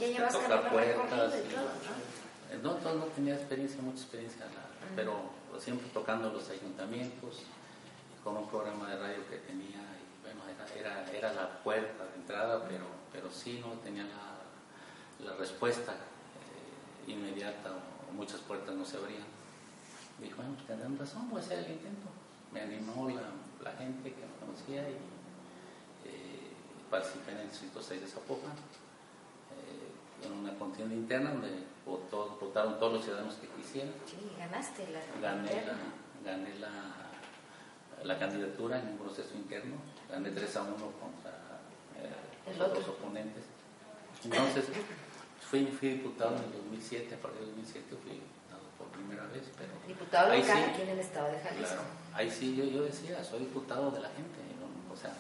este, 0.01 0.39
tocar 0.39 0.71
puertas. 0.71 1.35
y 1.37 1.53
todo, 1.53 1.63
¿no? 1.63 2.63
No, 2.63 2.77
entonces 2.77 3.01
no 3.01 3.07
tenía 3.07 3.35
experiencia, 3.35 3.83
mucha 3.83 4.01
experiencia, 4.01 4.47
pero 4.97 5.31
siempre 5.59 5.89
tocando 5.93 6.31
los 6.31 6.49
ayuntamientos, 6.49 7.43
con 8.25 8.37
un 8.37 8.49
programa 8.49 8.89
de 8.89 8.97
radio 8.99 9.29
que 9.29 9.37
tenía, 9.39 9.79
y 9.79 10.23
bueno, 10.23 10.41
era, 10.49 11.03
era, 11.03 11.11
era 11.11 11.33
la 11.33 11.59
puerta 11.63 12.05
de 12.05 12.15
entrada, 12.15 12.65
pero, 12.69 12.85
pero 13.13 13.31
sí 13.31 13.61
no 13.61 13.73
tenía 13.81 14.05
la, 14.05 15.31
la 15.31 15.37
respuesta 15.37 15.93
eh, 15.93 17.11
inmediata, 17.11 17.71
o, 17.73 18.11
o 18.11 18.13
muchas 18.13 18.41
puertas 18.41 18.75
no 18.75 18.85
se 18.85 18.97
abrían. 18.97 19.25
Dije, 20.21 20.35
bueno, 20.35 20.53
pues 20.55 20.67
tendrán 20.67 20.99
razón, 20.99 21.29
voy 21.31 21.41
a 21.41 21.45
hacer 21.45 21.59
el 21.59 21.73
intento. 21.73 22.09
Me 22.53 22.61
animó 22.61 23.09
la, 23.09 23.23
la 23.63 23.77
gente 23.77 24.13
que 24.13 24.21
me 24.21 24.47
conocía 24.47 24.89
y 24.89 24.97
participé 26.93 27.33
en 27.33 27.39
el 27.39 27.49
Distrito 27.49 27.81
6 27.83 28.01
de 28.03 28.07
Zapopan 28.07 28.53
eh, 28.53 30.27
en 30.27 30.33
una 30.33 30.53
contienda 30.59 30.95
interna 30.95 31.31
donde 31.33 31.49
votó- 31.87 32.37
votaron 32.39 32.79
todos 32.79 32.93
los 32.95 33.03
ciudadanos 33.05 33.35
que 33.37 33.49
quisieran. 33.49 33.93
Sí, 34.07 34.21
ganaste 34.39 34.87
la 34.93 35.01
Gané 35.21 35.65
la, 35.67 36.31
gané 36.31 36.55
la, 36.59 36.71
la 38.05 38.19
candidatura 38.19 38.79
en 38.79 38.89
un 38.89 38.99
proceso 38.99 39.35
interno, 39.35 39.77
gané 40.11 40.31
3 40.31 40.57
a 40.57 40.63
1 40.63 40.75
contra 40.77 41.33
eh, 41.97 42.59
los 42.59 42.89
oponentes. 42.89 43.45
Entonces, 44.25 44.67
fui, 45.41 45.67
fui 45.67 45.89
diputado 45.97 46.37
en 46.37 46.45
el 46.45 46.53
2007, 46.53 47.15
a 47.15 47.19
partir 47.19 47.41
del 47.41 47.49
2007 47.51 47.97
fui 48.03 48.13
diputado 48.13 48.63
por 48.79 48.87
primera 48.89 49.25
vez, 49.27 49.43
pero 49.59 49.73
Diputado 49.89 50.29
local 50.37 50.45
sí, 50.59 50.71
aquí 50.71 50.83
en 50.83 50.89
el 50.91 50.99
estado 51.01 51.33
de 51.33 51.41
Jalisco. 51.41 51.67
Claro, 51.67 51.83
ahí 52.15 52.31
sí 52.31 52.55
yo, 52.55 52.65
yo 52.65 52.83
decía, 52.85 53.25
soy 53.25 53.41
diputado 53.41 53.91
de 53.91 54.01
la 54.01 54.09
gente, 54.11 54.39
¿no? 54.61 54.93
o 54.93 54.97
sea, 54.97 55.13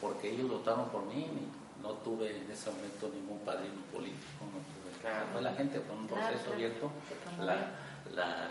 porque 0.00 0.30
ellos 0.30 0.48
votaron 0.50 0.88
por 0.88 1.04
mí, 1.06 1.22
y 1.26 1.82
no 1.82 1.90
tuve 2.04 2.36
en 2.36 2.50
ese 2.50 2.70
momento 2.70 3.08
ningún 3.14 3.38
padrino 3.40 3.80
político, 3.92 4.44
no 4.44 4.58
tuve, 4.60 5.00
Claro. 5.00 5.26
fue 5.32 5.42
la 5.42 5.54
gente 5.54 5.80
con 5.82 5.98
un 5.98 6.06
proceso 6.06 6.38
claro, 6.38 6.52
abierto, 6.54 6.90
te 7.08 7.14
promovió. 7.16 7.44
la, 7.46 7.56
la- 8.14 8.48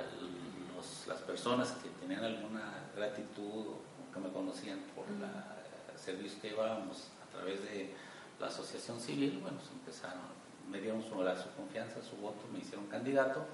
los- 0.76 1.08
las 1.08 1.20
personas 1.22 1.72
que 1.84 1.90
tenían 2.02 2.24
alguna 2.24 2.90
gratitud 2.96 3.68
o 3.68 3.82
que 4.14 4.20
me 4.20 4.30
conocían 4.30 4.80
por 4.96 5.06
la- 5.20 5.58
el 5.94 6.00
servicio 6.00 6.42
que 6.42 6.50
llevábamos 6.50 7.10
a 7.28 7.32
través 7.36 7.62
de 7.64 7.94
la 8.40 8.48
asociación 8.48 9.00
civil, 9.00 9.40
bueno, 9.42 9.58
se 9.62 9.74
empezaron, 9.74 10.22
me 10.70 10.80
dieron 10.82 11.04
su, 11.04 11.22
la- 11.22 11.36
su 11.38 11.50
confianza, 11.52 12.02
su 12.02 12.16
voto, 12.18 12.48
me 12.52 12.60
hicieron 12.60 12.88
candidato, 12.88 13.46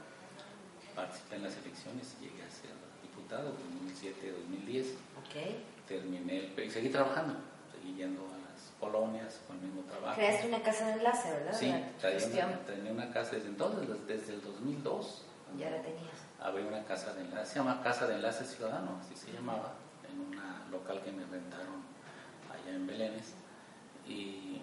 participé 0.95 1.35
en 1.35 1.43
las 1.43 1.57
elecciones 1.57 2.15
y 2.21 2.25
llegué 2.25 2.43
a 2.43 2.49
ser 2.49 2.71
diputado 3.01 3.49
en 3.49 3.87
2007-2010 3.89 4.93
Ok. 5.19 5.87
terminé 5.87 6.45
el- 6.55 6.59
y 6.63 6.71
seguí 6.71 6.89
trabajando, 6.89 7.33
seguí 7.85 7.97
yendo 7.97 8.21
a 8.21 8.51
las 8.51 8.71
colonias 8.79 9.39
con 9.47 9.57
el 9.57 9.63
mismo 9.63 9.81
trabajo. 9.83 10.15
Creaste 10.15 10.47
una 10.47 10.61
casa 10.61 10.87
de 10.87 10.93
enlace, 10.93 11.31
¿verdad? 11.31 11.53
Sí, 11.57 11.73
gestión. 12.01 12.49
una, 12.49 12.59
tenía 12.59 12.91
una 12.91 13.11
casa 13.11 13.35
desde 13.35 13.49
entonces, 13.49 14.07
desde 14.07 14.33
el 14.33 14.41
2002. 14.41 15.25
Ya 15.57 15.69
la 15.69 15.81
tenías. 15.81 16.15
Abrí 16.41 16.63
una 16.63 16.83
casa 16.83 17.13
de 17.13 17.21
enlace, 17.21 17.53
se 17.53 17.59
llama 17.59 17.81
Casa 17.81 18.07
de 18.07 18.15
Enlace 18.15 18.45
Ciudadano, 18.45 18.99
así 18.99 19.15
se 19.15 19.31
llamaba, 19.31 19.73
en 20.09 20.19
una 20.19 20.65
local 20.69 21.01
que 21.03 21.11
me 21.11 21.25
rentaron 21.25 21.83
allá 22.51 22.75
en 22.75 22.87
Belénes. 22.87 23.33
Y 24.07 24.61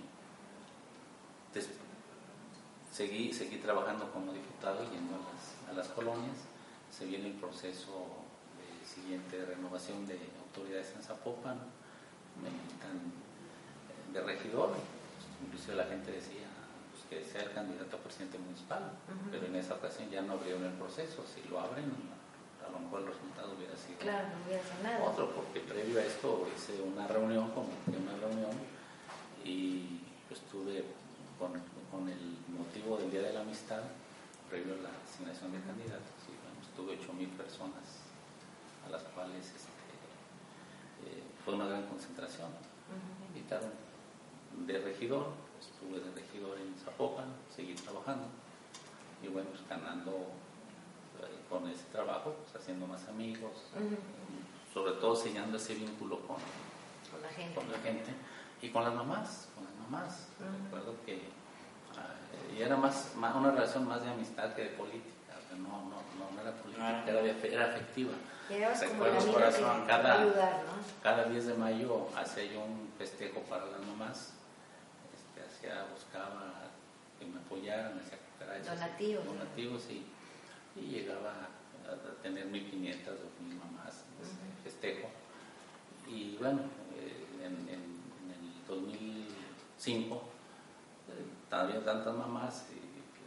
seguí, 2.91 3.33
seguí 3.33 3.57
trabajando 3.57 4.11
como 4.13 4.33
diputado 4.33 4.85
yendo 4.91 5.15
a 5.15 5.19
las, 5.19 5.71
a 5.71 5.73
las 5.73 5.89
colonias. 5.89 6.37
Se 6.91 7.07
viene 7.07 7.29
el 7.29 7.35
proceso 7.35 8.07
de 8.59 8.87
siguiente 8.87 9.45
renovación 9.45 10.07
de 10.07 10.19
autoridades 10.47 10.93
en 10.95 11.03
Zapopan. 11.03 11.59
De 14.13 14.21
regidor. 14.21 14.75
Inclusive 15.47 15.77
la 15.77 15.85
gente 15.85 16.13
decía 16.13 16.47
pues, 16.93 17.05
que 17.09 17.25
sea 17.29 17.43
el 17.43 17.53
candidato 17.53 17.97
a 17.97 18.01
presidente 18.01 18.39
municipal. 18.39 18.93
Pero 19.31 19.47
en 19.47 19.57
esa 19.57 19.75
ocasión 19.75 20.11
ya 20.11 20.23
no 20.23 20.35
abrieron 20.35 20.65
el 20.65 20.73
proceso. 20.73 21.25
Si 21.27 21.49
lo 21.49 21.61
abren, 21.61 21.91
a 22.61 22.71
lo 22.71 22.79
mejor 22.79 23.01
el 23.01 23.07
resultado 23.09 23.53
hubiera 23.57 23.77
sido 23.77 23.99
Claro, 23.99 24.29
no 24.29 24.45
hubiera 24.45 24.61
hecho 24.63 24.77
nada. 24.83 25.03
otro, 25.05 25.31
porque 25.35 25.61
previo 25.61 25.99
a 25.99 26.05
esto 26.05 26.47
hice 26.55 26.81
una 26.83 27.07
reunión, 27.09 27.51
como 27.51 27.69
que 27.85 27.97
una 27.97 28.17
reunión, 28.21 28.53
y 29.45 30.01
pues 30.29 30.41
tuve 30.53 30.85
con, 31.39 31.53
con 31.91 32.09
el 32.09 32.37
motivo 32.49 32.97
del 32.99 33.11
Día 33.11 33.23
de 33.23 33.33
la 33.33 33.41
Amistad, 33.41 33.83
previo 34.49 34.75
a 34.75 34.83
la 34.85 34.91
asignación 35.03 35.53
de 35.53 35.61
candidatos, 35.61 36.15
y 36.29 36.37
bueno, 36.39 36.61
estuve 36.63 36.99
8 37.03 37.13
mil 37.15 37.29
personas 37.31 38.05
a 38.87 38.91
las 38.91 39.03
cuales 39.15 39.43
este, 39.43 39.73
eh, 41.09 41.23
fue 41.45 41.55
una 41.55 41.67
gran 41.67 41.87
concentración. 41.87 42.49
Me 43.21 43.39
invitaron 43.39 43.71
de 44.67 44.79
regidor, 44.79 45.29
estuve 45.61 46.01
de 46.01 46.11
regidor 46.15 46.59
en 46.59 46.75
Zapopan, 46.85 47.27
seguí 47.55 47.75
trabajando, 47.75 48.25
y 49.23 49.29
bueno, 49.29 49.49
pues 49.51 49.67
ganando 49.69 50.11
eh, 51.23 51.41
con 51.49 51.67
ese 51.69 51.85
trabajo, 51.93 52.35
pues, 52.43 52.55
haciendo 52.63 52.87
más 52.87 53.07
amigos, 53.09 53.53
sobre 54.75 54.93
todo 54.93 55.17
sellando 55.17 55.57
ese 55.57 55.75
vínculo 55.75 56.19
con, 56.27 56.37
Con 57.11 57.23
la 57.23 57.29
gente. 57.29 57.55
con 57.55 57.71
la 57.71 57.79
gente 57.79 58.11
y 58.61 58.69
con 58.71 58.85
las 58.85 58.95
mamás, 58.95 59.49
con 59.55 59.65
las 59.65 59.75
mamás. 59.77 60.29
Ujú. 60.39 60.65
Recuerdo 60.65 60.95
que 61.07 61.43
y 62.57 62.61
era 62.61 62.77
más, 62.77 63.15
más 63.17 63.35
una 63.35 63.51
relación 63.51 63.87
más 63.89 64.03
de 64.03 64.11
amistad 64.11 64.53
que 64.55 64.65
de 64.65 64.69
política, 64.71 65.09
no, 65.57 65.69
no, 65.91 66.03
no, 66.19 66.31
no 66.35 66.41
era 66.41 66.53
política, 66.53 67.05
era, 67.07 67.23
de- 67.23 67.53
era 67.55 67.67
afectiva. 67.67 68.13
Recuerdo 68.49 69.25
que 69.25 69.33
corazón, 69.33 69.85
cada- 69.87 70.21
ayudar, 70.23 70.63
¿no? 70.65 70.73
Cada 71.03 71.25
10 71.25 71.47
de 71.47 71.55
mayo 71.55 72.09
hacía 72.17 72.45
yo 72.45 72.61
un 72.65 72.91
festejo 72.99 73.41
para 73.43 73.67
las 73.67 73.81
mamás, 73.81 74.33
este, 75.15 75.47
hacía, 75.47 75.87
buscaba 75.93 76.53
que 77.19 77.27
me 77.27 77.39
apoyaran, 77.39 77.99
hacía 77.99 78.19
cucarachas, 78.33 78.79
Donativos. 78.81 79.25
donativos 79.25 79.83
y, 79.91 80.05
y 80.77 80.81
llegaba 80.87 81.31
a, 81.31 81.93
a 81.93 82.23
tener 82.23 82.47
1500 82.47 83.15
o 83.15 83.43
1000 83.43 83.55
mamás 83.57 84.05
en 84.19 84.27
ese 84.27 84.63
festejo. 84.65 85.09
Y 86.09 86.37
bueno, 86.37 86.61
eh, 86.99 87.27
en, 87.41 87.53
en- 87.69 88.03
en 88.23 88.31
el 88.33 88.67
2005 88.67 90.17
eh, 90.17 91.55
había 91.55 91.85
tantas 91.85 92.15
mamás 92.15 92.67
y 92.71 92.75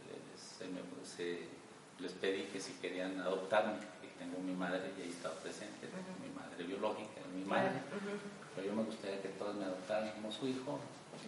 les, 0.08 0.40
se 0.40 0.66
me- 0.68 1.04
se- 1.04 1.55
les 1.98 2.12
pedí 2.12 2.44
que 2.44 2.60
si 2.60 2.72
querían 2.74 3.20
adoptarme, 3.20 3.78
que 4.00 4.08
tengo 4.18 4.38
mi 4.38 4.54
madre 4.54 4.92
y 4.98 5.02
ahí 5.02 5.10
estaba 5.10 5.34
presente, 5.36 5.88
mi 6.22 6.28
madre 6.34 6.64
biológica, 6.64 7.20
mi 7.34 7.44
madre, 7.44 7.72
pero 8.54 8.66
yo 8.66 8.74
me 8.74 8.82
gustaría 8.82 9.20
que 9.22 9.28
todos 9.30 9.54
me 9.54 9.64
adoptaran 9.64 10.10
como 10.12 10.30
su 10.30 10.46
hijo. 10.46 10.78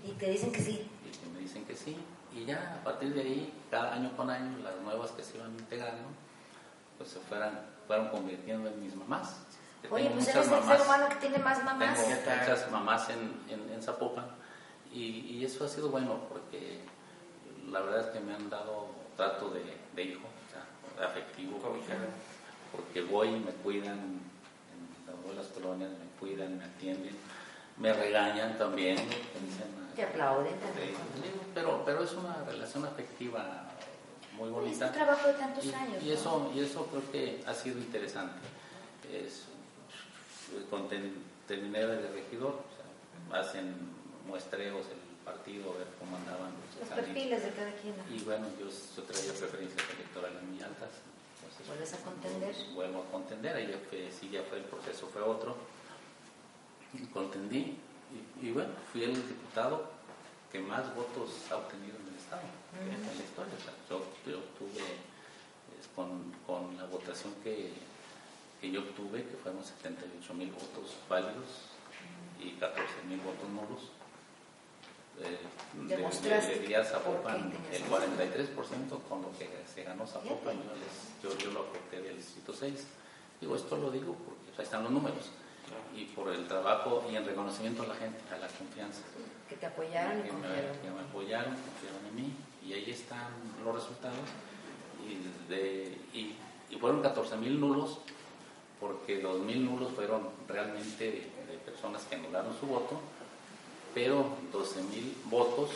Y 0.04 0.12
te 0.12 0.30
dicen 0.30 0.52
que 0.52 0.60
sí. 0.60 0.88
y 1.04 1.16
que 1.16 1.26
me 1.32 1.40
dicen 1.40 1.64
que 1.64 1.74
sí. 1.74 1.96
Y 2.34 2.44
ya 2.44 2.78
a 2.80 2.84
partir 2.84 3.14
de 3.14 3.22
ahí, 3.22 3.52
cada 3.70 3.94
año 3.94 4.14
con 4.16 4.28
año, 4.28 4.58
las 4.62 4.76
nuevas 4.82 5.10
que 5.12 5.22
se 5.22 5.38
iban 5.38 5.50
integrando, 5.52 6.08
pues 6.98 7.10
se 7.10 7.20
fueran, 7.20 7.60
fueron 7.86 8.08
convirtiendo 8.08 8.68
en 8.68 8.82
mis 8.82 8.94
mamás. 8.94 9.36
Que 9.80 9.88
Oye, 9.88 10.10
pues 10.10 10.28
eres 10.28 10.48
el 10.50 10.62
ser 10.64 10.80
humano 10.82 11.08
que 11.08 11.14
tiene 11.16 11.38
más 11.38 11.64
mamás. 11.64 11.96
Tengo 11.96 12.40
muchas 12.40 12.70
mamás 12.70 13.08
en, 13.10 13.32
en, 13.48 13.72
en 13.72 13.82
Zapopan. 13.82 14.26
Y, 14.92 15.02
y 15.02 15.44
eso 15.44 15.64
ha 15.64 15.68
sido 15.68 15.90
bueno 15.90 16.20
porque 16.28 16.80
la 17.70 17.80
verdad 17.80 18.00
es 18.00 18.06
que 18.06 18.20
me 18.20 18.34
han 18.34 18.48
dado 18.50 18.88
trato 19.16 19.50
de, 19.50 19.62
de 19.94 20.02
hijo, 20.02 20.26
afectivo, 21.02 21.58
porque, 21.58 21.92
porque 22.72 23.02
voy 23.02 23.28
y 23.28 23.40
me 23.40 23.50
cuidan, 23.52 23.98
en 23.98 25.06
las 25.06 25.14
abuelas 25.16 25.46
colonias 25.48 25.90
me 25.90 26.06
cuidan, 26.20 26.58
me 26.58 26.64
atienden, 26.64 27.16
me 27.78 27.92
regañan 27.92 28.56
también, 28.58 28.96
dicen, 28.96 29.68
Te 29.94 30.02
aplauden 30.04 30.54
también. 30.58 30.88
sí, 30.90 31.30
pero, 31.54 31.82
pero 31.84 32.02
es 32.04 32.12
una 32.12 32.42
relación 32.44 32.84
afectiva 32.84 33.64
muy 34.36 34.48
Es 34.48 34.54
bonita. 34.54 34.86
un 34.86 34.92
trabajo 34.92 35.26
de 35.28 35.34
tantos 35.34 35.64
Y, 35.64 35.72
años. 35.74 36.02
y 36.02 36.06
¿no? 36.06 36.12
eso, 36.14 36.52
y 36.54 36.60
eso 36.60 36.86
creo 36.86 37.10
que 37.10 37.42
ha 37.46 37.54
sido 37.54 37.78
interesante. 37.78 38.38
Es, 39.12 39.44
con 40.70 40.88
ten- 40.88 41.14
terminé 41.46 41.80
de 41.86 42.08
regidor, 42.10 42.52
o 42.52 43.30
sea, 43.30 43.40
hacen 43.40 43.74
muestreos 44.26 44.86
el 44.86 45.07
partido, 45.28 45.74
ver 45.76 45.88
cómo 46.00 46.16
andaban 46.16 46.52
los 46.56 46.88
Los 46.88 46.88
perfiles 46.88 47.42
de 47.44 47.50
cada 47.52 47.72
quien. 47.76 47.94
¿no? 47.96 48.02
Y 48.08 48.20
bueno, 48.24 48.46
yo, 48.58 48.66
yo 48.68 49.02
traía 49.04 49.32
preferencias 49.32 49.84
electorales 49.94 50.42
muy 50.42 50.60
altas. 50.62 50.90
entonces, 51.36 51.66
Vuelves 51.68 51.92
a 51.92 51.98
contender. 51.98 52.54
Vuelvo 52.74 52.98
a 53.02 53.06
contender, 53.12 53.56
ahí 53.56 53.68
ya 53.68 53.78
fue, 53.88 54.10
sí, 54.10 54.30
ya 54.30 54.42
fue 54.48 54.58
el 54.58 54.64
proceso, 54.64 55.06
fue 55.08 55.22
otro. 55.22 55.56
Y 56.94 57.04
contendí. 57.12 57.76
Y, 58.40 58.46
y 58.48 58.52
bueno, 58.52 58.72
fui 58.90 59.04
el 59.04 59.14
diputado 59.14 59.98
que 60.50 60.60
más 60.60 60.94
votos 60.96 61.28
ha 61.50 61.56
obtenido 61.56 61.96
en 62.00 62.08
el 62.08 62.16
Estado, 62.16 62.48
que 62.72 62.88
en 62.88 63.04
la 63.04 63.24
historia. 63.24 63.52
O 63.52 63.62
sea, 63.62 63.74
yo, 63.90 64.00
yo 64.24 64.38
obtuve, 64.38 64.80
es, 65.78 65.86
con, 65.94 66.32
con 66.46 66.76
la 66.78 66.86
votación 66.86 67.34
que, 67.44 67.72
que 68.60 68.70
yo 68.70 68.80
obtuve, 68.80 69.24
que 69.28 69.36
fueron 69.36 69.62
78 69.62 70.34
mil 70.34 70.50
votos 70.52 70.96
válidos 71.08 71.68
y 72.40 72.52
14 72.52 72.82
mil 73.08 73.20
votos 73.20 73.48
nulos. 73.50 73.92
Eh, 75.22 75.38
Demostraste 75.86 76.60
le, 76.60 76.68
le 76.68 76.84
Zapopan 76.84 77.52
el 77.72 77.82
tenías 77.82 77.90
43% 77.90 79.02
con 79.08 79.22
lo 79.22 79.30
que 79.38 79.48
se 79.72 79.82
ganó 79.84 80.06
Zapopan, 80.06 80.56
yo, 81.22 81.30
yo, 81.30 81.38
yo 81.38 81.50
lo 81.52 81.60
aporté 81.60 82.00
del 82.00 82.16
Distrito 82.16 82.52
6. 82.52 82.86
Digo, 83.40 83.56
esto 83.56 83.76
lo 83.76 83.90
digo 83.90 84.14
porque 84.14 84.50
ahí 84.58 84.64
están 84.64 84.82
los 84.84 84.92
números 84.92 85.30
y 85.94 86.04
por 86.06 86.32
el 86.32 86.46
trabajo 86.46 87.04
y 87.10 87.16
en 87.16 87.24
reconocimiento 87.24 87.82
a 87.82 87.86
la 87.86 87.94
gente, 87.94 88.18
a 88.32 88.38
la 88.38 88.48
confianza. 88.48 89.00
Que 89.48 89.56
te 89.56 89.66
apoyaron 89.66 90.20
y 90.20 90.22
Que 90.22 90.32
me, 90.32 90.40
confiaron. 90.40 90.78
que 90.78 90.90
me 90.90 91.00
apoyaron, 91.00 91.54
confiaron 91.54 92.06
en 92.08 92.16
mí 92.16 92.32
y 92.66 92.72
ahí 92.72 92.90
están 92.90 93.28
los 93.64 93.74
resultados. 93.74 94.16
Y, 95.06 95.50
de, 95.50 95.98
y, 96.12 96.36
y 96.70 96.78
fueron 96.78 97.00
14 97.02 97.36
mil 97.36 97.60
nulos 97.60 98.00
porque 98.80 99.20
2 99.20 99.40
mil 99.40 99.64
nulos 99.64 99.92
fueron 99.92 100.28
realmente 100.46 101.04
de 101.48 101.58
personas 101.64 102.04
que 102.04 102.14
anularon 102.16 102.56
su 102.58 102.66
voto, 102.66 103.00
pero 103.94 104.36
12 104.52 104.82
mil 104.84 105.14
votos 105.24 105.70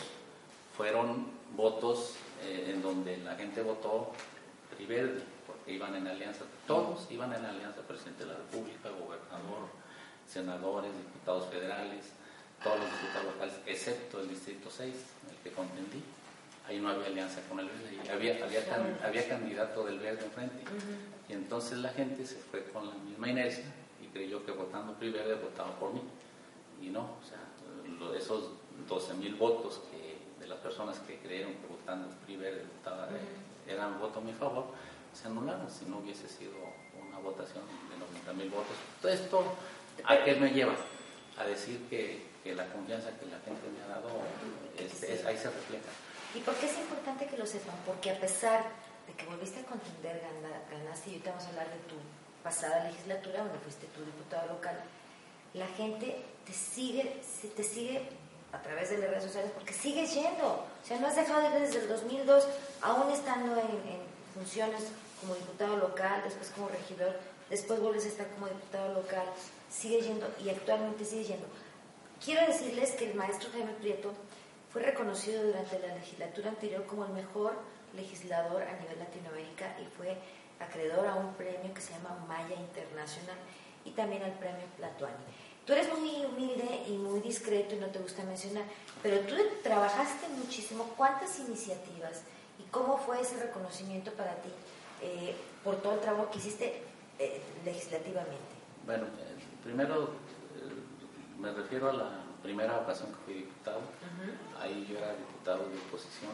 fueron 0.77 1.27
votos 1.55 2.15
eh, 2.43 2.71
en 2.73 2.81
donde 2.81 3.17
la 3.17 3.35
gente 3.35 3.61
votó 3.61 4.11
PRI 4.75 4.85
Verde, 4.85 5.23
porque 5.45 5.73
iban 5.73 5.95
en 5.95 6.07
alianza, 6.07 6.45
todos 6.67 7.07
iban 7.11 7.33
en 7.33 7.45
alianza, 7.45 7.81
presidente 7.81 8.23
de 8.25 8.31
la 8.31 8.37
República, 8.37 8.89
gobernador, 8.89 9.67
senadores, 10.27 10.91
diputados 10.97 11.47
federales, 11.49 12.05
todos 12.63 12.79
los 12.79 12.89
diputados 12.89 13.33
locales, 13.33 13.55
excepto 13.65 14.19
el 14.21 14.29
Distrito 14.29 14.69
6, 14.71 14.93
el 15.29 15.37
que 15.43 15.51
contendí. 15.51 16.01
Ahí 16.67 16.79
no 16.79 16.89
había 16.89 17.07
alianza 17.07 17.41
con 17.49 17.59
el 17.59 17.67
Verde, 17.67 18.09
había, 18.09 18.43
había, 18.45 18.65
can- 18.65 18.97
había 19.03 19.27
candidato 19.27 19.83
del 19.83 19.99
Verde 19.99 20.23
enfrente. 20.23 20.63
Y 21.27 21.33
entonces 21.33 21.77
la 21.79 21.89
gente 21.89 22.25
se 22.25 22.35
fue 22.37 22.63
con 22.71 22.87
la 22.87 22.95
misma 22.95 23.27
inercia 23.29 23.65
y 24.01 24.07
creyó 24.07 24.45
que 24.45 24.53
votando 24.53 24.93
PRI 24.93 25.11
Verde 25.11 25.35
votaba 25.35 25.77
por 25.77 25.93
mí. 25.93 26.01
Y 26.81 26.87
no, 26.87 27.01
o 27.01 27.27
sea, 27.27 27.39
esos 28.15 28.49
12 28.87 29.13
mil 29.15 29.35
votos 29.35 29.81
que, 29.91 30.17
de 30.41 30.47
las 30.47 30.57
personas 30.59 30.99
que 30.99 31.19
creyeron 31.19 31.53
que 31.53 31.67
votando 31.67 32.09
PRI 32.25 32.35
Verde 32.37 32.63
votaba, 32.77 33.07
eh, 33.07 33.71
eran 33.71 33.99
voto 33.99 34.19
a 34.19 34.21
mi 34.21 34.33
favor, 34.33 34.65
se 35.13 35.27
anularon 35.27 35.69
si 35.69 35.85
no 35.85 35.99
hubiese 35.99 36.27
sido 36.27 36.51
una 37.07 37.19
votación 37.19 37.63
de 37.89 37.97
90 37.97 38.33
mil 38.33 38.49
votos. 38.49 38.75
Todo 39.01 39.11
esto, 39.11 39.43
¿a 40.05 40.23
qué 40.23 40.35
me 40.35 40.49
lleva? 40.49 40.73
A 41.37 41.43
decir 41.45 41.79
que, 41.89 42.25
que 42.43 42.53
la 42.55 42.65
confianza 42.73 43.09
que 43.17 43.25
la 43.27 43.39
gente 43.39 43.67
me 43.69 43.83
ha 43.83 43.87
dado, 43.95 44.09
es- 44.77 45.03
es- 45.03 45.25
ahí 45.25 45.37
se 45.37 45.49
refleja. 45.49 45.89
¿Y 46.35 46.39
por 46.39 46.53
qué 46.55 46.65
es 46.65 46.77
importante 46.77 47.27
que 47.27 47.37
lo 47.37 47.45
sepan? 47.45 47.75
Porque 47.85 48.11
a 48.11 48.19
pesar 48.19 48.65
de 49.07 49.13
que 49.13 49.25
volviste 49.25 49.59
a 49.61 49.65
contender, 49.65 50.19
gana- 50.21 50.61
ganaste, 50.69 51.09
y 51.09 51.13
ahorita 51.13 51.29
vamos 51.31 51.45
a 51.45 51.49
hablar 51.49 51.67
de 51.69 51.79
tu 51.89 51.95
pasada 52.43 52.83
legislatura, 52.89 53.43
donde 53.43 53.59
fuiste 53.59 53.85
tu 53.95 54.01
diputado 54.03 54.47
local, 54.53 54.75
la 55.53 55.67
gente 55.67 56.17
te 56.45 56.53
sigue, 56.53 57.21
si- 57.23 57.47
te 57.49 57.63
sigue 57.63 58.01
a 58.51 58.61
través 58.61 58.89
de 58.89 58.97
las 58.99 59.09
redes 59.09 59.23
sociales 59.23 59.51
porque 59.53 59.73
sigues 59.73 60.13
yendo. 60.13 60.47
O 60.47 60.85
sea, 60.87 60.99
no 60.99 61.07
has 61.07 61.15
dejado 61.15 61.41
de 61.41 61.47
ir 61.59 61.65
desde 61.67 61.79
el 61.81 61.87
2002, 61.87 62.47
aún 62.81 63.11
estando 63.11 63.53
en, 63.55 63.67
en 63.67 64.01
funciones 64.33 64.83
como 65.21 65.35
diputado 65.35 65.77
local, 65.77 66.21
después 66.23 66.49
como 66.49 66.67
regidor, 66.69 67.15
después 67.49 67.79
vuelves 67.79 68.05
a 68.05 68.09
estar 68.09 68.27
como 68.31 68.47
diputado 68.47 68.93
local, 68.93 69.25
sigues 69.69 70.05
yendo 70.05 70.27
y 70.43 70.49
actualmente 70.49 71.05
sigues 71.05 71.29
yendo. 71.29 71.47
Quiero 72.23 72.45
decirles 72.45 72.91
que 72.91 73.09
el 73.11 73.15
maestro 73.15 73.49
Jaime 73.51 73.73
Prieto 73.73 74.11
fue 74.71 74.81
reconocido 74.81 75.43
durante 75.43 75.79
la 75.79 75.93
legislatura 75.95 76.49
anterior 76.49 76.85
como 76.85 77.05
el 77.05 77.11
mejor 77.13 77.53
legislador 77.95 78.63
a 78.63 78.73
nivel 78.79 78.97
Latinoamérica 78.99 79.75
y 79.79 79.85
fue 79.97 80.17
acreedor 80.59 81.05
a 81.07 81.15
un 81.15 81.33
premio 81.35 81.73
que 81.73 81.81
se 81.81 81.93
llama 81.93 82.25
Maya 82.27 82.55
Internacional 82.55 83.37
y 83.85 83.91
también 83.91 84.23
al 84.23 84.33
premio 84.33 84.65
Platuani. 84.77 85.15
Tú 85.65 85.73
eres 85.73 85.87
muy 85.97 86.25
humilde 86.25 86.83
y 86.87 86.91
muy 86.97 87.21
discreto 87.21 87.75
y 87.75 87.79
no 87.79 87.87
te 87.87 87.99
gusta 87.99 88.23
mencionar, 88.23 88.65
pero 89.01 89.19
tú 89.21 89.35
trabajaste 89.63 90.27
muchísimo. 90.29 90.83
¿Cuántas 90.97 91.39
iniciativas 91.39 92.23
y 92.59 92.63
cómo 92.69 92.97
fue 92.97 93.21
ese 93.21 93.37
reconocimiento 93.37 94.11
para 94.11 94.35
ti 94.35 94.49
eh, 95.01 95.35
por 95.63 95.77
todo 95.77 95.93
el 95.93 95.99
trabajo 96.01 96.29
que 96.31 96.39
hiciste 96.39 96.83
eh, 97.17 97.41
legislativamente? 97.63 98.53
Bueno, 98.85 99.05
eh, 99.05 99.35
primero 99.63 100.03
eh, 100.03 101.39
me 101.39 101.53
refiero 101.53 101.89
a 101.89 101.93
la 101.93 102.09
primera 102.41 102.79
ocasión 102.79 103.09
que 103.11 103.17
fui 103.23 103.33
diputado. 103.35 103.79
Ahí 104.59 104.85
yo 104.89 104.97
era 104.97 105.15
diputado 105.15 105.69
de 105.69 105.77
oposición. 105.77 106.31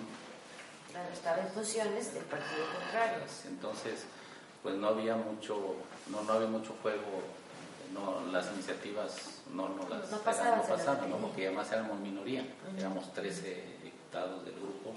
Claro, 0.92 1.14
estaba 1.14 1.38
en 1.38 1.50
funciones 1.50 2.16
del 2.16 2.24
partido 2.24 2.66
contrario. 2.76 3.24
Entonces, 3.48 4.06
pues 4.64 4.76
no 4.76 4.88
había 4.88 5.16
mucho, 5.16 5.76
no, 6.08 6.24
no 6.24 6.34
había 6.34 6.48
mucho 6.48 6.74
juego, 6.82 7.22
no, 7.94 8.26
las 8.32 8.52
iniciativas 8.54 9.42
no, 9.54 9.70
no 9.70 9.88
las 9.90 10.12
No 10.12 10.18
pasaban, 10.20 10.60
no 10.60 10.66
pasaban, 10.66 11.10
¿no? 11.10 11.18
porque 11.18 11.48
además 11.48 11.72
éramos 11.72 12.00
minoría, 12.00 12.46
éramos 12.78 13.12
13 13.14 13.80
diputados 13.84 14.46
del 14.46 14.56
grupo. 14.56 14.94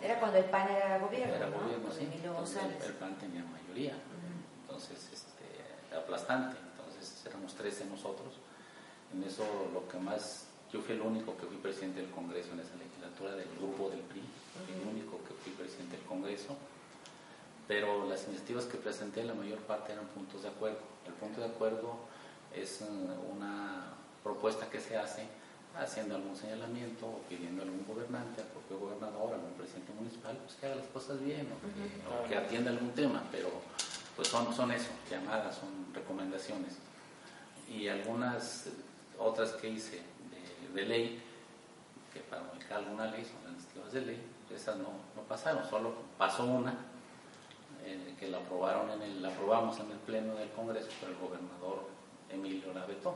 Era 0.00 0.18
cuando 0.20 0.38
el 0.38 0.44
PAN 0.44 0.68
era 0.68 0.98
gobierno, 0.98 1.34
Era 1.34 1.48
¿no? 1.48 1.58
gobierno, 1.60 1.88
sí. 1.90 2.08
Entonces, 2.12 2.62
el, 2.62 2.82
el 2.86 2.92
PAN 2.94 3.16
tenía 3.16 3.44
mayoría, 3.44 3.94
entonces 4.62 4.98
este, 5.12 5.96
aplastante, 5.96 6.56
entonces 6.72 7.24
éramos 7.26 7.54
13 7.54 7.86
nosotros. 7.86 8.34
En 9.14 9.22
eso 9.22 9.44
lo 9.72 9.88
que 9.88 9.98
más, 9.98 10.46
yo 10.72 10.80
fui 10.80 10.94
el 10.94 11.00
único 11.00 11.36
que 11.36 11.46
fui 11.46 11.56
presidente 11.56 12.00
del 12.00 12.10
Congreso 12.10 12.52
en 12.52 12.60
esa 12.60 12.74
legislatura 12.76 13.32
del 13.34 13.48
grupo 13.58 13.88
del 13.88 14.00
PRI, 14.00 14.22
el 14.74 14.88
único 14.88 15.18
que 15.24 15.34
fui 15.34 15.52
presidente 15.52 15.96
del 15.96 16.06
Congreso, 16.06 16.56
pero 17.68 18.06
las 18.08 18.26
iniciativas 18.28 18.64
que 18.66 18.76
presenté 18.78 19.24
la 19.24 19.34
mayor 19.34 19.58
parte 19.60 19.92
eran 19.92 20.06
puntos 20.06 20.42
de 20.42 20.48
acuerdo. 20.48 20.95
El 21.06 21.14
punto 21.14 21.40
de 21.40 21.46
acuerdo 21.46 21.96
es 22.54 22.82
una 23.32 23.92
propuesta 24.22 24.68
que 24.68 24.80
se 24.80 24.96
hace 24.96 25.26
haciendo 25.78 26.16
algún 26.16 26.34
señalamiento 26.36 27.06
o 27.06 27.20
pidiendo 27.28 27.62
a 27.62 27.64
algún 27.64 27.84
gobernante, 27.86 28.40
al 28.40 28.48
propio 28.48 28.78
gobernador, 28.78 29.34
algún 29.34 29.52
presidente 29.52 29.92
municipal 29.92 30.36
pues 30.38 30.56
que 30.56 30.66
haga 30.66 30.76
las 30.76 30.86
cosas 30.86 31.22
bien 31.22 31.46
o 31.52 31.56
que, 31.60 32.24
o 32.24 32.28
que 32.28 32.36
atienda 32.36 32.70
algún 32.70 32.92
tema, 32.92 33.22
pero 33.30 33.50
pues 34.16 34.28
son, 34.28 34.52
son 34.54 34.72
eso, 34.72 34.88
llamadas, 35.10 35.56
son 35.56 35.94
recomendaciones. 35.94 36.78
Y 37.68 37.88
algunas 37.88 38.68
otras 39.18 39.52
que 39.52 39.68
hice 39.68 40.00
de, 40.30 40.80
de 40.80 40.88
ley, 40.88 41.22
que 42.12 42.20
para 42.20 42.42
modificar 42.42 42.78
alguna 42.78 43.06
ley 43.10 43.24
son 43.24 43.52
iniciativas 43.52 43.92
de 43.92 44.00
ley, 44.00 44.22
esas 44.54 44.76
no, 44.78 44.88
no 45.14 45.22
pasaron, 45.28 45.68
solo 45.68 45.92
pasó 46.16 46.44
una 46.44 46.74
eh, 47.86 48.14
que 48.18 48.28
la 48.28 48.38
aprobaron 48.38 48.90
en 48.90 49.02
el, 49.02 49.22
la 49.22 49.28
aprobamos 49.28 49.78
en 49.80 49.90
el 49.90 49.98
pleno 49.98 50.34
del 50.34 50.50
Congreso, 50.50 50.88
pero 51.00 51.12
el 51.12 51.18
gobernador 51.18 51.88
Emilio 52.30 52.72
la 52.74 52.84
vetó, 52.86 53.14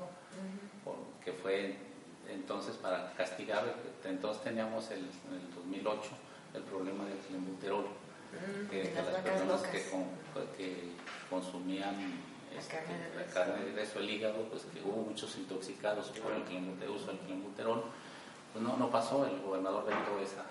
porque 0.85 1.33
fue 1.33 1.77
entonces 2.29 2.77
para 2.77 3.13
castigar, 3.15 3.65
entonces 4.05 4.43
teníamos 4.43 4.91
el, 4.93 4.99
en 5.01 5.35
el 5.41 5.55
2008 5.55 6.01
el 6.55 6.63
problema 6.63 7.05
del 7.05 7.19
clenbuterol, 7.19 7.87
que, 8.71 8.77
de 8.77 8.83
que 8.91 8.95
las 9.03 9.23
personas 9.23 9.47
locas. 9.61 9.71
que, 9.71 9.91
con- 9.91 10.21
que 10.57 10.93
consumían 11.29 11.97
este, 12.57 12.77
carne 12.77 13.11
la 13.17 13.25
carne 13.33 13.65
de 13.65 13.73
res 13.73 13.95
o 13.97 13.99
el 14.01 14.11
hígado, 14.11 14.45
pues 14.49 14.63
que 14.73 14.81
hubo 14.83 15.03
muchos 15.03 15.37
intoxicados 15.37 16.09
por 16.11 16.33
el 16.33 16.91
uso 16.91 17.07
del 17.09 17.19
clenbuterol, 17.19 17.85
pues 18.53 18.65
no, 18.65 18.77
no 18.77 18.91
pasó, 18.91 19.25
el 19.27 19.41
gobernador 19.41 19.85
vetó 19.85 20.19
esa, 20.21 20.43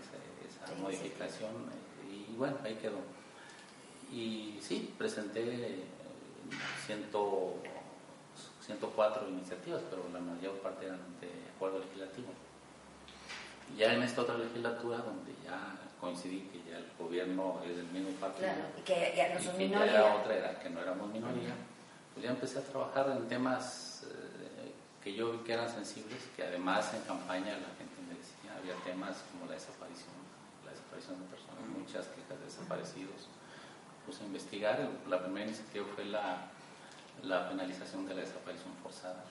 esa, 0.00 0.16
esa 0.46 0.66
Sí, 0.74 0.80
modificación 0.82 1.50
eh, 1.52 2.24
y 2.30 2.34
bueno, 2.36 2.56
ahí 2.64 2.74
quedó. 2.76 2.98
Y 4.12 4.58
sí, 4.60 4.94
presenté 4.96 5.42
eh, 5.42 5.84
ciento, 6.86 7.54
104 8.64 9.28
iniciativas, 9.28 9.82
pero 9.90 10.04
la 10.12 10.20
mayor 10.20 10.54
parte 10.60 10.86
eran 10.86 11.00
de 11.20 11.30
acuerdo 11.54 11.80
legislativo. 11.80 12.28
Ya 13.76 13.92
en 13.94 14.02
esta 14.02 14.22
otra 14.22 14.38
legislatura, 14.38 14.98
donde 14.98 15.32
ya 15.44 15.74
coincidí 16.00 16.40
que 16.52 16.70
ya 16.70 16.78
el 16.78 16.86
gobierno 16.98 17.60
es 17.64 17.76
del 17.76 17.86
mismo 17.86 18.10
partido, 18.20 18.46
Claro, 18.46 18.64
y 18.78 18.82
que 18.82 19.14
ya 19.16 19.34
no 19.34 19.40
son 19.40 19.52
ya 19.54 19.58
minoría. 19.58 19.92
era 19.92 20.14
otra, 20.14 20.34
era 20.36 20.60
que 20.60 20.70
no 20.70 20.80
éramos 20.80 21.08
minoría, 21.12 21.54
pues 22.14 22.24
ya 22.24 22.30
empecé 22.30 22.58
a 22.58 22.62
trabajar 22.62 23.10
en 23.10 23.26
temas 23.28 24.04
eh, 24.06 24.72
que 25.02 25.14
yo 25.14 25.32
vi 25.32 25.38
que 25.38 25.52
eran 25.54 25.68
sensibles, 25.68 26.22
que 26.36 26.44
además 26.44 26.94
en 26.94 27.00
campaña 27.02 27.54
la 27.58 27.74
gente 27.76 27.96
me 28.06 28.14
decía, 28.14 28.54
había 28.56 28.74
temas 28.84 29.16
como 29.32 29.46
la 29.46 29.54
desaparición, 29.54 30.14
la 30.64 30.70
desaparición 30.70 31.18
de 31.18 31.26
personas, 31.26 31.66
muchas 31.76 32.06
quejas 32.14 32.38
de 32.38 32.44
desaparecidos. 32.44 33.26
Puse 34.06 34.22
a 34.22 34.26
investigar, 34.26 34.88
la 35.08 35.20
primera 35.20 35.46
iniciativa 35.46 35.84
fue 35.94 36.04
la, 36.04 36.46
la 37.24 37.48
penalización 37.48 38.06
de 38.06 38.14
la 38.14 38.20
desaparición 38.20 38.72
forzada. 38.82 39.24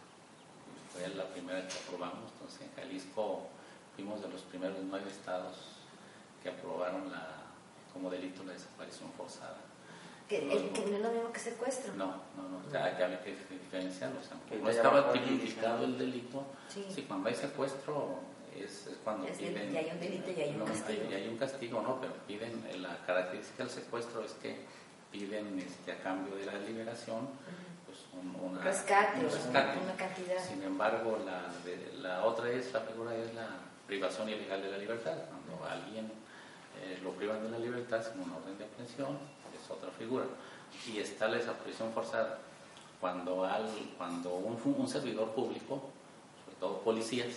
Fue 0.91 1.07
la 1.15 1.23
primera 1.25 1.65
que 1.65 1.73
aprobamos, 1.77 2.31
entonces 2.33 2.61
en 2.61 2.75
Jalisco 2.75 3.47
fuimos 3.95 4.21
de 4.21 4.27
los 4.29 4.41
primeros 4.41 4.77
nueve 4.83 5.09
estados 5.09 5.55
que 6.43 6.49
aprobaron 6.49 7.09
la, 7.09 7.25
como 7.93 8.09
delito 8.09 8.43
la 8.43 8.51
desaparición 8.51 9.11
forzada. 9.17 9.57
Que, 10.27 10.39
el, 10.39 10.71
que 10.71 10.85
no 10.87 10.97
es 10.97 11.03
lo 11.03 11.11
mismo 11.11 11.31
que 11.31 11.39
secuestro. 11.39 11.93
No, 11.93 12.07
no, 12.35 12.49
no, 12.49 12.71
ya, 12.73 12.97
ya 12.97 13.05
había 13.05 13.23
que 13.23 13.37
diferenciarlo. 13.49 14.19
O 14.19 14.23
sea, 14.23 14.37
no 14.59 14.69
estaba 14.69 15.13
tipificado 15.13 15.85
el 15.85 15.97
delito. 15.97 16.43
Sí. 16.67 16.85
Sí, 16.93 17.03
cuando 17.03 17.29
hay 17.29 17.35
secuestro 17.35 18.19
es, 18.63 18.87
es 18.87 18.97
cuando 19.03 19.27
Es 19.27 19.37
piden. 19.37 19.71
ya 19.71 19.79
hay 19.79 19.89
un 19.91 19.99
delito 19.99 20.31
y 20.31 20.41
hay 20.41 20.49
un 20.51 20.59
no, 20.59 20.65
castigo. 20.65 21.01
Hay, 21.09 21.13
hay 21.15 21.27
un 21.27 21.37
castigo, 21.37 21.81
no, 21.81 21.99
pero 22.01 22.13
piden. 22.27 22.63
eh, 22.69 22.77
La 22.77 22.97
característica 23.05 23.63
del 23.63 23.71
secuestro 23.71 24.23
es 24.23 24.31
que 24.33 24.57
piden 25.11 25.59
este, 25.59 25.91
a 25.91 25.97
cambio 25.99 26.35
de 26.35 26.45
la 26.45 26.53
liberación 26.55 27.27
pues, 27.85 27.99
un, 28.13 28.35
una- 28.35 28.61
Rescate, 28.61 29.19
un 29.19 29.25
rescate. 29.31 29.79
una 29.79 29.95
cantidad. 29.95 30.43
Sin 30.43 30.61
embargo, 30.63 31.17
la, 31.25 31.43
de- 31.63 31.93
la 32.01 32.25
otra 32.25 32.49
es, 32.51 32.71
la 32.73 32.81
figura 32.81 33.15
es 33.15 33.33
la 33.33 33.47
privación 33.87 34.29
ilegal 34.29 34.61
de 34.61 34.71
la 34.71 34.77
libertad. 34.77 35.13
Cuando 35.29 35.63
a 35.65 35.73
alguien 35.73 36.11
eh, 36.81 36.99
lo 37.03 37.11
privan 37.11 37.41
de 37.43 37.49
la 37.49 37.59
libertad 37.59 38.03
sin 38.03 38.21
una 38.21 38.37
orden 38.37 38.57
de 38.57 38.65
aprehensión, 38.65 39.17
es 39.53 39.69
otra 39.71 39.89
figura. 39.91 40.25
Y 40.87 40.99
está 40.99 41.27
la 41.27 41.37
desaparición 41.37 41.93
forzada. 41.93 42.39
Cuando, 42.99 43.43
al, 43.45 43.69
cuando 43.97 44.33
un 44.33 44.87
servidor 44.87 45.29
público, 45.31 45.89
sobre 46.43 46.57
todo 46.59 46.79
policías, 46.81 47.27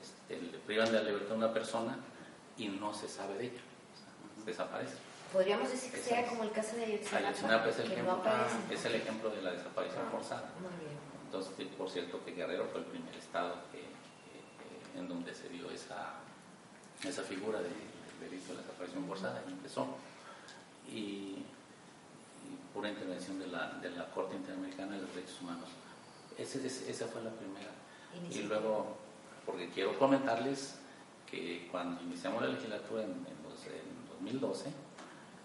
este, 0.00 0.40
le 0.40 0.58
privan 0.58 0.86
de 0.92 0.92
la 0.94 1.02
libertad 1.02 1.32
a 1.32 1.36
una 1.36 1.52
persona 1.52 1.98
y 2.56 2.68
no 2.68 2.92
se 2.94 3.08
sabe 3.08 3.38
de 3.38 3.44
ella, 3.46 3.60
o 3.60 4.36
sea, 4.36 4.44
desaparece. 4.44 4.94
Podríamos 5.32 5.70
decir 5.70 5.92
que 5.92 5.98
sea 5.98 6.20
es. 6.22 6.28
como 6.30 6.42
el 6.44 6.50
caso 6.52 6.76
de 6.76 6.84
Ayotzinapa, 6.86 7.18
Ayotzinapa 7.28 7.68
es 7.68 7.78
el, 7.80 7.92
ejemplo, 7.92 8.12
no 8.16 8.22
ah, 8.24 8.46
es 8.70 8.84
el 8.86 8.94
ejemplo 8.94 9.30
de 9.30 9.42
la 9.42 9.52
desaparición 9.52 10.04
forzada. 10.10 10.50
Muy 10.60 10.70
bien. 10.86 10.98
Entonces, 11.26 11.52
por 11.76 11.90
cierto, 11.90 12.24
que 12.24 12.32
Guerrero 12.32 12.66
fue 12.72 12.80
el 12.80 12.86
primer 12.86 13.14
estado 13.14 13.54
que, 13.70 13.78
que- 13.80 14.92
que- 14.92 14.98
en 14.98 15.06
donde 15.08 15.34
se 15.34 15.48
dio 15.50 15.70
esa, 15.70 16.14
esa 17.04 17.22
figura 17.22 17.58
de, 17.58 17.68
del 17.68 18.30
delito 18.30 18.48
de 18.48 18.54
la 18.54 18.60
desaparición 18.62 19.06
forzada 19.06 19.42
y 19.46 19.52
empezó. 19.52 19.86
Y, 20.88 20.92
y 20.96 21.44
pura 22.72 22.88
intervención 22.88 23.38
de 23.38 23.48
la, 23.48 23.72
de 23.82 23.90
la 23.90 24.06
Corte 24.10 24.36
Interamericana 24.36 24.96
de 24.96 25.02
los 25.02 25.14
Derechos 25.14 25.42
Humanos. 25.42 25.68
Ese- 26.38 26.66
ese- 26.66 26.90
esa 26.90 27.06
fue 27.06 27.22
la 27.22 27.30
primera. 27.30 27.70
Y 28.30 28.42
luego, 28.44 28.96
porque 29.48 29.70
quiero 29.70 29.98
comentarles 29.98 30.76
que 31.30 31.68
cuando 31.72 32.02
iniciamos 32.02 32.42
la 32.42 32.48
legislatura 32.48 33.02
en, 33.02 33.10
en 33.10 33.42
los- 33.48 33.64
en 33.66 34.08
2012, 34.10 34.70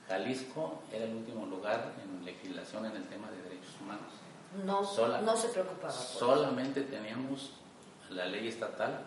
Jalisco 0.10 0.82
era 0.91 1.06
el 1.06 1.16
último 1.16 1.45
lugar 1.45 1.93
en 2.04 2.26
legislación 2.26 2.86
en 2.86 2.95
el 2.97 3.04
tema 3.06 3.32
de 3.32 3.41
derechos 3.43 3.76
humanos. 3.82 4.12
No, 4.66 4.84
Sola- 4.86 5.22
no 5.22 5.36
se 5.38 5.47
preocupaba. 5.49 5.91
Solamente 5.91 6.82
teníamos 6.82 7.54
la 8.10 8.26
ley 8.26 8.47
estatal 8.49 8.99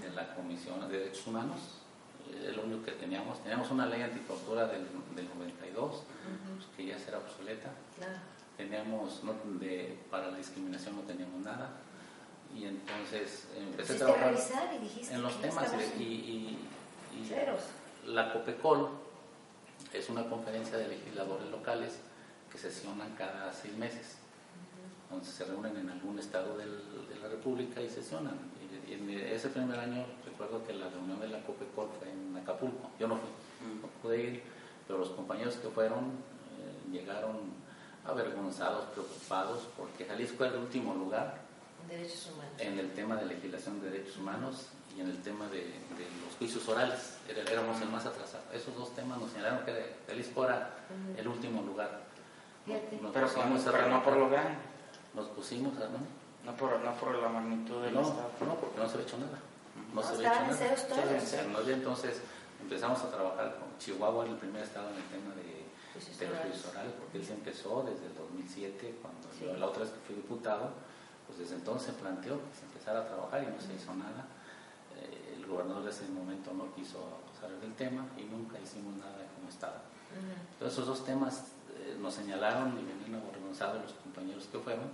de 0.00 0.10
la 0.10 0.34
Comisión 0.34 0.80
de 0.88 0.98
Derechos 0.98 1.26
Humanos, 1.26 1.58
es 2.42 2.56
lo 2.56 2.62
único 2.64 2.82
que 2.86 2.92
teníamos. 2.92 3.40
Teníamos 3.42 3.70
una 3.70 3.86
ley 3.86 4.00
antitortura 4.02 4.66
del, 4.66 4.86
del 5.14 5.28
92, 5.28 6.02
pues, 6.56 6.66
que 6.76 6.86
ya 6.86 6.98
será 6.98 7.18
obsoleta. 7.18 7.70
Claro. 7.98 8.18
Teníamos, 8.56 9.22
no, 9.22 9.34
de, 9.60 9.98
para 10.10 10.30
la 10.30 10.38
discriminación 10.38 10.96
no 10.96 11.02
teníamos 11.02 11.40
nada. 11.44 11.70
Y 12.54 12.64
entonces 12.66 13.46
empecé 13.58 13.94
a 13.94 13.96
trabajar 14.06 14.70
y 14.74 15.14
en 15.14 15.22
los 15.22 15.40
temas. 15.40 15.72
Y, 15.98 16.02
y- 16.02 16.58
la 18.06 18.32
COPECOL 18.32 18.88
es 19.92 20.08
una 20.08 20.28
conferencia 20.28 20.76
de 20.78 20.88
legisladores 20.88 21.48
locales 21.50 21.98
que 22.50 22.58
sesionan 22.58 23.14
cada 23.16 23.52
seis 23.52 23.74
meses. 23.76 24.16
Entonces 25.10 25.34
se 25.34 25.44
reúnen 25.44 25.76
en 25.76 25.90
algún 25.90 26.18
estado 26.18 26.56
del- 26.56 27.08
de 27.08 27.16
la 27.20 27.28
República 27.28 27.80
y 27.80 27.88
sesionan. 27.88 28.34
Y, 28.86 28.90
y 28.90 28.94
en 28.94 29.10
ese 29.10 29.48
primer 29.48 29.78
año 29.78 30.04
recuerdo 30.24 30.64
que 30.66 30.72
la 30.74 30.88
reunión 30.88 31.20
de 31.20 31.28
la 31.28 31.40
COPECOL 31.42 31.88
fue 31.98 32.10
en 32.10 32.36
Acapulco. 32.36 32.90
Yo 32.98 33.08
no 33.08 33.16
fui, 33.16 33.28
no 33.82 33.88
pude 34.02 34.20
ir, 34.22 34.42
pero 34.86 34.98
los 34.98 35.10
compañeros 35.10 35.56
que 35.56 35.68
fueron 35.68 36.04
eh, 36.04 36.92
llegaron 36.92 37.36
avergonzados, 38.06 38.84
preocupados, 38.90 39.66
porque 39.76 40.04
Jalisco 40.04 40.44
era 40.44 40.54
el 40.54 40.60
último 40.60 40.94
lugar 40.94 41.40
Derechos 41.88 42.30
humanos. 42.32 42.52
en 42.58 42.78
el 42.78 42.92
tema 42.92 43.16
de 43.16 43.26
legislación 43.26 43.80
de 43.80 43.90
derechos 43.90 44.16
humanos 44.18 44.66
y 44.96 45.00
en 45.00 45.08
el 45.10 45.22
tema 45.22 45.46
de, 45.48 45.58
de 45.58 46.06
los 46.24 46.36
juicios 46.38 46.66
orales. 46.68 47.16
Éramos 47.50 47.80
el 47.80 47.88
más 47.88 48.06
atrasado. 48.06 48.44
Esos 48.52 48.74
dos 48.76 48.94
temas 48.94 49.18
nos 49.18 49.30
señalaron 49.30 49.64
que 49.64 49.94
Jalisco 50.06 50.44
era 50.44 50.70
el 51.16 51.28
último 51.28 51.62
lugar. 51.62 52.02
Nos 52.66 53.12
Pero, 53.12 53.26
pusimos 53.28 53.66
a 53.66 53.72
pero 53.72 53.88
no 53.88 54.02
por 54.02 54.16
lo 54.16 54.30
grande, 54.30 54.56
Nos 55.14 55.26
pusimos 55.28 55.76
a... 55.76 55.80
¿no? 55.88 55.98
no 56.44 56.56
por, 56.56 56.78
no 56.80 56.94
por 56.96 57.14
la 57.16 57.28
magnitud 57.28 57.82
del 57.82 57.94
No, 57.94 58.00
Estado. 58.02 58.30
no, 58.46 58.54
porque 58.56 58.78
no 58.80 58.86
se 58.88 58.94
había 58.94 59.06
hecho 59.06 59.18
nada. 59.18 59.38
No, 59.92 59.94
No, 59.94 60.02
se 60.02 60.14
había 60.14 60.32
hecho 60.32 60.40
nada. 60.40 61.52
todos. 61.52 61.68
Entonces 61.68 62.20
empezamos 62.62 63.00
a 63.02 63.10
trabajar 63.10 63.56
con 63.58 63.78
Chihuahua, 63.78 64.24
era 64.24 64.32
el 64.32 64.38
primer 64.38 64.62
estado 64.62 64.88
en 64.90 64.96
el 64.96 65.02
tema 65.04 65.34
de, 65.34 65.42
de 65.44 66.30
los 66.32 66.38
juicios 66.42 66.66
orales, 66.72 66.92
porque 66.98 67.18
él 67.18 67.24
se 67.26 67.32
empezó 67.34 67.82
desde 67.82 68.06
el 68.06 68.14
2007, 68.14 68.94
cuando 69.02 69.28
Sí. 69.38 69.44
yo 69.46 69.54
la 69.58 69.66
otra 69.66 69.82
vez 69.82 69.90
que 69.92 69.98
fui 70.06 70.14
diputado, 70.16 70.70
pues 71.36 71.48
desde 71.50 71.56
entonces 71.56 71.92
se 71.94 72.00
planteó 72.00 72.38
que 72.38 72.54
se 72.58 72.64
empezara 72.66 73.00
a 73.00 73.06
trabajar 73.06 73.42
y 73.42 73.46
no 73.46 73.60
se 73.60 73.74
hizo 73.74 73.94
nada. 73.94 74.26
Eh, 74.96 75.34
el 75.36 75.46
gobernador 75.46 75.82
de 75.84 75.90
ese 75.90 76.06
momento 76.08 76.52
no 76.52 76.72
quiso 76.74 77.00
saber 77.40 77.58
del 77.60 77.74
tema 77.74 78.06
y 78.16 78.22
nunca 78.24 78.58
hicimos 78.60 78.94
nada 78.96 79.16
como 79.34 79.48
estado. 79.48 79.76
Ujú. 80.14 80.30
Entonces 80.52 80.72
esos 80.78 80.86
dos 80.86 81.04
temas 81.04 81.52
eh, 81.76 81.96
nos 82.00 82.14
señalaron 82.14 82.78
y 82.78 82.84
venían 82.84 83.20
avergonzados 83.20 83.82
los 83.82 83.92
compañeros 83.94 84.46
que 84.50 84.58
fueron, 84.58 84.86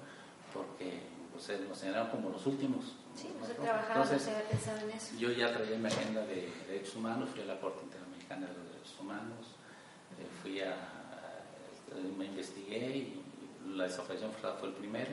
porque 0.54 1.02
pues, 1.32 1.48
eh, 1.50 1.64
nos 1.68 1.76
señalaron 1.78 2.08
como 2.10 2.30
los 2.30 2.46
últimos. 2.46 2.96
Sí, 3.14 3.30
no 3.38 3.46
se 3.46 3.54
trabajaba, 3.54 3.94
no 3.96 4.02
Entonces, 4.04 4.22
se 4.22 4.30
había 4.34 4.48
pensado 4.48 4.78
en 4.78 4.90
eso. 4.90 5.16
yo 5.18 5.30
ya 5.32 5.52
traía 5.52 5.76
mi 5.76 5.86
agenda 5.88 6.22
de 6.22 6.50
derechos 6.68 6.96
humanos, 6.96 7.28
fui 7.30 7.42
a 7.42 7.46
la 7.46 7.60
Corte 7.60 7.82
Interamericana 7.84 8.46
de 8.46 8.54
los 8.54 8.64
Derechos 8.72 8.96
Humanos, 9.00 9.46
eh, 10.18 10.26
fui 10.42 10.60
a, 10.62 10.70
a- 10.72 12.16
me 12.16 12.24
investigué 12.26 12.96
y 12.96 13.22
la 13.76 13.84
desaparición 13.84 14.30
forzada 14.32 14.54
fue 14.54 14.68
el 14.68 14.74
primero, 14.74 15.10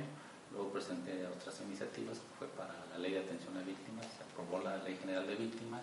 luego 0.51 0.71
presenté 0.71 1.25
otras 1.27 1.59
iniciativas 1.61 2.17
que 2.19 2.35
fue 2.39 2.47
para 2.47 2.73
la 2.91 2.97
ley 2.97 3.13
de 3.13 3.19
atención 3.19 3.55
a 3.57 3.61
víctimas, 3.61 4.05
se 4.05 4.23
aprobó 4.23 4.63
la 4.63 4.77
ley 4.83 4.97
general 4.97 5.27
de 5.27 5.35
víctimas 5.35 5.81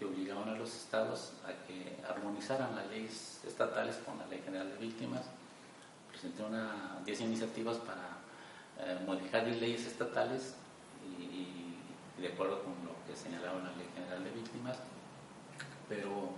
y 0.00 0.04
obligaron 0.04 0.48
a 0.48 0.54
los 0.54 0.74
estados 0.74 1.32
a 1.44 1.52
que 1.66 1.96
armonizaran 2.08 2.74
las 2.76 2.86
leyes 2.88 3.40
estatales 3.46 3.96
con 4.06 4.18
la 4.18 4.26
ley 4.26 4.40
general 4.44 4.68
de 4.70 4.76
víctimas. 4.78 5.22
Presenté 6.10 6.42
una 6.42 6.98
10 7.04 7.20
iniciativas 7.22 7.76
para 7.78 8.18
eh, 8.78 8.98
modificar 9.06 9.46
las 9.46 9.56
leyes 9.60 9.86
estatales 9.86 10.54
y, 11.18 11.22
y- 11.22 11.76
y 12.18 12.22
de 12.22 12.28
acuerdo 12.28 12.62
con 12.62 12.72
lo 12.84 12.92
que 13.06 13.16
señalaba 13.16 13.58
la 13.60 13.72
ley 13.76 13.88
general 13.94 14.22
de 14.24 14.30
víctimas, 14.30 14.76
pero 15.88 16.30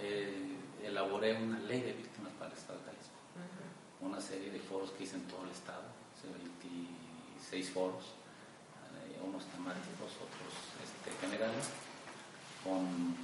eh, 0.00 0.56
elaboré 0.84 1.34
una 1.42 1.58
ley 1.60 1.80
de 1.80 1.92
víctimas 1.94 2.32
para 2.38 2.50
el 2.52 2.56
Estado 2.58 2.78
de 2.80 2.84
Jalisco. 2.86 3.12
Una 4.00 4.20
serie 4.20 4.50
de 4.50 4.60
foros 4.60 4.90
que 4.92 5.04
hice 5.04 5.16
en 5.16 5.26
todo 5.26 5.42
el 5.44 5.50
Estado, 5.50 5.82
26 6.24 7.70
foros, 7.70 8.04
eh, 8.04 9.20
unos 9.22 9.44
temáticos, 9.46 10.12
otros 10.16 10.52
este, 10.82 11.10
generales, 11.20 11.68
con 12.64 13.14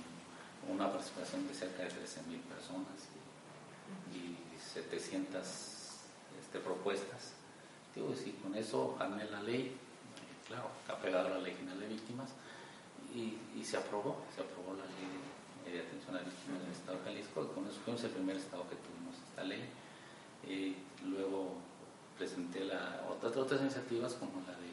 una 0.73 0.91
participación 0.91 1.49
de 1.49 1.55
cerca 1.55 1.83
de 1.83 1.91
13.000 1.91 2.41
personas 2.43 3.11
y, 4.13 4.17
y 4.17 4.59
700 4.73 5.43
este, 6.41 6.59
propuestas. 6.61 7.33
Digo, 7.95 8.15
y 8.25 8.31
con 8.43 8.55
eso 8.55 8.97
armé 8.99 9.25
la 9.25 9.43
ley, 9.43 9.67
eh, 9.67 10.47
claro, 10.47 10.71
está 10.81 10.99
pegada 10.99 11.29
la 11.29 11.39
ley 11.39 11.55
general 11.55 11.81
de 11.81 11.89
víctimas, 11.89 12.31
y, 13.15 13.37
y 13.59 13.65
se 13.65 13.77
aprobó, 13.77 14.25
se 14.35 14.41
aprobó 14.41 14.73
la 14.73 14.87
ley 14.87 15.09
de, 15.67 15.73
de 15.73 15.81
atención 15.81 16.17
a 16.17 16.21
víctimas 16.21 16.61
del 16.63 16.73
Estado 16.73 16.99
de 16.99 17.05
Jalisco, 17.05 17.49
con 17.49 17.67
eso 17.67 17.79
fuimos 17.85 18.03
el 18.05 18.11
primer 18.11 18.37
estado 18.37 18.69
que 18.69 18.77
tuvimos 18.77 19.15
esta 19.29 19.45
ley. 19.45 19.69
Y 20.49 20.77
luego 21.07 21.57
presenté 22.27 22.65
la, 22.65 23.03
otras, 23.11 23.37
otras 23.37 23.61
iniciativas 23.63 24.15
como 24.15 24.39
la 24.47 24.53
de 24.63 24.71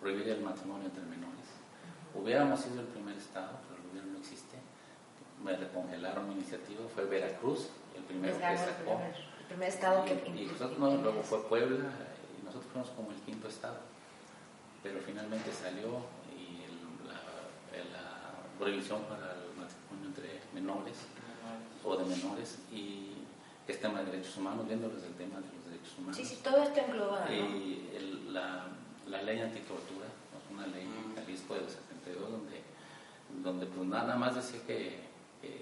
prohibir 0.00 0.28
el 0.30 0.40
matrimonio 0.42 0.86
entre 0.86 1.02
menores. 1.04 1.46
Hubiéramos 2.12 2.58
sido 2.60 2.80
el 2.80 2.86
primer 2.88 3.16
estado, 3.16 3.52
pero 3.68 3.80
el 3.80 3.88
gobierno 3.88 4.12
no 4.14 4.18
existe. 4.18 4.56
Me 5.44 5.56
recongelaron 5.56 6.26
mi 6.28 6.34
iniciativa, 6.34 6.80
fue 6.92 7.04
Veracruz, 7.04 7.68
el 7.96 8.02
primero 8.02 8.34
que 8.36 8.58
sacó. 8.58 9.00
el 9.38 9.46
primer 9.46 9.68
estado 9.68 10.04
que 10.04 10.14
Y- 10.14 10.16
y 10.40 10.42
incluso- 10.42 10.64
nosotros, 10.64 10.78
no, 10.80 10.96
luego 11.02 11.22
fue 11.22 11.38
Puebla 11.48 11.86
y 12.40 12.44
nosotros 12.44 12.66
fuimos 12.72 12.90
como 12.90 13.12
el 13.12 13.18
quinto 13.18 13.46
estado. 13.46 13.78
Pero 14.82 14.98
finalmente 15.06 15.52
salió 15.52 16.02
y 16.36 16.64
el- 16.66 17.06
la, 17.06 17.14
la 17.94 18.58
prohibición 18.58 19.02
para 19.04 19.34
el 19.38 19.54
matrimonio 19.54 20.08
entre 20.10 20.42
menores 20.52 20.96
o 21.84 21.96
de 21.96 22.04
menores 22.06 22.58
y 22.72 23.21
es 23.68 23.80
tema 23.80 24.00
de 24.00 24.10
derechos 24.10 24.36
humanos, 24.36 24.66
viendo 24.66 24.88
desde 24.88 25.06
el 25.08 25.14
tema 25.14 25.36
de 25.36 25.46
los 25.46 25.64
derechos 25.66 25.98
humanos. 25.98 26.16
Sí, 26.16 26.24
sí, 26.24 26.40
todo 26.42 26.62
esto 26.62 26.80
engloba, 26.80 27.24
¿no? 27.26 27.32
Y 27.32 27.88
el- 27.94 28.32
la, 28.34 28.66
la 29.08 29.22
ley 29.22 29.40
antitortura, 29.40 30.06
¿no? 30.06 30.56
una 30.56 30.66
ley 30.68 30.82
en 30.82 31.14
Jalisco 31.14 31.54
del 31.54 31.68
72 31.68 32.30
donde, 32.30 32.62
donde 33.42 33.66
pues 33.66 33.86
nada 33.88 34.16
más 34.16 34.34
decía 34.34 34.60
que, 34.66 35.00
que 35.40 35.60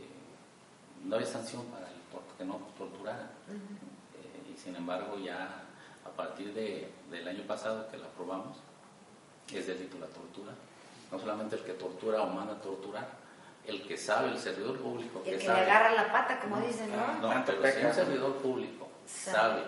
no 1.05 1.17
había 1.17 1.27
sanción 1.27 1.65
para 1.67 1.89
el 1.89 1.95
que 2.39 2.45
no 2.45 2.57
torturaran. 2.79 3.29
Eh, 3.49 4.53
y 4.55 4.59
sin 4.59 4.77
embargo 4.77 5.19
ya 5.19 5.63
a 6.05 6.09
partir 6.11 6.55
de, 6.55 6.91
del 7.11 7.27
año 7.29 7.43
pasado 7.45 7.89
que 7.91 7.99
la 7.99 8.07
aprobamos, 8.07 8.57
es 9.53 9.67
delito 9.67 9.99
la 9.99 10.07
tortura. 10.07 10.53
No 11.11 11.19
solamente 11.19 11.57
el 11.57 11.63
que 11.65 11.73
tortura 11.73 12.23
o 12.23 12.29
manda 12.33 12.53
a 12.55 12.61
torturar, 12.61 13.09
el 13.67 13.87
que 13.87 13.97
sabe, 13.97 14.31
el 14.31 14.39
servidor 14.39 14.79
público 14.79 15.19
el 15.19 15.25
que 15.25 15.31
que 15.33 15.37
le 15.39 15.45
sabe. 15.47 15.61
agarra 15.63 15.93
la 15.95 16.13
pata, 16.13 16.41
como 16.41 16.61
dicen, 16.61 16.91
¿no? 16.91 17.15
No, 17.21 17.29
Tanto 17.29 17.53
pero 17.61 17.73
si 17.75 17.81
un 17.81 17.89
¿no? 17.89 17.95
servidor 17.95 18.35
público 18.37 18.89
Sabe. 19.07 19.37
sabe, 19.37 19.63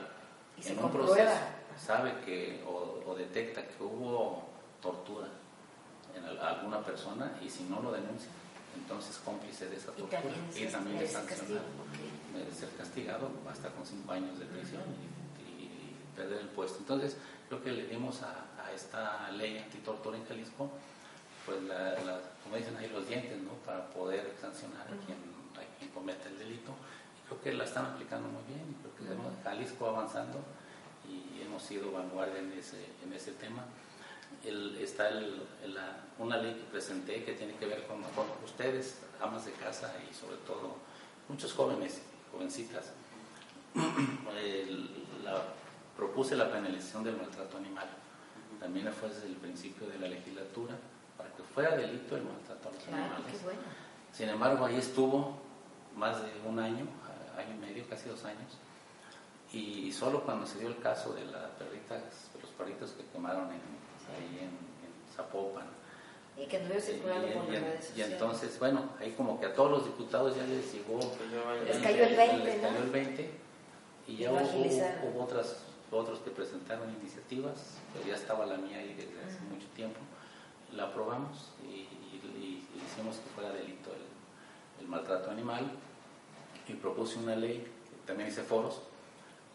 Y 0.58 0.62
se 0.62 0.72
en 0.72 0.78
un 0.84 0.90
proceso, 0.92 1.30
sabe 1.78 2.14
que 2.24 2.62
o, 2.66 3.02
o 3.06 3.14
detecta 3.14 3.62
que 3.66 3.82
hubo 3.82 4.44
tortura 4.80 5.28
en 6.16 6.24
al- 6.24 6.38
alguna 6.40 6.80
persona 6.84 7.32
y 7.44 7.48
si 7.50 7.64
no 7.64 7.80
lo 7.80 7.92
denuncia, 7.92 8.28
entonces 8.76 9.18
cómplice 9.24 9.68
de 9.68 9.76
esa 9.76 9.90
Y 9.92 10.00
tortura 10.00 10.22
también, 10.22 10.68
y 10.68 10.72
también 10.72 10.96
es 10.98 11.12
sancionado. 11.12 11.60
Merece 12.32 12.60
ser 12.60 12.70
castigado 12.78 13.30
hasta 13.50 13.68
con 13.68 13.84
cinco 13.84 14.12
años 14.12 14.38
de 14.38 14.46
prisión 14.46 14.82
y, 15.38 15.62
y 15.64 15.94
perder 16.16 16.40
el 16.40 16.48
puesto. 16.48 16.78
Entonces, 16.78 17.16
creo 17.48 17.62
que 17.62 17.70
le 17.72 17.84
dimos 17.86 18.22
a, 18.22 18.46
a 18.64 18.72
esta 18.72 19.30
ley 19.32 19.58
antitortura 19.58 20.16
en 20.16 20.24
Jalisco, 20.26 20.70
pues, 21.46 21.62
la, 21.64 21.92
la- 22.04 22.20
como 22.42 22.56
dicen 22.56 22.76
ahí, 22.76 22.88
los 22.88 23.06
dientes, 23.08 23.38
¿no? 23.42 23.52
Para 23.64 23.86
poder 23.90 24.34
sancionar 24.40 24.82
a 24.82 24.96
quien, 25.06 25.18
a 25.56 25.78
quien 25.78 25.90
cometa 25.90 26.28
el 26.28 26.38
delito. 26.38 26.72
Y 27.18 27.26
creo 27.28 27.40
que 27.42 27.52
la 27.52 27.64
están 27.64 27.86
aplicando 27.86 28.28
muy 28.28 28.42
bien. 28.48 28.60
y 28.70 28.74
Creo 28.82 28.94
que 29.08 29.14
hemos- 29.14 29.42
Jalisco 29.44 29.84
va 29.86 29.90
avanzando 29.98 30.38
y 31.08 31.42
hemos 31.42 31.62
sido 31.62 31.90
vanguardia 31.92 32.38
en 32.40 32.52
ese, 32.52 32.86
en 33.04 33.12
ese 33.12 33.32
tema. 33.32 33.64
El- 34.44 34.76
está 34.78 35.08
el- 35.08 35.42
la- 35.74 36.00
una 36.18 36.36
ley 36.38 36.54
que 36.54 36.64
presenté 36.70 37.24
que 37.24 37.32
tiene 37.34 37.54
que 37.56 37.66
ver 37.66 37.86
con, 37.86 38.02
con 38.02 38.26
ustedes, 38.44 38.98
amas 39.20 39.44
de 39.44 39.52
casa 39.52 39.94
y 40.10 40.14
sobre 40.14 40.36
todo 40.38 40.76
muchos 41.28 41.52
jóvenes, 41.52 42.02
jovencitas. 42.32 42.92
El- 44.36 44.90
la- 45.24 45.42
propuse 45.96 46.36
la 46.36 46.50
penalización 46.50 47.04
del 47.04 47.16
maltrato 47.16 47.56
animal. 47.58 47.86
También 48.58 48.92
fue 48.92 49.08
desde 49.08 49.26
el 49.26 49.36
principio 49.36 49.86
de 49.88 49.98
la 49.98 50.08
legislatura 50.08 50.74
fuera 51.54 51.76
delito 51.76 52.16
el 52.16 52.22
maltrato 52.24 52.68
a 52.68 52.72
los 52.72 52.82
Claro, 52.84 53.02
animales. 53.04 53.26
qué 53.38 53.44
bueno. 53.44 53.60
Sin 54.12 54.28
embargo, 54.28 54.64
ahí 54.66 54.76
estuvo 54.76 55.38
más 55.96 56.22
de 56.22 56.30
un 56.46 56.58
año, 56.58 56.86
año 57.36 57.54
y 57.54 57.58
medio, 57.58 57.88
casi 57.88 58.08
dos 58.08 58.24
años. 58.24 58.58
Y 59.52 59.92
solo 59.92 60.22
cuando 60.24 60.46
se 60.46 60.58
dio 60.58 60.68
el 60.68 60.78
caso 60.78 61.12
de 61.12 61.24
la 61.26 61.48
perrita, 61.58 61.94
de 61.96 62.40
los 62.40 62.50
perritos 62.56 62.92
que 62.92 63.04
quemaron 63.06 63.44
en, 63.50 63.60
ahí 64.16 64.38
en, 64.40 64.44
en 64.48 65.14
Zapopan. 65.14 65.66
Y 66.38 66.46
que 66.46 66.56
anduvo 66.56 66.78
Y, 66.78 66.80
circulando 66.80 67.26
por 67.28 67.44
y- 67.44 67.52
las 67.52 67.60
y- 67.60 67.64
redes 67.64 67.84
y 67.84 67.88
sociales. 67.88 68.12
entonces, 68.14 68.58
bueno, 68.58 68.88
ahí 68.98 69.12
como 69.12 69.38
que 69.38 69.46
a 69.46 69.54
todos 69.54 69.70
los 69.70 69.84
diputados 69.84 70.34
ya 70.36 70.44
les 70.44 70.72
llegó. 70.72 70.98
Les 71.66 71.76
cayó 71.78 72.04
el 72.04 72.16
20, 72.16 72.44
les 72.44 72.60
cayó 72.62 72.78
¿no? 72.78 72.84
el 72.84 72.90
20, 72.90 73.30
y 74.08 74.16
ya 74.16 74.32
hubo, 74.32 74.40
hubo 74.40 75.24
otras, 75.24 75.56
otros 75.90 76.20
que 76.20 76.30
presentaron 76.30 76.88
iniciativas, 77.00 77.76
pero 77.92 78.06
ya 78.06 78.14
estaba 78.14 78.46
la 78.46 78.56
mía 78.56 78.78
ahí 78.78 78.94
desde 78.94 79.22
hace 79.22 79.40
mucho 79.50 79.66
tiempo. 79.76 80.00
La 80.76 80.84
aprobamos 80.84 81.50
y, 81.62 81.88
hicimos 82.76 83.16
que 83.16 83.28
fuera 83.34 83.50
delito 83.52 83.90
el, 84.80 84.88
maltrato 84.88 85.30
animal 85.30 85.70
y 86.68 86.74
propuse 86.74 87.18
una 87.18 87.34
ley, 87.34 87.66
también 88.04 88.28
hice 88.28 88.42
foros, 88.42 88.82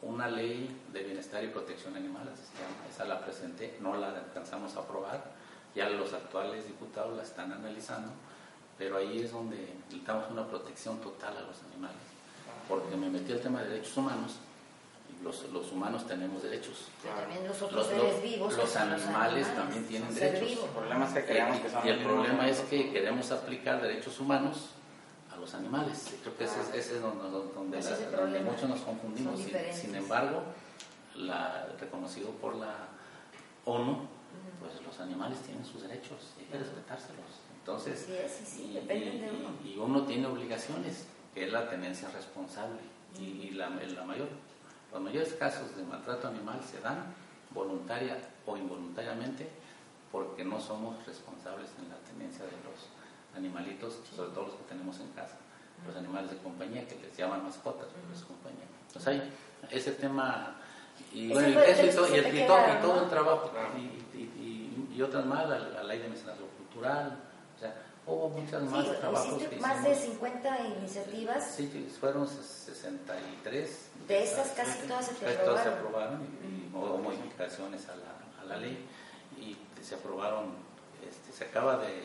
una 0.02 0.28
ley 0.28 0.82
de 0.92 1.04
bienestar 1.04 1.44
y 1.44 1.48
protección 1.50 1.96
animal, 1.96 2.28
así 2.34 2.44
esa 2.90 3.06
la 3.06 3.20
presenté, 3.20 3.78
no 3.82 3.98
la 3.98 4.10
alcanzamos 4.10 4.76
a 4.76 4.80
aprobar, 4.80 5.32
ya 5.76 5.90
los 5.90 6.14
actuales 6.14 6.66
diputados 6.66 7.16
la 7.16 7.24
están 7.24 7.52
analizando, 7.52 8.10
pero 8.78 8.98
ahí 8.98 9.20
es 9.20 9.32
donde 9.32 9.58
necesitamos 9.86 10.32
una 10.32 10.48
protección 10.48 11.00
total 11.02 11.38
a 11.38 11.42
los 11.42 11.62
animales, 11.72 12.02
porque 12.68 12.96
me 12.96 13.10
metí 13.10 13.32
el 13.32 13.42
tema 13.42 13.62
de 13.62 13.70
derechos 13.70 13.98
humanos, 13.98 14.38
los, 15.24 15.50
los 15.52 15.72
humanos 15.72 16.06
tenemos 16.08 16.44
derechos. 16.44 16.88
También 17.04 17.48
los 17.48 17.62
otros 17.62 17.88
Los, 17.88 17.88
seres 17.88 18.22
vivos. 18.24 18.76
animales 18.76 19.56
también 19.56 19.86
tienen 19.88 20.14
derechos. 20.14 20.50
vivo. 20.50 20.64
El 20.66 20.70
problema 20.72 21.06
es 21.06 21.14
que 21.14 21.26
creemos 21.26 21.60
que 21.60 21.70
son 21.70 21.86
Y 21.88 21.90
el 21.90 22.00
problema 22.04 22.48
es 22.50 22.60
que 22.62 22.92
queremos 22.92 23.32
aplicar 23.32 23.82
derechos 23.82 24.20
humanos 24.20 24.70
a 25.32 25.36
los 25.38 25.54
animales. 25.54 26.16
Creo 26.22 26.38
que 26.38 26.44
ese, 26.46 26.62
es- 26.62 26.70
ese 26.86 26.96
es 26.98 27.02
donde, 27.02 27.30
donde, 27.54 27.80
Ese 27.80 27.90
la- 27.92 27.96
es 27.98 28.02
el 28.04 28.12
donde 28.12 28.40
muchos 28.42 28.70
nos 28.70 28.80
confundimos. 28.82 29.40
Sin, 29.74 29.96
embargo, 29.96 30.44
la, 31.16 31.68
reconocido 31.80 32.30
por 32.32 32.56
la 32.56 32.74
ONU, 33.66 34.08
pues 34.60 34.74
los 34.86 35.00
animales 35.00 35.40
tienen 35.40 35.66
sus 35.66 35.82
derechos 35.82 36.34
y 36.38 36.42
hay 36.42 36.46
que 36.48 36.58
respetárselos. 36.60 37.26
Entonces, 37.60 38.06
sí, 38.08 38.46
sí, 38.46 38.64
y, 38.82 38.86
de 38.88 38.96
y- 38.96 39.30
uno. 39.30 39.50
y 39.66 39.78
uno 39.78 40.06
tiene 40.06 40.28
obligaciones, 40.28 41.08
que 41.34 41.46
es 41.46 41.52
la 41.52 41.70
tenencia 41.70 42.08
responsable. 42.12 42.80
Y, 43.20 43.24
y 43.24 43.50
la, 43.52 43.70
la 43.70 44.04
mayor, 44.04 44.28
los 44.98 45.06
mayores 45.06 45.34
casos 45.34 45.76
de 45.76 45.84
maltrato 45.84 46.28
animal 46.28 46.60
se 46.64 46.80
dan 46.82 47.14
voluntaria 47.52 48.18
o 48.48 48.58
involuntariamente 48.58 49.48
porque 50.12 50.44
no 50.44 50.60
somos 50.60 51.06
responsables 51.06 51.70
en 51.78 51.90
la 51.90 51.98
tenencia 51.98 52.46
de 52.46 52.52
los 52.66 52.90
animalitos, 53.36 54.00
sobre 54.16 54.32
todo 54.32 54.48
los 54.48 54.56
que 54.56 54.64
tenemos 54.64 55.00
en 55.00 55.10
casa, 55.12 55.36
los 55.86 55.96
animales 55.96 56.32
de 56.32 56.38
compañía 56.38 56.88
que 56.88 56.96
les 56.96 57.16
llaman 57.16 57.44
mascotas, 57.44 57.88
pero 57.94 58.12
es 58.14 58.24
compañía. 58.24 58.66
Entonces 58.88 59.08
hay 59.08 59.34
ese 59.70 59.92
tema 59.92 60.56
y, 61.14 61.32
bueno, 61.32 61.50
y 61.50 61.70
eso 61.70 61.86
y 61.86 61.90
todo, 61.92 62.08
y, 62.16 62.18
el- 62.20 62.24
te 62.32 62.44
y 62.44 62.48
todo, 62.48 63.04
el 63.04 63.10
trabajo 63.10 63.52
y, 63.78 64.18
y- 64.18 64.90
y- 64.92 64.96
y 64.96 65.02
otras 65.04 65.26
más, 65.26 65.48
la, 65.48 65.60
la 65.60 65.84
ley 65.84 66.00
de 66.00 66.08
mecenazgo 66.10 66.48
cultural, 66.58 67.20
o 67.56 67.60
sea, 67.60 67.76
hubo 68.08 68.30
muchas 68.30 68.64
más 68.64 68.86
Sí, 68.86 68.92
trabajos 69.00 69.44
que 69.44 69.56
más 69.58 69.84
de 69.84 69.92
hicimos. 69.92 70.14
50 70.14 70.60
iniciativas. 70.80 71.52
Sí, 71.52 71.70
sí, 71.72 71.88
fueron 72.00 72.28
63. 72.28 73.87
De 74.08 74.24
esas 74.24 74.50
casi 74.52 74.88
todas 74.88 75.06
se 75.06 75.16
Casi 75.16 75.38
todas 75.46 75.64
se 75.64 75.70
aprobaron. 75.70 76.16
aprobaron 76.16 76.22
y, 76.44 76.48
y 76.48 76.72
hubo 76.74 76.98
modificaciones 76.98 77.88
a 77.90 77.96
la, 77.96 78.42
a 78.42 78.46
la 78.46 78.58
ley 78.58 78.86
y 79.40 79.58
se 79.84 79.96
aprobaron, 79.96 80.46
este, 81.08 81.32
se 81.32 81.46
acaba 81.46 81.78
de, 81.78 82.04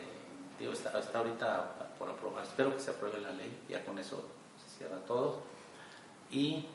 digo, 0.58 0.72
está, 0.72 0.98
está 0.98 1.18
ahorita 1.18 1.92
por 1.98 2.10
aprobar, 2.10 2.44
espero 2.44 2.74
que 2.74 2.82
se 2.82 2.90
apruebe 2.90 3.20
la 3.20 3.30
ley, 3.30 3.56
ya 3.68 3.84
con 3.84 3.98
eso 3.98 4.24
se 4.62 4.78
cierra 4.78 4.98
todo. 5.06 5.40
Y 6.30 6.66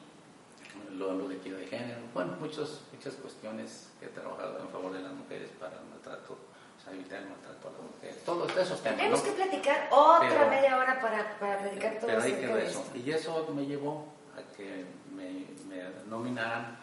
lo, 0.97 1.13
lo 1.13 1.27
de 1.27 1.35
equidad 1.35 1.57
de 1.57 1.67
género, 1.67 1.99
bueno, 2.13 2.33
muchos, 2.39 2.81
muchas 2.93 3.13
cuestiones 3.15 3.89
que 3.99 4.05
he 4.05 4.09
trabajado 4.09 4.59
en 4.59 4.69
favor 4.69 4.93
de 4.93 4.99
las 5.01 5.11
mujeres 5.13 5.49
para 5.59 5.73
el 5.79 5.85
maltrato, 5.89 6.37
evitar 6.91 7.19
el 7.21 7.29
maltrato 7.29 7.67
a 7.67 7.71
las 7.71 7.81
mujeres, 7.81 8.23
todos 8.23 8.55
esos 8.55 8.81
temas. 8.81 8.97
Tenemos 8.97 9.19
¿no? 9.19 9.25
que 9.25 9.31
platicar 9.31 9.89
otra 9.91 10.29
Pero- 10.29 10.49
media 10.49 10.77
hora 10.77 11.01
para, 11.01 11.37
para 11.39 11.59
platicar 11.59 11.93
todo 11.99 12.07
Pero 12.07 12.21
quedó 12.21 12.55
de 12.55 12.65
eso. 12.67 12.85
Y 12.95 13.11
eso 13.11 13.47
me 13.53 13.65
llevó 13.65 14.05
a 14.37 14.55
que 14.55 14.85
me, 15.15 15.45
me 15.67 15.83
nominaran 16.09 16.77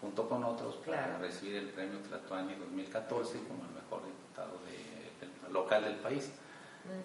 junto 0.00 0.28
con 0.28 0.44
otros 0.44 0.76
para 0.76 1.04
Claro. 1.06 1.18
recibir 1.20 1.56
el 1.56 1.68
premio 1.70 1.98
Tlatuani 2.00 2.54
2014 2.54 3.38
como 3.48 3.64
el 3.64 3.70
mejor 3.74 4.04
diputado 4.04 4.58
de- 4.66 4.86
local 5.52 5.84
del 5.84 5.94
país. 5.96 6.30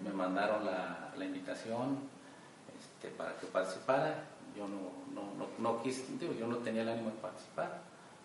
Me 0.02 0.12
mandaron 0.12 0.66
la, 0.66 1.12
la 1.18 1.26
invitación, 1.26 1.98
este, 2.78 3.10
para 3.16 3.36
que 3.38 3.48
participara. 3.48 4.26
Yo 4.56 4.68
no, 4.68 4.92
no, 5.14 5.34
no, 5.36 5.48
no 5.58 5.82
quise, 5.82 6.06
digo, 6.20 6.34
yo 6.34 6.46
no 6.48 6.58
tenía 6.58 6.82
el 6.82 6.90
ánimo 6.90 7.10
de 7.12 7.16
participar. 7.18 7.80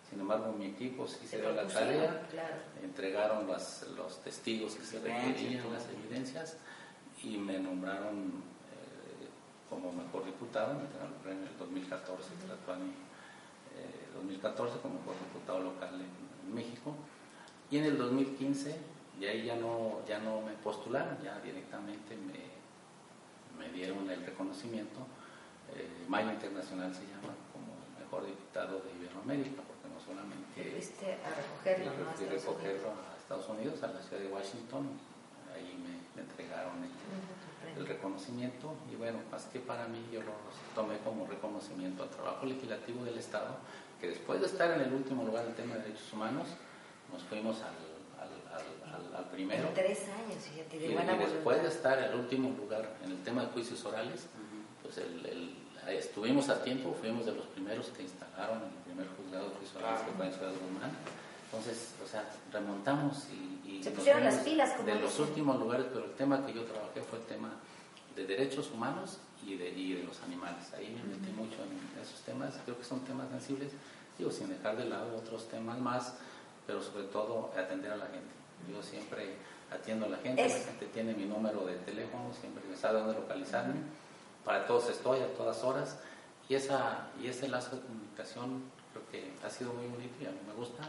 Sin 0.09 0.19
embargo, 0.19 0.51
mi 0.57 0.67
equipo 0.67 1.07
sí 1.07 1.25
se 1.27 1.37
dio 1.39 1.51
la 1.51 1.65
tarea, 1.67 2.27
claro. 2.31 2.55
entregaron 2.83 3.47
las- 3.47 3.85
los 3.95 4.21
testigos 4.21 4.75
que 4.75 4.83
se 4.83 4.99
requerían, 4.99 5.71
las 5.71 5.85
evidencias, 5.89 6.57
y 7.23 7.37
me 7.37 7.57
nombraron 7.59 8.33
como 9.69 9.91
mejor 9.91 10.25
diputado, 10.25 10.73
me 10.75 10.81
entregaron 10.81 11.13
el 11.13 11.19
premio 11.19 11.43
en 11.43 11.51
el 11.51 11.57
2014, 11.57 12.29
Tlatuani, 12.45 12.89
eh, 13.75 14.07
2014 14.15 14.79
como 14.79 14.99
mejor 14.99 15.15
diputado 15.19 15.59
local 15.59 15.93
en, 15.95 16.47
en 16.47 16.55
México. 16.55 16.95
Y 17.69 17.77
en 17.77 17.83
el 17.85 17.97
2015, 17.97 18.75
y 19.19 19.25
ahí 19.25 19.45
ya 19.45 19.55
no, 19.55 19.99
ya 20.07 20.19
no 20.19 20.41
me 20.41 20.53
postularon, 20.53 21.17
ya 21.21 21.39
directamente 21.41 22.15
me, 22.15 22.39
me 23.59 23.71
dieron 23.73 24.09
el 24.09 24.25
reconocimiento. 24.25 24.99
eh, 25.75 26.05
Mayo 26.07 26.31
Internacional 26.31 26.93
se 26.95 27.01
llama 27.03 27.35
como 27.51 27.75
mejor 27.99 28.25
diputado 28.25 28.79
de 28.79 28.91
Iberoamérica, 29.03 29.61
porque 29.67 29.89
no 29.91 29.99
solamente 29.99 30.71
fuiste 30.71 31.17
a 31.25 31.29
recogerlo, 31.35 31.91
¿no? 31.91 32.09
A 32.09 32.13
Estados 32.13 32.31
recogerlo 32.31 32.87
Unidos. 32.87 33.03
a 33.11 33.17
Estados 33.19 33.49
Unidos, 33.49 33.83
a 33.83 33.87
la 33.87 34.01
ciudad 34.01 34.23
de 34.23 34.29
Washington, 34.31 34.87
ahí 35.53 35.75
me, 35.83 35.93
me 36.15 36.21
entregaron 36.23 36.77
el, 36.83 36.89
premio. 36.89 37.35
El 37.77 37.87
reconocimiento 37.87 38.73
y 38.91 38.95
bueno, 38.95 39.19
más 39.31 39.45
que 39.45 39.59
para 39.59 39.87
mí 39.87 39.99
yo 40.11 40.21
lo 40.21 40.31
tomé 40.75 40.97
como 40.99 41.25
reconocimiento 41.27 42.03
al 42.03 42.09
trabajo 42.09 42.45
legislativo 42.45 43.03
del 43.05 43.17
Estado, 43.17 43.55
que 44.01 44.07
después 44.09 44.39
de 44.41 44.47
estar 44.47 44.71
en 44.71 44.81
el 44.81 44.93
último 44.93 45.23
lugar 45.23 45.43
en 45.43 45.49
el 45.51 45.55
tema 45.55 45.75
de 45.75 45.81
derechos 45.83 46.11
humanos, 46.13 46.47
nos 47.11 47.23
fuimos 47.23 47.57
al, 47.61 47.73
al, 48.21 48.53
al- 48.53 49.15
al- 49.15 49.29
primero. 49.31 49.67
En 49.67 49.73
tres 49.73 50.07
años, 50.09 50.43
fíjate, 50.43 50.79
de 50.79 50.87
Y, 50.87 50.93
buena 50.93 51.15
y 51.15 51.19
después 51.19 51.61
de 51.61 51.67
estar 51.69 51.97
en 51.99 52.05
el 52.05 52.15
último 52.15 52.49
lugar 52.57 52.95
en 53.03 53.11
el 53.11 53.23
tema 53.23 53.41
de 53.43 53.47
juicios 53.49 53.83
orales, 53.85 54.27
pues 54.81 54.97
el- 54.97 55.25
el- 55.25 55.55
estuvimos 55.95 56.49
a 56.49 56.61
tiempo, 56.63 56.93
fuimos 56.99 57.25
de 57.25 57.31
los 57.33 57.45
primeros 57.47 57.87
que 57.89 58.03
instalaron 58.03 58.61
el 58.63 58.83
primer 58.85 59.07
juzgado 59.15 59.49
de 59.49 59.55
juicios 59.55 59.77
orales 59.81 60.01
que 60.01 60.11
fue 60.11 60.25
en 60.27 60.33
Ciudad 60.33 60.51
Guzmán. 60.51 60.91
Entonces, 61.51 61.93
o 62.03 62.07
sea, 62.07 62.27
remontamos 62.51 63.27
y, 63.31 63.69
y 63.77 63.83
Se 63.83 63.91
pusieron 63.91 64.23
las 64.23 64.35
pilas, 64.37 64.71
como 64.73 64.87
de 64.87 64.95
los 64.95 65.17
últimos 65.19 65.57
lugares, 65.59 65.85
pero 65.93 66.05
el 66.05 66.11
tema 66.11 66.45
que 66.45 66.53
yo 66.53 66.63
trabajé 66.65 67.01
fue 67.01 67.19
el 67.19 67.25
tema 67.25 67.49
de 68.15 68.25
derechos 68.25 68.69
humanos 68.71 69.19
y 69.45 69.55
de, 69.55 69.69
y 69.69 69.93
de 69.93 70.03
los 70.03 70.21
animales. 70.23 70.73
Ahí 70.73 70.89
me 71.01 71.15
metí 71.15 71.31
mucho 71.31 71.57
en 71.63 72.01
esos 72.01 72.19
temas, 72.21 72.53
creo 72.65 72.77
que 72.77 72.83
son 72.83 72.99
temas 73.01 73.29
sensibles, 73.29 73.71
digo, 74.17 74.29
sin 74.31 74.49
dejar 74.49 74.75
de 74.75 74.85
lado 74.85 75.15
otros 75.15 75.47
temas 75.47 75.79
más, 75.79 76.15
pero 76.65 76.81
sobre 76.83 77.05
todo 77.05 77.51
atender 77.57 77.91
a 77.93 77.97
la 77.97 78.07
gente. 78.07 78.33
Yo 78.69 78.83
siempre 78.83 79.35
atiendo 79.71 80.07
a 80.07 80.09
la 80.09 80.17
gente, 80.17 80.45
Es- 80.45 80.65
la 80.65 80.71
gente 80.71 80.85
tiene 80.87 81.13
mi 81.13 81.25
número 81.25 81.65
de 81.65 81.75
teléfono, 81.75 82.29
siempre 82.39 82.63
sabe 82.75 82.99
dónde 82.99 83.13
localizarme, 83.13 83.75
para 84.43 84.65
todos 84.65 84.89
estoy 84.89 85.19
a 85.21 85.33
todas 85.35 85.63
horas, 85.63 85.97
y, 86.49 86.55
esa, 86.55 87.07
y 87.21 87.27
ese 87.27 87.47
lazo 87.47 87.75
de 87.77 87.81
comunicación 87.83 88.63
creo 88.91 89.07
que 89.11 89.33
ha 89.45 89.49
sido 89.49 89.73
muy 89.73 89.87
bonito 89.87 90.15
y 90.21 90.25
a 90.25 90.31
mí 90.31 90.37
me 90.47 90.53
gusta, 90.53 90.83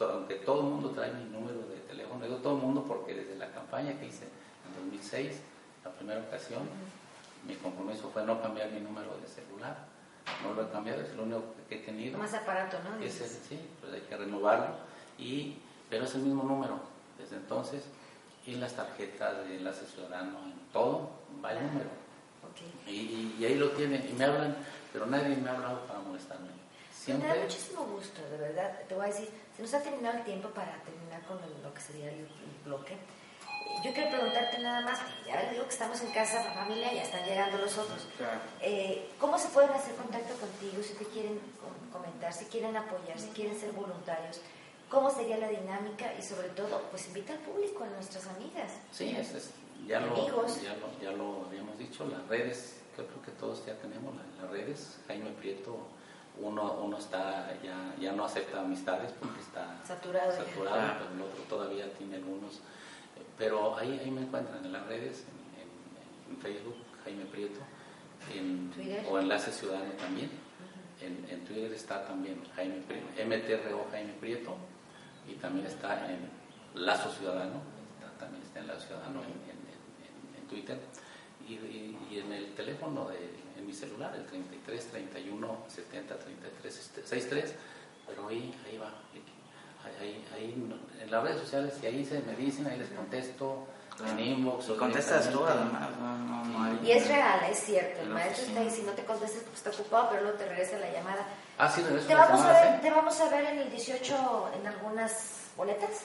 aunque 0.00 0.36
todo 0.36 0.60
el 0.60 0.66
mundo 0.66 0.90
trae 0.90 1.12
mi 1.12 1.24
número 1.24 1.58
de 1.68 1.76
teléfono, 1.88 2.24
digo 2.24 2.36
todo 2.36 2.56
el 2.56 2.62
mundo 2.62 2.84
porque 2.86 3.14
desde 3.14 3.36
la 3.36 3.50
campaña 3.50 3.98
que 3.98 4.06
hice 4.06 4.24
en 4.24 4.84
2006, 4.84 5.40
la 5.84 5.90
primera 5.92 6.20
ocasión, 6.20 6.62
mi 7.46 7.54
compromiso 7.56 8.10
fue 8.12 8.24
no 8.24 8.40
cambiar 8.42 8.70
mi 8.70 8.80
número 8.80 9.16
de 9.20 9.26
celular, 9.28 9.76
no 10.44 10.54
lo 10.54 10.62
he 10.68 10.70
cambiado, 10.70 11.00
es 11.02 11.14
lo 11.14 11.22
único 11.22 11.42
que 11.68 11.76
he 11.76 11.78
tenido. 11.78 12.18
Más 12.18 12.34
aparato, 12.34 12.76
¿no? 12.82 13.02
Ese, 13.04 13.26
sí, 13.28 13.58
pues 13.80 13.92
hay 13.94 14.00
que 14.02 14.16
renovarlo, 14.16 14.74
y, 15.18 15.56
pero 15.88 16.04
es 16.04 16.14
el 16.14 16.22
mismo 16.22 16.42
número 16.44 16.78
desde 17.18 17.36
entonces, 17.36 17.84
y 18.46 18.54
las 18.56 18.74
tarjetas 18.74 19.46
de 19.46 19.56
enlace 19.56 19.86
ciudadano, 19.86 20.38
en 20.44 20.54
todo, 20.72 21.10
va 21.44 21.52
el 21.52 21.66
número. 21.66 21.88
Y- 22.86 23.36
y 23.38 23.44
ahí 23.44 23.54
lo 23.56 23.70
tienen, 23.70 24.06
y 24.08 24.12
me 24.12 24.24
hablan, 24.24 24.56
pero 24.92 25.06
nadie 25.06 25.36
me 25.36 25.48
ha 25.48 25.54
hablado 25.54 25.80
para 25.86 26.00
molestarme. 26.00 26.48
Me 27.14 27.14
da 27.14 27.20
Siempre, 27.34 27.42
muchísimo 27.42 27.84
gusto, 27.86 28.22
de 28.30 28.36
verdad. 28.36 28.80
Te 28.88 28.94
voy 28.94 29.04
a 29.04 29.08
decir, 29.08 29.28
se 29.56 29.62
nos 29.62 29.74
ha 29.74 29.82
terminado 29.82 30.18
el 30.18 30.24
tiempo 30.24 30.48
para 30.50 30.76
terminar 30.82 31.22
con 31.26 31.38
lo 31.62 31.72
que 31.74 31.80
sería 31.80 32.10
el, 32.10 32.28
bloque. 32.64 32.94
Eh, 32.94 33.80
Yo 33.84 33.92
quiero 33.94 34.10
preguntarte 34.10 34.58
nada 34.58 34.80
más, 34.82 34.98
ya 35.26 35.40
les 35.42 35.52
digo 35.52 35.64
que 35.64 35.70
estamos 35.70 36.00
en 36.02 36.12
casa, 36.12 36.42
familia, 36.52 36.92
ya 36.92 37.02
están 37.02 37.24
llegando 37.24 37.58
los 37.58 37.76
otros. 37.78 38.06
Claro. 38.16 38.40
Eh, 38.60 39.08
¿Cómo 39.18 39.38
se 39.38 39.48
pueden 39.48 39.70
hacer 39.70 39.94
contacto 39.94 40.34
contigo 40.34 40.82
si 40.82 40.94
te 40.94 41.04
quieren 41.06 41.38
com- 41.60 41.90
comentar, 42.00 42.32
si 42.32 42.44
quieren 42.46 42.76
apoyar, 42.76 43.18
si 43.18 43.28
quieren 43.28 43.58
ser 43.58 43.72
voluntarios? 43.72 44.40
¿Cómo 44.90 45.10
sería 45.10 45.36
la 45.38 45.48
dinámica? 45.48 46.12
Y 46.18 46.22
sobre 46.22 46.48
todo, 46.50 46.82
pues 46.90 47.06
invita 47.08 47.32
al 47.34 47.40
público, 47.40 47.84
a 47.84 47.88
nuestras 47.88 48.26
amigas. 48.26 48.70
sí, 48.92 49.14
es, 49.18 49.32
es- 49.34 49.50
ya, 49.86 50.00
lo, 50.00 50.26
ya, 50.26 50.74
lo, 50.74 51.00
ya 51.00 51.10
lo 51.12 51.46
habíamos 51.46 51.78
dicho, 51.78 52.04
las 52.06 52.26
redes, 52.26 52.76
yo 52.96 53.06
creo 53.06 53.22
que 53.22 53.30
todos 53.32 53.64
ya 53.64 53.74
tenemos 53.78 54.14
la- 54.16 54.42
las 54.42 54.50
redes. 54.50 54.98
Jaime 55.06 55.30
Prieto, 55.30 55.86
uno, 56.40 56.72
uno 56.84 56.98
está, 56.98 57.52
ya, 57.62 57.94
ya 58.00 58.12
no 58.12 58.24
acepta 58.24 58.60
amistades 58.60 59.12
porque 59.20 59.40
está 59.40 59.76
Saturado 59.84 60.30
saturado, 60.32 60.98
pero 60.98 61.14
el 61.14 61.22
otro 61.22 61.42
todavía 61.48 61.92
tiene 61.94 62.16
algunos. 62.16 62.60
Pero 63.36 63.76
ahí, 63.76 63.98
ahí 64.02 64.10
me 64.10 64.22
encuentran 64.22 64.64
en 64.64 64.72
las 64.72 64.86
redes, 64.86 65.24
en, 65.28 65.60
en- 66.32 66.36
en 66.36 66.42
Facebook, 66.42 66.76
Jaime 67.04 67.24
Prieto, 67.26 67.60
en, 68.34 68.70
Twitter. 68.70 69.06
o 69.10 69.18
Enlace 69.18 69.52
Ciudadano 69.52 69.92
también. 69.92 70.30
En, 71.00 71.24
en 71.30 71.44
Twitter 71.44 71.72
está 71.72 72.04
también 72.06 72.42
Jaime 72.56 72.82
Prieto, 72.88 73.06
MTRO 73.24 73.86
Jaime 73.92 74.12
Prieto, 74.14 74.56
y 75.28 75.34
también 75.34 75.66
está 75.66 76.10
en 76.10 76.28
Lazo 76.74 77.10
Ciudadano, 77.12 77.60
está- 77.98 78.18
también 78.18 78.42
está 78.42 78.58
en 78.60 78.66
Lazo 78.66 78.86
Ciudadano 78.88 79.20
en, 79.22 79.28
en- 79.28 80.36
en- 80.36 80.42
en 80.42 80.48
Twitter. 80.48 80.78
Y, 81.48 81.52
y- 81.54 82.08
y 82.10 82.18
en 82.20 82.32
el 82.32 82.54
teléfono, 82.54 83.08
de, 83.08 83.16
en 83.56 83.66
mi 83.66 83.72
celular, 83.72 84.14
el 84.14 84.26
33 84.26 84.86
31 84.90 85.58
70 85.68 86.18
33 86.18 86.74
63, 86.74 87.54
pero 88.06 88.28
ahí, 88.28 88.54
ahí 88.66 88.76
va, 88.78 88.92
ahí, 90.00 90.24
ahí, 90.34 90.70
en 91.00 91.10
las 91.10 91.22
redes 91.22 91.40
sociales, 91.40 91.74
y 91.82 91.86
ahí 91.86 92.04
se 92.04 92.20
me 92.20 92.34
dicen, 92.36 92.66
ahí 92.66 92.78
les 92.78 92.90
contesto, 92.90 93.66
en 94.06 94.18
inbox. 94.20 94.68
O 94.70 94.76
contestas 94.78 95.30
tú 95.30 95.44
además, 95.44 95.88
Y 96.84 96.90
es 96.92 97.08
real, 97.08 97.40
es 97.50 97.58
cierto. 97.58 98.00
El 98.02 98.08
la 98.10 98.14
maestro 98.14 98.46
está 98.46 98.60
ahí, 98.60 98.70
si 98.70 98.82
no 98.82 98.92
te 98.92 99.04
contestas, 99.04 99.42
pues 99.44 99.56
está 99.56 99.70
ocupado, 99.70 100.10
pero 100.10 100.22
luego 100.22 100.38
te 100.38 100.48
regresa 100.48 100.78
la 100.78 100.90
llamada. 100.92 101.26
Ah, 101.58 101.68
sí, 101.68 101.82
regreso 101.82 102.06
¿Te 102.06 102.14
las 102.14 102.28
vamos, 102.28 102.44
a 102.44 102.46
llamadas, 102.46 102.70
ver, 102.70 102.74
¿eh? 102.74 102.82
¿Te 102.82 102.90
vamos 102.90 103.20
a 103.20 103.28
ver 103.30 103.44
en 103.46 103.58
el 103.58 103.70
18 103.70 104.50
en 104.60 104.66
algunas 104.66 105.50
boletas? 105.56 106.02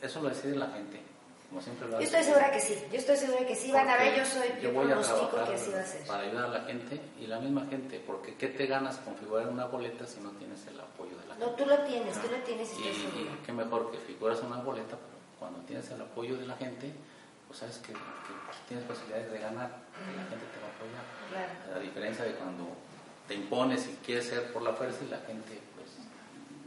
Eso 0.00 0.20
lo 0.20 0.28
decide 0.28 0.54
la 0.56 0.68
gente, 0.68 1.00
como 1.48 1.60
siempre 1.62 1.88
lo 1.88 1.98
Yo 1.98 2.04
estoy 2.04 2.22
segura 2.24 2.50
que 2.50 2.60
sí, 2.60 2.78
yo 2.90 2.98
estoy 2.98 3.16
segura 3.16 3.46
que 3.46 3.54
sí. 3.54 3.70
Van 3.72 3.88
a 3.88 3.96
ver, 3.96 4.16
yo 4.16 4.24
soy, 4.26 4.48
yo, 4.60 4.72
voy 4.72 4.90
a 4.90 5.00
trabajar 5.00 5.48
que 5.48 5.54
así 5.54 5.70
va 5.70 5.80
a 5.80 5.84
ser. 5.84 6.06
para 6.06 6.22
ayudar 6.22 6.44
a 6.44 6.48
la 6.48 6.60
gente 6.62 7.00
y 7.20 7.26
la 7.26 7.38
misma 7.40 7.66
gente, 7.66 8.02
porque 8.06 8.34
¿qué 8.34 8.48
te 8.48 8.66
ganas 8.66 8.96
con 8.98 9.14
figurar 9.16 9.48
una 9.48 9.66
boleta 9.66 10.06
si 10.06 10.20
no 10.20 10.30
tienes 10.32 10.66
el 10.66 10.78
apoyo 10.80 11.16
de 11.18 11.26
la 11.28 11.34
No, 11.36 11.46
gente? 11.46 11.62
tú 11.62 11.68
lo 11.68 11.78
tienes, 11.84 12.14
tú 12.20 12.28
lo 12.30 12.38
tienes 12.38 12.72
y 12.78 12.82
Y, 12.82 13.38
qué 13.44 13.52
mejor 13.52 13.90
que 13.90 13.98
figuras 13.98 14.40
una 14.42 14.56
boleta, 14.56 14.96
pero 14.96 15.16
cuando 15.38 15.60
tienes 15.60 15.88
el 15.90 16.00
apoyo 16.00 16.36
de 16.36 16.46
la 16.46 16.56
gente, 16.56 16.92
pues 17.46 17.60
sabes 17.60 17.78
que, 17.78 17.92
que 17.92 17.98
tienes 18.68 18.84
posibilidades 18.86 19.30
de 19.30 19.38
ganar, 19.38 19.70
que 19.94 20.16
la 20.16 20.24
gente 20.28 20.46
te 20.50 20.58
va 20.60 20.66
a 20.66 20.74
apoyar. 20.74 21.04
Claro. 21.30 21.76
A 21.76 21.78
diferencia 21.80 22.24
de 22.24 22.32
cuando 22.32 22.66
te 23.28 23.34
impones 23.34 23.86
y 23.88 23.98
quieres 24.04 24.26
ser 24.26 24.52
por 24.52 24.62
la 24.62 24.72
fuerza 24.72 25.04
y 25.04 25.08
la 25.08 25.18
gente. 25.18 25.60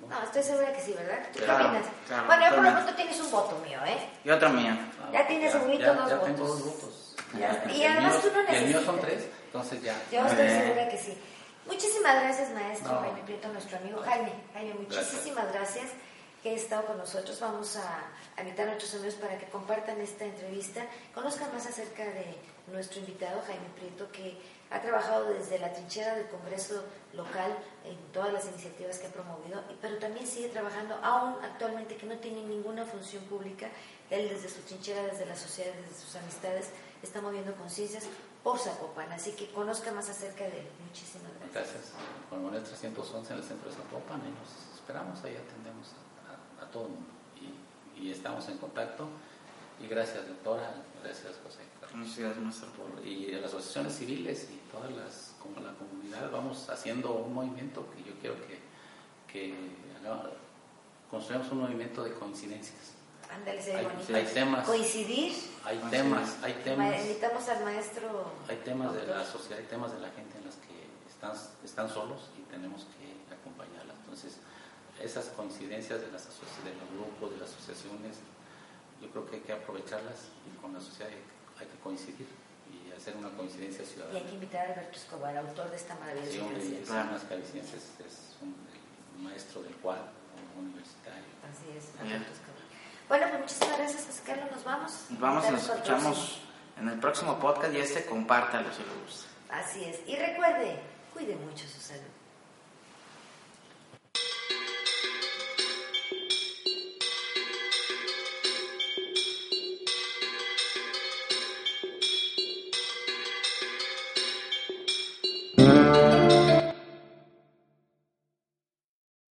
¿No? 0.09 0.23
Estoy 0.23 0.43
segura 0.43 0.73
que 0.73 0.81
sí, 0.81 0.93
¿verdad? 0.93 1.19
¿Tú 1.31 1.39
qué 1.39 1.45
opinas? 1.51 1.85
claro, 2.07 2.25
bueno, 2.27 2.43
yo 2.49 2.55
por 2.55 2.63
lo 2.65 2.71
pronto 2.71 2.95
tienes 2.95 3.19
un 3.19 3.31
voto 3.31 3.59
mío, 3.59 3.79
¿eh? 3.85 4.09
Y 4.23 4.29
otro 4.29 4.49
mío. 4.49 4.73
Ya 5.13 5.27
tienes 5.27 5.51
segurito 5.51 5.83
ya, 5.85 5.93
dos 5.93 6.09
ya 6.09 6.19
tengo 6.21 6.37
votos. 6.45 6.63
dos 6.65 6.65
votos. 6.81 7.15
Ya. 7.37 7.63
Y 7.71 7.83
además 7.85 8.13
mío- 8.13 8.21
tú 8.23 8.29
no 8.37 8.53
y 8.53 8.55
el 8.55 8.65
mío 8.65 8.81
son 8.81 8.95
necesitas. 8.95 9.01
tres, 9.01 9.23
entonces 9.45 9.81
ya. 9.83 9.95
Yo 10.11 10.25
estoy 10.27 10.45
bien. 10.45 10.61
segura 10.61 10.89
que 10.89 10.97
sí. 10.97 11.17
Muchísimas 11.67 12.21
gracias, 12.23 12.49
maestro 12.51 12.93
No. 12.93 12.99
Jaime 13.01 13.21
Prieto, 13.23 13.47
nuestro 13.49 13.77
amigo 13.77 14.01
Jaime. 14.03 14.31
Jaime, 14.53 14.73
muchísimas 14.73 15.51
gracias. 15.53 15.85
que 16.41 16.55
has 16.55 16.61
estado 16.61 16.85
con 16.85 16.97
nosotros. 16.97 17.37
Vamos 17.41 17.75
a, 17.75 18.05
a 18.37 18.41
invitar 18.41 18.63
a 18.65 18.71
nuestros 18.71 18.95
amigos 18.95 19.15
para 19.15 19.37
que 19.37 19.45
compartan 19.47 19.99
esta 19.99 20.23
entrevista, 20.23 20.81
conozcan 21.13 21.53
más 21.53 21.65
acerca 21.67 22.03
de 22.03 22.33
nuestro 22.67 23.01
invitado 23.01 23.41
Jaime 23.45 23.67
Prieto, 23.75 24.09
que 24.11 24.39
ha 24.71 24.81
trabajado 24.81 25.25
desde 25.33 25.57
la 25.59 25.73
trinchera 25.73 26.15
del 26.15 26.27
Congreso 26.27 26.83
local 27.13 27.57
en 27.85 27.97
todas 28.13 28.31
las 28.31 28.45
iniciativas 28.45 28.99
que 28.99 29.07
ha 29.07 29.11
promovido, 29.11 29.61
pero 29.81 29.97
también 29.97 30.27
sigue 30.27 30.49
trabajando 30.49 30.95
aún 31.01 31.35
actualmente 31.43 31.97
que 31.97 32.05
no 32.05 32.17
tiene 32.19 32.43
ninguna 32.43 32.85
función 32.85 33.23
pública. 33.23 33.67
Él 34.11 34.29
desde 34.29 34.47
su 34.49 34.61
trinchera, 34.61 35.03
desde 35.03 35.25
la 35.25 35.35
sociedad, 35.35 35.73
desde 35.73 35.99
sus 35.99 36.15
amistades, 36.15 36.69
está 37.01 37.19
moviendo 37.21 37.53
conciencias 37.55 38.03
por 38.43 38.59
Zapopan. 38.59 39.11
Así 39.11 39.31
que 39.31 39.51
conozca 39.51 39.91
más 39.91 40.09
acerca 40.09 40.43
de 40.45 40.59
él. 40.59 40.67
Muchísimas 40.87 41.31
gracias. 41.39 41.53
Gracias. 41.73 41.93
Con 42.29 42.43
Manuel 42.43 42.63
311 42.63 43.33
en 43.33 43.39
el 43.39 43.45
centro 43.45 43.69
de 43.69 43.75
Zapopan 43.75 44.21
y 44.21 44.29
nos 44.31 44.75
esperamos, 44.79 45.23
ahí 45.23 45.35
atendemos 45.35 45.87
a, 46.59 46.61
a- 46.61 46.67
a 46.67 46.71
todo 46.71 46.83
el 46.83 46.89
mundo. 46.89 47.09
Y, 47.97 48.07
y 48.07 48.11
estamos 48.11 48.47
en 48.49 48.57
contacto. 48.59 49.07
Y 49.81 49.87
gracias, 49.87 50.27
doctora, 50.27 50.73
gracias, 51.03 51.33
José. 51.43 51.59
Muchas 51.95 52.17
gracias, 52.19 52.43
maestro. 52.43 52.69
por- 52.73 53.05
y 53.05 53.33
a 53.33 53.37
las 53.39 53.51
asociaciones 53.53 53.95
civiles 53.95 54.47
y 54.51 54.58
todas 54.71 54.91
las, 54.91 55.33
como 55.41 55.59
la 55.65 55.73
comunidad, 55.73 56.29
vamos 56.31 56.69
haciendo 56.69 57.13
un 57.13 57.33
movimiento 57.33 57.85
que 57.95 58.03
yo 58.03 58.13
quiero 58.19 58.35
que, 58.47 58.59
que 59.31 59.55
construyamos 61.09 61.51
un 61.51 61.59
movimiento 61.61 62.03
de 62.03 62.13
coincidencias. 62.13 62.93
Ándale, 63.29 63.61
Hay, 63.61 63.87
hay 64.15 64.25
temas, 64.33 64.65
Coincidir. 64.65 65.33
hay 65.63 65.77
Coincidir. 65.77 65.89
temas, 66.03 66.37
hay 66.41 66.53
Ma- 66.55 66.63
temas, 66.63 67.01
Invitamos 67.01 67.49
al 67.49 67.63
maestro. 67.63 68.31
hay 68.47 68.57
temas 68.65 68.93
de 68.95 69.05
la 69.05 69.23
sociedad, 69.25 69.59
hay 69.59 69.65
temas 69.67 69.91
de 69.93 69.99
la 69.99 70.09
gente 70.09 70.37
en 70.39 70.45
las 70.45 70.55
que 70.55 70.87
están, 71.07 71.33
están 71.63 71.89
solos 71.89 72.29
y 72.39 72.41
tenemos 72.51 72.85
que 72.97 73.33
acompañarlas. 73.35 73.95
Entonces, 74.03 74.37
esas 74.99 75.25
coincidencias 75.35 76.01
de, 76.01 76.11
las 76.11 76.25
de 76.25 76.73
los 76.73 76.89
grupos, 76.97 77.31
de 77.31 77.37
las 77.37 77.49
asociaciones, 77.53 78.17
yo 79.01 79.09
creo 79.11 79.25
que 79.29 79.35
hay 79.37 79.41
que 79.43 79.53
aprovecharlas 79.53 80.29
y 80.51 80.57
con 80.59 80.73
la 80.73 80.81
sociedad 80.81 81.11
hay, 81.11 81.21
hay 81.63 81.67
que 81.71 81.77
coincidir 81.83 82.27
hacer 82.99 83.15
una 83.17 83.29
coincidencia 83.29 83.81
Y 83.81 83.85
hay 83.85 83.91
ciudadana. 83.93 84.19
que 84.25 84.31
invitar 84.33 84.65
a 84.67 84.73
Alberto 84.73 84.97
Escobar, 84.97 85.37
autor 85.37 85.69
de 85.71 85.75
esta 85.77 85.95
maravillosa 85.95 86.31
Sí, 86.31 86.39
hombre, 86.39 86.59
canción. 86.59 87.65
es 87.65 88.35
un 88.41 89.23
maestro 89.23 89.61
del 89.63 89.73
cual, 89.75 89.99
un 90.57 90.65
universitario. 90.67 91.23
Así 91.49 91.65
es. 91.77 91.85
Alberto 91.99 92.31
Escobar. 92.31 92.59
Bueno, 93.07 93.25
pues 93.29 93.41
muchísimas 93.41 93.77
gracias, 93.77 94.05
José 94.05 94.21
Carlos. 94.25 94.51
Nos 94.51 94.63
vamos. 94.63 94.91
Nos 95.09 95.19
vamos 95.19 95.45
y 95.47 95.51
nos 95.51 95.63
escuchamos 95.69 96.41
en 96.79 96.87
el 96.89 96.99
próximo 96.99 97.39
podcast 97.39 97.73
y 97.73 97.77
este 97.79 98.05
compártalo 98.05 98.67
si 98.71 98.83
le 98.83 98.93
gusta. 99.03 99.27
Así 99.49 99.83
es. 99.83 99.99
Y 100.07 100.15
recuerde, 100.15 100.79
cuide 101.13 101.35
mucho 101.35 101.67
su 101.67 101.79
salud. 101.81 102.03